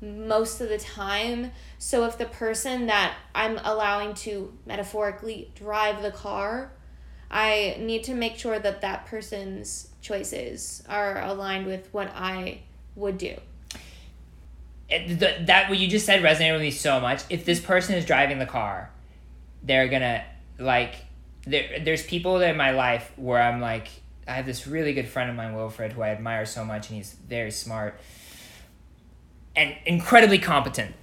most 0.00 0.60
of 0.60 0.68
the 0.68 0.78
time. 0.78 1.52
So 1.78 2.04
if 2.04 2.18
the 2.18 2.26
person 2.26 2.86
that 2.86 3.14
I'm 3.34 3.58
allowing 3.58 4.14
to 4.14 4.52
metaphorically 4.66 5.52
drive 5.54 6.02
the 6.02 6.10
car, 6.10 6.72
I 7.30 7.76
need 7.78 8.04
to 8.04 8.14
make 8.14 8.36
sure 8.36 8.58
that 8.58 8.80
that 8.80 9.06
person's 9.06 9.90
choices 10.02 10.82
are 10.88 11.22
aligned 11.22 11.66
with 11.66 11.88
what 11.92 12.10
I 12.14 12.60
would 12.96 13.18
do. 13.18 13.36
the, 14.88 15.36
that 15.46 15.68
what 15.68 15.78
you 15.78 15.86
just 15.86 16.06
said 16.06 16.22
resonated 16.22 16.54
with 16.54 16.62
me 16.62 16.70
so 16.70 17.00
much. 17.00 17.22
If 17.30 17.44
this 17.44 17.60
person 17.60 17.94
is 17.94 18.04
driving 18.04 18.38
the 18.38 18.46
car, 18.46 18.90
they're 19.62 19.88
gonna 19.88 20.24
like 20.58 20.96
there. 21.44 21.78
There's 21.84 22.02
people 22.02 22.40
in 22.40 22.56
my 22.56 22.72
life 22.72 23.12
where 23.16 23.40
I'm 23.40 23.60
like, 23.60 23.88
I 24.26 24.32
have 24.32 24.46
this 24.46 24.66
really 24.66 24.92
good 24.92 25.08
friend 25.08 25.30
of 25.30 25.36
mine, 25.36 25.54
Wilfred, 25.54 25.92
who 25.92 26.02
I 26.02 26.08
admire 26.08 26.46
so 26.46 26.64
much, 26.64 26.88
and 26.88 26.96
he's 26.96 27.12
very 27.12 27.50
smart 27.52 28.00
and 29.56 29.74
incredibly 29.86 30.38
competent. 30.38 30.94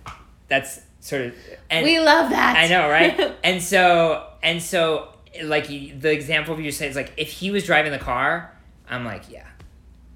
That's 0.47 0.81
sort 0.99 1.21
of 1.21 1.35
and 1.69 1.85
we 1.85 1.99
love 1.99 2.31
that. 2.31 2.57
I 2.57 2.67
know, 2.67 2.89
right? 2.89 3.35
and 3.43 3.61
so 3.61 4.27
and 4.41 4.61
so 4.61 5.09
like 5.43 5.67
the 5.67 6.11
example 6.11 6.53
of 6.53 6.59
you 6.59 6.71
say 6.71 6.87
is 6.87 6.95
like 6.95 7.13
if 7.17 7.29
he 7.29 7.51
was 7.51 7.65
driving 7.65 7.91
the 7.91 7.99
car, 7.99 8.53
I'm 8.89 9.05
like, 9.05 9.29
yeah, 9.29 9.47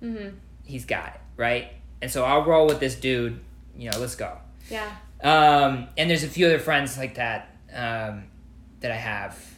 mm-hmm. 0.02 0.36
he's 0.66 0.86
got 0.86 1.08
it, 1.16 1.22
right? 1.38 1.74
And 2.02 2.10
so 2.10 2.24
I'll 2.24 2.44
roll 2.44 2.68
with 2.68 2.80
this 2.80 2.96
dude. 2.96 3.40
You 3.78 3.90
know, 3.90 4.00
let's 4.00 4.16
go. 4.16 4.38
Yeah. 4.70 4.96
Um, 5.24 5.88
and 5.98 6.10
there's 6.10 6.24
a 6.24 6.28
few 6.28 6.48
other 6.48 6.60
friends 6.60 6.98
like 6.98 7.16
that 7.16 7.56
um, 7.74 8.26
that 8.80 8.92
I 8.92 8.96
have 8.96 9.52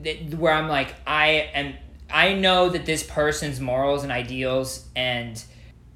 that, 0.00 0.34
where 0.34 0.52
I'm 0.52 0.68
like, 0.68 0.94
I 1.06 1.50
am, 1.54 1.74
I 2.10 2.34
know 2.34 2.68
that 2.68 2.86
this 2.86 3.02
person's 3.02 3.60
morals 3.60 4.02
and 4.02 4.12
ideals 4.12 4.86
and 4.94 5.42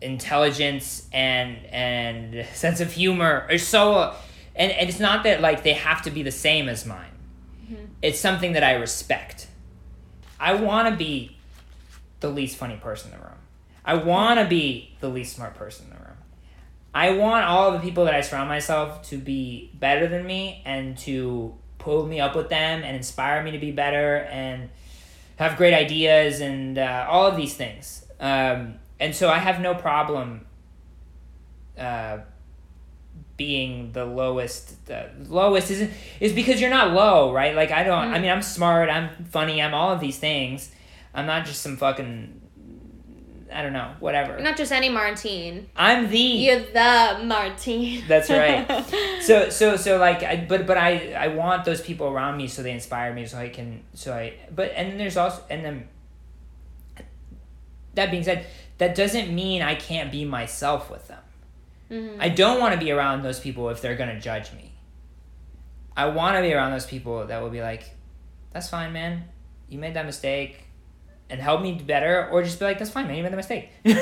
intelligence 0.00 1.08
and 1.12 1.56
and 1.66 2.46
sense 2.54 2.80
of 2.80 2.92
humor 2.92 3.46
are 3.50 3.58
so, 3.58 4.14
and, 4.54 4.72
and 4.72 4.88
it's 4.88 5.00
not 5.00 5.24
that 5.24 5.40
like 5.40 5.62
they 5.62 5.74
have 5.74 6.02
to 6.02 6.10
be 6.10 6.22
the 6.22 6.32
same 6.32 6.68
as 6.68 6.86
mine. 6.86 7.10
It's 8.02 8.18
something 8.18 8.52
that 8.52 8.62
I 8.62 8.72
respect. 8.72 9.48
I 10.38 10.54
want 10.54 10.88
to 10.88 10.96
be 10.96 11.36
the 12.20 12.28
least 12.28 12.56
funny 12.56 12.76
person 12.76 13.12
in 13.12 13.18
the 13.18 13.24
room. 13.24 13.34
I 13.84 13.94
want 13.94 14.40
to 14.40 14.46
be 14.46 14.96
the 15.00 15.08
least 15.08 15.36
smart 15.36 15.54
person 15.54 15.86
in 15.86 15.90
the 15.90 16.04
room. 16.04 16.16
I 16.94 17.10
want 17.10 17.44
all 17.44 17.72
the 17.72 17.78
people 17.78 18.06
that 18.06 18.14
I 18.14 18.20
surround 18.20 18.48
myself 18.48 19.02
to 19.10 19.18
be 19.18 19.70
better 19.74 20.08
than 20.08 20.26
me 20.26 20.62
and 20.64 20.96
to 20.98 21.54
pull 21.78 22.06
me 22.06 22.20
up 22.20 22.34
with 22.34 22.48
them 22.48 22.82
and 22.82 22.96
inspire 22.96 23.42
me 23.42 23.50
to 23.52 23.58
be 23.58 23.70
better 23.70 24.16
and 24.16 24.70
have 25.36 25.56
great 25.56 25.74
ideas 25.74 26.40
and 26.40 26.78
uh, 26.78 27.06
all 27.08 27.26
of 27.26 27.36
these 27.36 27.54
things. 27.54 28.04
Um, 28.18 28.76
and 28.98 29.14
so 29.14 29.28
I 29.28 29.38
have 29.38 29.60
no 29.60 29.74
problem 29.74 30.46
uh, 31.78 32.18
being 33.36 33.92
the 33.92 34.04
lowest. 34.04 34.86
The 34.86 35.10
lowest 35.28 35.70
is 35.70 35.90
is 36.20 36.32
because 36.32 36.60
you're 36.60 36.70
not 36.70 36.92
low, 36.92 37.32
right? 37.32 37.54
Like 37.54 37.70
I 37.70 37.82
don't. 37.84 38.12
I 38.12 38.18
mm. 38.18 38.22
mean, 38.22 38.30
I'm 38.30 38.42
smart. 38.42 38.88
I'm 38.88 39.24
funny. 39.26 39.60
I'm 39.60 39.74
all 39.74 39.92
of 39.92 40.00
these 40.00 40.18
things. 40.18 40.70
I'm 41.14 41.26
not 41.26 41.46
just 41.46 41.62
some 41.62 41.76
fucking. 41.76 42.42
I 43.52 43.62
don't 43.62 43.72
know, 43.72 43.94
whatever. 44.00 44.38
Not 44.40 44.56
just 44.56 44.72
any 44.72 44.88
Martin. 44.88 45.68
I'm 45.76 46.10
the. 46.10 46.18
You're 46.18 46.60
the 46.60 47.20
Martin. 47.24 48.02
That's 48.08 48.28
right. 48.28 48.66
so 49.22 49.48
so 49.50 49.76
so 49.76 49.98
like 49.98 50.22
I 50.22 50.44
but 50.48 50.66
but 50.66 50.76
I 50.76 51.12
I 51.12 51.28
want 51.28 51.64
those 51.64 51.80
people 51.80 52.08
around 52.08 52.36
me 52.36 52.48
so 52.48 52.62
they 52.62 52.72
inspire 52.72 53.14
me 53.14 53.24
so 53.26 53.38
I 53.38 53.48
can 53.48 53.82
so 53.94 54.12
I 54.12 54.34
but 54.54 54.72
and 54.74 54.90
then 54.90 54.98
there's 54.98 55.16
also 55.16 55.42
and 55.48 55.64
then 55.64 55.88
that 57.94 58.10
being 58.10 58.24
said 58.24 58.46
that 58.78 58.94
doesn't 58.94 59.34
mean 59.34 59.62
I 59.62 59.74
can't 59.74 60.12
be 60.12 60.24
myself 60.24 60.90
with 60.90 61.08
them. 61.08 61.20
Mhm. 61.90 62.16
I 62.20 62.28
don't 62.28 62.60
want 62.60 62.74
to 62.74 62.80
be 62.80 62.90
around 62.90 63.22
those 63.22 63.38
people 63.40 63.68
if 63.70 63.80
they're 63.82 63.96
gonna 63.96 64.20
judge 64.20 64.52
me. 64.52 64.72
I 65.96 66.06
want 66.06 66.36
to 66.36 66.42
be 66.42 66.52
around 66.52 66.72
those 66.72 66.86
people 66.86 67.26
that 67.26 67.40
will 67.42 67.50
be 67.50 67.62
like, 67.62 67.84
"That's 68.52 68.68
fine, 68.68 68.92
man. 68.92 69.24
You 69.68 69.78
made 69.78 69.94
that 69.94 70.04
mistake." 70.06 70.62
And 71.28 71.40
help 71.40 71.60
me 71.60 71.72
better, 71.72 72.28
or 72.30 72.42
just 72.42 72.58
be 72.58 72.64
like, 72.66 72.78
"That's 72.78 72.90
fine, 72.90 73.06
man. 73.08 73.16
You 73.16 73.22
made 73.22 73.32
that 73.32 73.36
mistake." 73.36 73.70
like, 73.84 73.96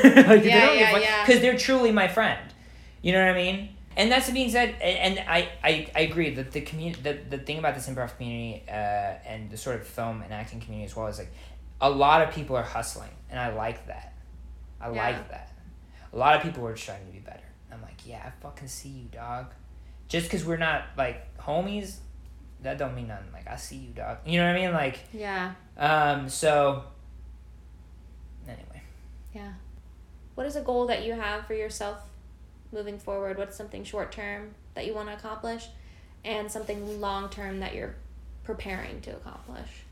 Yeah, 0.45 0.72
yeah, 0.72 0.99
yeah. 0.99 1.24
Because 1.24 1.41
they're 1.41 1.57
truly 1.57 1.93
my 1.93 2.09
friend. 2.09 2.41
You 3.01 3.12
know 3.12 3.20
what 3.24 3.35
I 3.35 3.37
mean? 3.37 3.70
And 3.97 4.11
that's 4.11 4.28
being 4.30 4.51
said, 4.51 4.70
and, 4.82 5.18
and 5.18 5.28
I, 5.28 5.49
I, 5.62 5.87
I 5.95 6.01
agree 6.01 6.35
that 6.35 6.51
the 6.51 6.62
community, 6.62 7.01
the, 7.01 7.12
the 7.37 7.39
thing 7.39 7.59
about 7.59 7.76
this 7.76 7.89
improv 7.89 8.16
community, 8.16 8.64
uh, 8.68 8.72
and 8.72 9.49
the 9.51 9.57
sort 9.57 9.76
of 9.76 9.87
film 9.87 10.20
and 10.22 10.32
acting 10.35 10.59
community 10.61 10.85
as 10.91 10.97
well 10.97 11.07
is 11.07 11.18
like, 11.18 11.30
a 11.80 11.89
lot 11.89 12.20
of 12.26 12.35
people 12.35 12.57
are 12.57 12.64
hustling, 12.64 13.11
and 13.30 13.39
I 13.39 13.51
like 13.55 13.87
that. 13.87 14.14
I 14.80 14.91
Yeah. 14.91 15.03
like 15.11 15.30
that. 15.30 15.53
A 16.12 16.16
lot 16.16 16.35
of 16.37 16.43
people 16.43 16.66
are 16.66 16.72
just 16.74 16.85
trying 16.87 17.07
to 17.07 17.12
be 17.12 17.20
better. 17.20 17.43
Yeah, 18.05 18.22
I 18.24 18.30
fucking 18.42 18.68
see 18.68 18.88
you, 18.90 19.09
dog. 19.11 19.46
Just 20.09 20.26
because 20.26 20.44
we're 20.44 20.57
not 20.59 20.84
like 20.96 21.36
homies, 21.38 21.96
that 22.62 22.78
don't 22.78 22.94
mean 22.94 23.09
nothing. 23.09 23.32
Like 23.32 23.48
I 23.48 23.57
see 23.57 23.76
you, 23.76 23.92
dog. 23.94 24.18
You 24.26 24.38
know 24.40 24.46
what 24.46 24.57
I 24.57 24.61
mean? 24.61 24.72
Like, 24.72 24.98
Yeah. 25.12 25.55
um, 25.78 26.28
so. 26.28 26.84
Anyway, 28.46 28.82
Yeah. 29.32 29.52
What 30.34 30.46
is 30.46 30.57
a 30.57 30.61
goal 30.61 30.86
that 30.88 31.05
you 31.05 31.14
have 31.14 31.46
for 31.46 31.55
yourself 31.55 31.98
moving 32.72 32.98
forward? 32.98 33.38
What's 33.38 33.57
something 33.57 33.84
short 33.84 34.12
term 34.12 34.55
that 34.74 34.86
you 34.86 34.94
want 34.94 35.09
to 35.09 35.14
accomplish 35.14 35.68
and 36.24 36.50
something 36.50 37.00
long 37.00 37.28
term 37.30 37.61
that 37.61 37.74
you're 37.74 37.94
preparing 38.42 39.00
to 39.02 39.11
accomplish? 39.16 39.84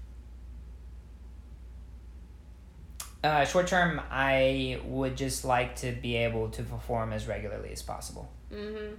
Uh, 3.24 3.44
short 3.44 3.66
term, 3.68 4.00
I 4.10 4.80
would 4.84 5.16
just 5.16 5.44
like 5.44 5.76
to 5.76 5.92
be 5.92 6.16
able 6.16 6.48
to 6.50 6.62
perform 6.62 7.12
as 7.12 7.26
regularly 7.26 7.70
as 7.72 7.82
possible. 7.82 8.28
Mhm. 8.52 8.96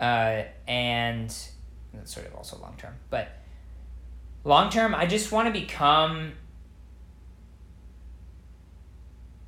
uh, 0.00 0.42
and 0.66 1.28
that's 1.94 2.12
sort 2.14 2.26
of 2.26 2.34
also 2.34 2.58
long 2.58 2.74
term. 2.76 2.94
But 3.10 3.28
long 4.44 4.68
term, 4.70 4.94
I 4.94 5.06
just 5.06 5.32
want 5.32 5.46
to 5.46 5.52
become. 5.58 6.32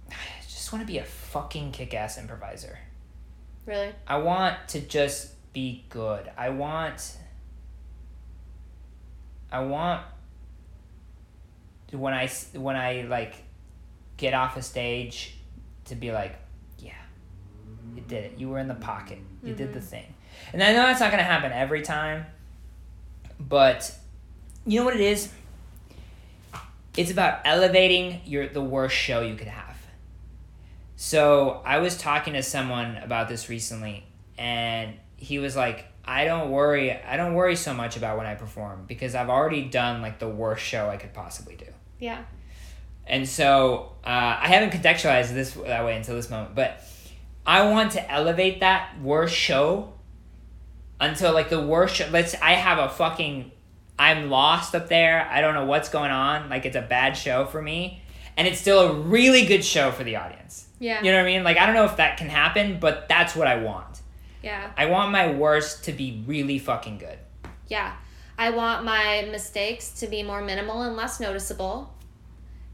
I 0.10 0.14
just 0.42 0.72
want 0.72 0.82
to 0.82 0.86
be 0.86 0.98
a 0.98 1.04
fucking 1.04 1.72
kick 1.72 1.92
ass 1.94 2.18
improviser. 2.18 2.78
Really? 3.66 3.92
I 4.06 4.16
want 4.18 4.56
to 4.68 4.80
just 4.80 5.34
be 5.52 5.84
good. 5.90 6.30
I 6.36 6.48
want. 6.50 7.16
I 9.52 9.60
want. 9.60 10.02
When 11.92 12.12
I 12.14 12.28
when 12.54 12.76
I 12.76 13.02
like, 13.02 13.34
get 14.18 14.34
off 14.34 14.58
a 14.58 14.62
stage, 14.62 15.38
to 15.86 15.94
be 15.94 16.12
like, 16.12 16.38
yeah, 16.78 16.92
you 17.94 18.02
did 18.02 18.24
it. 18.24 18.34
You 18.36 18.50
were 18.50 18.58
in 18.58 18.68
the 18.68 18.74
pocket. 18.74 19.18
You 19.42 19.54
did 19.54 19.72
the 19.72 19.78
mm-hmm. 19.78 19.88
thing. 19.88 20.14
And 20.52 20.62
I 20.62 20.72
know 20.72 20.82
that's 20.82 21.00
not 21.00 21.10
gonna 21.10 21.22
happen 21.22 21.52
every 21.52 21.82
time, 21.82 22.26
but 23.40 23.96
you 24.66 24.78
know 24.78 24.84
what 24.84 24.94
it 24.94 25.00
is? 25.00 25.32
It's 26.96 27.10
about 27.10 27.40
elevating 27.44 28.20
your 28.26 28.48
the 28.48 28.60
worst 28.60 28.94
show 28.94 29.20
you 29.20 29.34
could 29.34 29.48
have. 29.48 29.76
So 30.96 31.62
I 31.64 31.78
was 31.78 31.96
talking 31.96 32.34
to 32.34 32.42
someone 32.42 32.96
about 32.96 33.28
this 33.28 33.48
recently, 33.48 34.04
and 34.36 34.94
he 35.16 35.38
was 35.38 35.54
like, 35.54 35.86
"I 36.04 36.24
don't 36.24 36.50
worry. 36.50 36.92
I 36.92 37.16
don't 37.16 37.34
worry 37.34 37.54
so 37.54 37.72
much 37.72 37.96
about 37.96 38.18
when 38.18 38.26
I 38.26 38.34
perform 38.34 38.84
because 38.86 39.14
I've 39.14 39.30
already 39.30 39.62
done 39.62 40.02
like 40.02 40.18
the 40.18 40.28
worst 40.28 40.64
show 40.64 40.88
I 40.88 40.96
could 40.96 41.14
possibly 41.14 41.54
do." 41.54 41.66
Yeah. 42.00 42.24
And 43.08 43.28
so 43.28 43.92
uh, 44.04 44.38
I 44.40 44.48
haven't 44.48 44.78
contextualized 44.78 45.32
this 45.32 45.52
that 45.52 45.84
way 45.84 45.96
until 45.96 46.14
this 46.14 46.30
moment, 46.30 46.54
but 46.54 46.82
I 47.46 47.70
want 47.70 47.92
to 47.92 48.10
elevate 48.10 48.60
that 48.60 49.00
worst 49.00 49.34
show 49.34 49.94
until 51.00 51.32
like 51.32 51.48
the 51.48 51.60
worst 51.60 51.96
show. 51.96 52.08
Let's. 52.10 52.34
I 52.34 52.52
have 52.52 52.78
a 52.78 52.88
fucking. 52.88 53.52
I'm 53.98 54.30
lost 54.30 54.74
up 54.74 54.88
there. 54.88 55.26
I 55.30 55.40
don't 55.40 55.54
know 55.54 55.64
what's 55.64 55.88
going 55.88 56.10
on. 56.10 56.50
Like 56.50 56.66
it's 56.66 56.76
a 56.76 56.82
bad 56.82 57.16
show 57.16 57.46
for 57.46 57.60
me, 57.62 58.02
and 58.36 58.46
it's 58.46 58.60
still 58.60 58.80
a 58.80 58.92
really 58.92 59.46
good 59.46 59.64
show 59.64 59.90
for 59.90 60.04
the 60.04 60.16
audience. 60.16 60.68
Yeah. 60.78 61.02
You 61.02 61.10
know 61.10 61.18
what 61.18 61.26
I 61.26 61.32
mean? 61.32 61.44
Like 61.44 61.56
I 61.56 61.66
don't 61.66 61.74
know 61.74 61.86
if 61.86 61.96
that 61.96 62.18
can 62.18 62.28
happen, 62.28 62.78
but 62.78 63.08
that's 63.08 63.34
what 63.34 63.48
I 63.48 63.62
want. 63.62 64.02
Yeah. 64.42 64.70
I 64.76 64.86
want 64.86 65.10
my 65.10 65.32
worst 65.32 65.84
to 65.84 65.92
be 65.92 66.22
really 66.26 66.58
fucking 66.58 66.98
good. 66.98 67.18
Yeah. 67.66 67.94
I 68.36 68.50
want 68.50 68.84
my 68.84 69.28
mistakes 69.32 69.90
to 70.00 70.06
be 70.06 70.22
more 70.22 70.40
minimal 70.42 70.82
and 70.82 70.94
less 70.94 71.18
noticeable. 71.18 71.92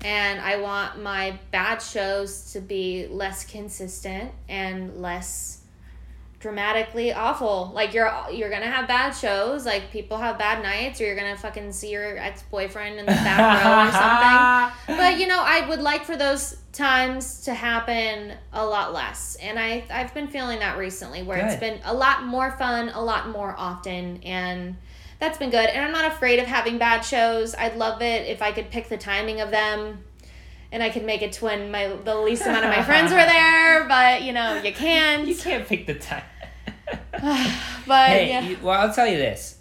And 0.05 0.39
I 0.41 0.61
want 0.61 1.03
my 1.03 1.39
bad 1.51 1.79
shows 1.79 2.53
to 2.53 2.61
be 2.61 3.09
less 3.09 3.45
consistent 3.45 4.31
and 4.49 5.01
less 5.01 5.65
dramatically 6.45 7.11
awful. 7.11 7.73
Like 7.75 7.95
you're 7.95 8.13
you're 8.31 8.51
gonna 8.51 8.71
have 8.71 8.87
bad 8.87 9.13
shows, 9.13 9.65
like 9.65 9.91
people 9.91 10.19
have 10.19 10.39
bad 10.39 10.63
nights, 10.63 11.01
or 11.01 11.07
you're 11.07 11.17
gonna 11.17 11.39
fucking 11.39 11.73
see 11.73 11.91
your 11.91 12.19
ex 12.19 12.43
boyfriend 12.43 12.99
in 12.99 13.07
the 13.07 13.13
back 13.13 13.65
row 13.65 13.89
or 13.89 14.87
something. 14.87 14.99
But 14.99 15.19
you 15.19 15.27
know, 15.27 15.41
I 15.43 15.67
would 15.67 15.81
like 15.81 16.05
for 16.05 16.19
those 16.19 16.59
times 16.75 17.45
to 17.45 17.55
happen 17.55 18.35
a 18.53 18.67
lot 18.67 18.93
less. 18.93 19.37
And 19.41 19.59
I 19.59 19.85
I've 19.91 20.13
been 20.13 20.29
feeling 20.29 20.59
that 20.59 20.77
recently 20.77 21.23
where 21.23 21.39
it's 21.39 21.59
been 21.59 21.81
a 21.83 21.95
lot 21.95 22.25
more 22.25 22.51
fun, 22.51 22.91
a 22.91 23.03
lot 23.03 23.31
more 23.31 23.55
often 23.57 24.23
and 24.23 24.77
that's 25.25 25.39
been 25.39 25.51
good. 25.51 25.69
And 25.69 25.85
I'm 25.85 25.93
not 25.93 26.05
afraid 26.13 26.39
of 26.39 26.47
having 26.47 26.79
bad 26.79 27.01
shows. 27.01 27.55
I'd 27.55 27.77
love 27.77 28.03
it 28.03 28.29
if 28.29 28.43
I 28.43 28.53
could 28.53 28.71
pick 28.71 28.89
the 28.89 28.99
timing 28.99 29.41
of 29.41 29.51
them 29.51 30.05
and 30.71 30.83
I 30.83 30.91
could 30.91 31.05
make 31.05 31.23
it 31.23 31.33
to 31.35 31.45
when 31.45 31.71
my 31.71 31.87
the 32.05 32.17
least 32.17 32.43
amount 32.43 32.65
of 32.65 32.71
my 32.71 32.83
friends 32.83 33.13
were 33.13 33.19
there, 33.19 33.85
but 33.89 34.23
you 34.23 34.33
know, 34.33 34.61
you 34.63 34.73
can't. 34.73 35.27
You 35.27 35.37
can't 35.37 35.67
pick 35.67 35.87
the 35.87 35.95
time. 35.95 36.25
but 37.87 38.09
hey, 38.09 38.29
yeah. 38.29 38.41
you, 38.43 38.59
well, 38.63 38.81
I'll 38.81 38.93
tell 38.93 39.07
you 39.07 39.17
this. 39.17 39.59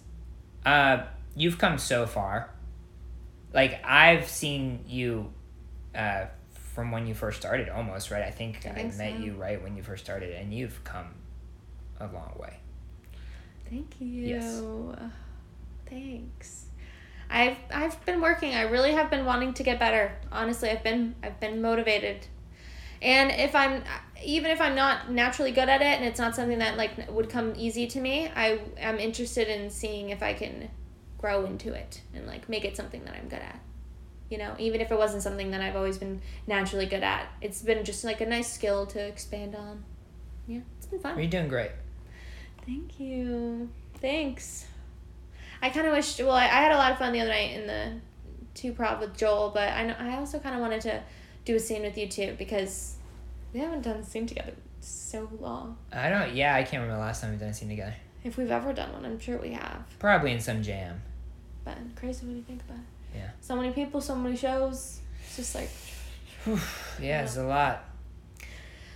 Uh, 0.66 1.03
you've 1.36 1.57
come 1.57 1.78
so 1.78 2.05
far. 2.07 2.49
Like 3.53 3.80
I've 3.86 4.28
seen 4.28 4.84
you, 4.88 5.32
uh, 5.93 6.26
from 6.74 6.91
when 6.91 7.05
you 7.05 7.14
first 7.14 7.39
started, 7.39 7.70
almost 7.70 8.09
right. 8.09 8.24
I 8.24 8.32
think 8.32 8.66
I, 8.66 8.74
think 8.74 8.95
met 8.95 9.14
so. 9.14 9.20
you 9.20 9.34
right 9.34 9.61
when 9.61 9.78
you 9.78 9.84
first 9.84 10.03
started, 10.03 10.34
and 10.34 10.51
you've 10.51 10.84
come 10.84 11.14
a 11.99 12.07
long 12.07 12.36
way. 12.39 12.57
Thank 13.70 14.01
you. 14.01 14.07
Yes. 14.07 14.61
Thanks. 15.93 16.65
I've 17.29 17.57
I've 17.71 18.03
been 18.05 18.21
working. 18.21 18.55
I 18.55 18.63
really 18.63 18.91
have 18.93 19.09
been 19.09 19.25
wanting 19.25 19.53
to 19.55 19.63
get 19.63 19.79
better. 19.79 20.15
Honestly, 20.31 20.69
I've 20.69 20.83
been 20.83 21.15
I've 21.23 21.39
been 21.39 21.61
motivated. 21.61 22.25
And 23.01 23.31
if 23.31 23.53
I'm 23.55 23.83
even 24.23 24.51
if 24.51 24.61
I'm 24.61 24.75
not 24.75 25.11
naturally 25.11 25.51
good 25.51 25.69
at 25.69 25.81
it 25.81 25.97
and 25.97 26.05
it's 26.05 26.19
not 26.19 26.35
something 26.35 26.59
that 26.59 26.77
like 26.77 27.11
would 27.11 27.29
come 27.29 27.53
easy 27.55 27.87
to 27.87 27.99
me, 27.99 28.29
I 28.35 28.59
am 28.77 28.99
interested 28.99 29.47
in 29.47 29.69
seeing 29.69 30.09
if 30.09 30.23
I 30.23 30.33
can 30.33 30.69
grow 31.17 31.45
into 31.45 31.73
it 31.73 32.01
and 32.13 32.25
like 32.25 32.49
make 32.49 32.65
it 32.65 32.75
something 32.75 33.03
that 33.05 33.15
I'm 33.15 33.27
good 33.27 33.39
at. 33.39 33.59
You 34.29 34.37
know, 34.39 34.55
even 34.57 34.81
if 34.81 34.91
it 34.91 34.97
wasn't 34.97 35.21
something 35.21 35.51
that 35.51 35.61
I've 35.61 35.75
always 35.75 35.97
been 35.97 36.21
naturally 36.47 36.87
good 36.87 37.03
at. 37.03 37.27
It's 37.41 37.61
been 37.61 37.83
just 37.83 38.03
like 38.03 38.21
a 38.21 38.25
nice 38.25 38.51
skill 38.51 38.87
to 38.87 38.99
expand 38.99 39.55
on. 39.55 39.83
Yeah, 40.47 40.61
it's 40.77 40.87
been 40.87 40.99
fun. 40.99 41.19
You're 41.19 41.27
doing 41.27 41.49
great. 41.49 41.71
Thank 42.65 42.99
you. 42.99 43.69
Thanks. 44.01 44.65
I 45.64 45.70
kind 45.70 45.88
of 45.88 45.93
wish. 45.93 46.20
Well, 46.20 46.32
I, 46.32 46.43
I 46.43 46.61
had 46.61 46.74
a 46.74 46.76
lot 46.76 46.91
of 46.91 46.97
fun 46.97 47.14
the 47.14 47.22
other 47.22 47.30
night 47.30 47.51
in 47.51 47.68
the 47.68 47.93
two 48.53 48.74
prov 48.74 48.99
with 48.99 49.16
Joel, 49.16 49.51
but 49.53 49.70
I 49.70 49.86
know 49.86 49.95
I 49.97 50.18
also 50.18 50.38
kind 50.38 50.55
of 50.55 50.61
wanted 50.61 50.82
to 50.82 51.01
do 51.45 51.55
a 51.55 51.59
scene 51.59 51.84
with 51.84 51.97
you 51.97 52.07
too 52.09 52.36
because 52.38 52.97
we 53.53 53.61
haven't 53.61 53.82
done 53.82 53.97
a 53.97 54.03
scene 54.03 54.28
together 54.28 54.51
so 54.82 55.30
long. 55.39 55.78
I 55.93 56.09
don't. 56.09 56.34
Yeah, 56.34 56.53
I 56.53 56.64
can't 56.64 56.82
remember 56.84 56.95
the 56.95 56.99
last 56.99 57.22
time 57.22 57.32
we've 57.32 57.39
done 57.39 57.49
a 57.49 57.53
scene 57.53 57.70
together. 57.70 57.95
If 58.26 58.36
we've 58.36 58.51
ever 58.51 58.74
done 58.74 58.91
one, 58.91 59.05
I'm 59.05 59.20
sure 59.20 59.38
we 59.38 59.51
have. 59.51 59.86
Probably 59.99 60.34
in 60.34 60.41
some 60.41 60.61
jam. 60.61 61.01
But 61.64 61.78
crazy 61.95 62.26
when 62.26 62.36
you 62.36 62.43
think 62.43 62.61
about 62.64 62.80
it. 62.80 63.18
Yeah. 63.18 63.30
So 63.39 63.55
many 63.55 63.72
people, 63.72 64.01
so 64.01 64.16
many 64.16 64.36
shows. 64.36 64.99
It's 65.24 65.38
just 65.38 65.55
like. 65.55 65.70
Yeah, 67.01 67.24
it's 67.24 67.38
a 67.38 67.43
lot. 67.43 67.86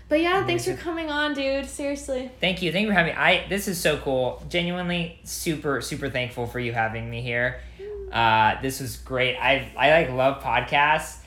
But 0.09 0.21
yeah, 0.21 0.45
thanks 0.45 0.63
for 0.65 0.75
coming 0.75 1.09
on, 1.09 1.33
dude. 1.33 1.65
Seriously. 1.65 2.31
Thank 2.39 2.61
you. 2.61 2.71
Thank 2.71 2.83
you 2.83 2.89
for 2.89 2.93
having 2.93 3.13
me. 3.13 3.19
I 3.19 3.47
this 3.49 3.67
is 3.67 3.79
so 3.79 3.97
cool. 3.97 4.41
Genuinely 4.49 5.19
super 5.23 5.81
super 5.81 6.09
thankful 6.09 6.47
for 6.47 6.59
you 6.59 6.71
having 6.71 7.09
me 7.09 7.21
here. 7.21 7.59
Uh, 8.11 8.61
this 8.61 8.79
was 8.79 8.95
great. 8.97 9.35
I 9.35 9.71
I 9.77 9.91
like 9.91 10.11
love 10.11 10.41
podcasts. 10.41 11.17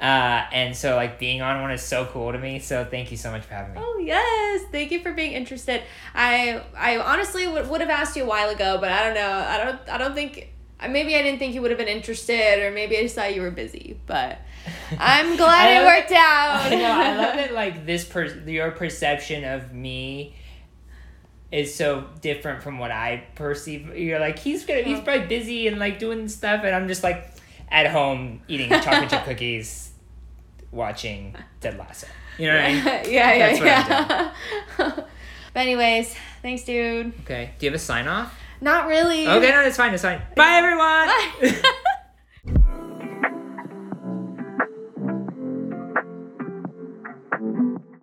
Uh, 0.00 0.44
and 0.52 0.74
so 0.74 0.96
like 0.96 1.20
being 1.20 1.42
on 1.42 1.62
one 1.62 1.70
is 1.70 1.82
so 1.82 2.06
cool 2.06 2.32
to 2.32 2.38
me. 2.38 2.58
So 2.58 2.84
thank 2.84 3.12
you 3.12 3.16
so 3.16 3.30
much 3.30 3.44
for 3.44 3.54
having 3.54 3.74
me. 3.74 3.80
Oh 3.80 3.98
yes, 4.02 4.64
thank 4.72 4.90
you 4.90 5.00
for 5.00 5.12
being 5.12 5.32
interested. 5.32 5.82
I 6.14 6.62
I 6.76 6.98
honestly 6.98 7.46
would, 7.46 7.68
would 7.68 7.80
have 7.80 7.90
asked 7.90 8.16
you 8.16 8.24
a 8.24 8.26
while 8.26 8.48
ago, 8.48 8.78
but 8.80 8.90
I 8.90 9.04
don't 9.04 9.14
know. 9.14 9.30
I 9.30 9.58
don't 9.58 9.88
I 9.90 9.98
don't 9.98 10.14
think 10.14 10.52
maybe 10.88 11.14
I 11.14 11.22
didn't 11.22 11.38
think 11.38 11.54
you 11.54 11.62
would 11.62 11.70
have 11.70 11.78
been 11.78 11.86
interested, 11.86 12.66
or 12.66 12.72
maybe 12.72 12.96
I 12.98 13.02
just 13.02 13.14
thought 13.14 13.34
you 13.34 13.42
were 13.42 13.50
busy. 13.52 14.00
But 14.06 14.38
I'm 14.98 15.36
glad 15.36 15.82
it 15.82 15.86
worked 15.86 16.12
out. 16.12 16.60
I 16.66 16.70
know. 16.74 16.84
I 16.90 17.16
love 17.16 17.34
that. 17.36 17.52
Like 17.52 17.86
this, 17.86 18.04
per- 18.04 18.26
your 18.46 18.70
perception 18.72 19.44
of 19.44 19.72
me 19.72 20.34
is 21.50 21.74
so 21.74 22.06
different 22.20 22.62
from 22.62 22.78
what 22.78 22.90
I 22.90 23.24
perceive. 23.34 23.94
You're 23.96 24.18
like 24.20 24.38
he's 24.38 24.64
gonna, 24.64 24.82
he's 24.82 24.98
Oh. 24.98 25.02
probably 25.02 25.26
busy 25.26 25.66
and 25.68 25.78
like 25.78 25.98
doing 25.98 26.28
stuff, 26.28 26.62
and 26.64 26.74
I'm 26.74 26.88
just 26.88 27.02
like 27.02 27.26
at 27.70 27.90
home 27.90 28.42
eating 28.48 28.68
chocolate 28.70 29.10
chip 29.10 29.24
cookies, 29.26 29.90
watching 30.70 31.34
Ted 31.60 31.78
Lasso. 31.78 32.06
You 32.38 32.46
know 32.48 32.56
what 32.56 32.64
I 32.64 32.72
mean? 32.72 32.84
yeah, 33.12 33.34
yeah, 33.34 33.38
That's 33.38 33.58
what 34.78 34.78
yeah. 34.78 34.94
but 35.54 35.60
anyways, 35.60 36.14
thanks, 36.40 36.64
dude. 36.64 37.12
Okay. 37.24 37.52
Do 37.58 37.66
you 37.66 37.70
have 37.72 37.76
a 37.76 37.82
sign 37.82 38.08
off? 38.08 38.34
Not 38.60 38.86
really. 38.86 39.26
Okay, 39.26 39.50
no, 39.50 39.62
that's 39.62 39.76
fine. 39.76 39.90
That's 39.90 40.02
fine. 40.02 40.22
Bye, 40.36 40.52
everyone. 40.54 41.60
Bye. 41.62 41.98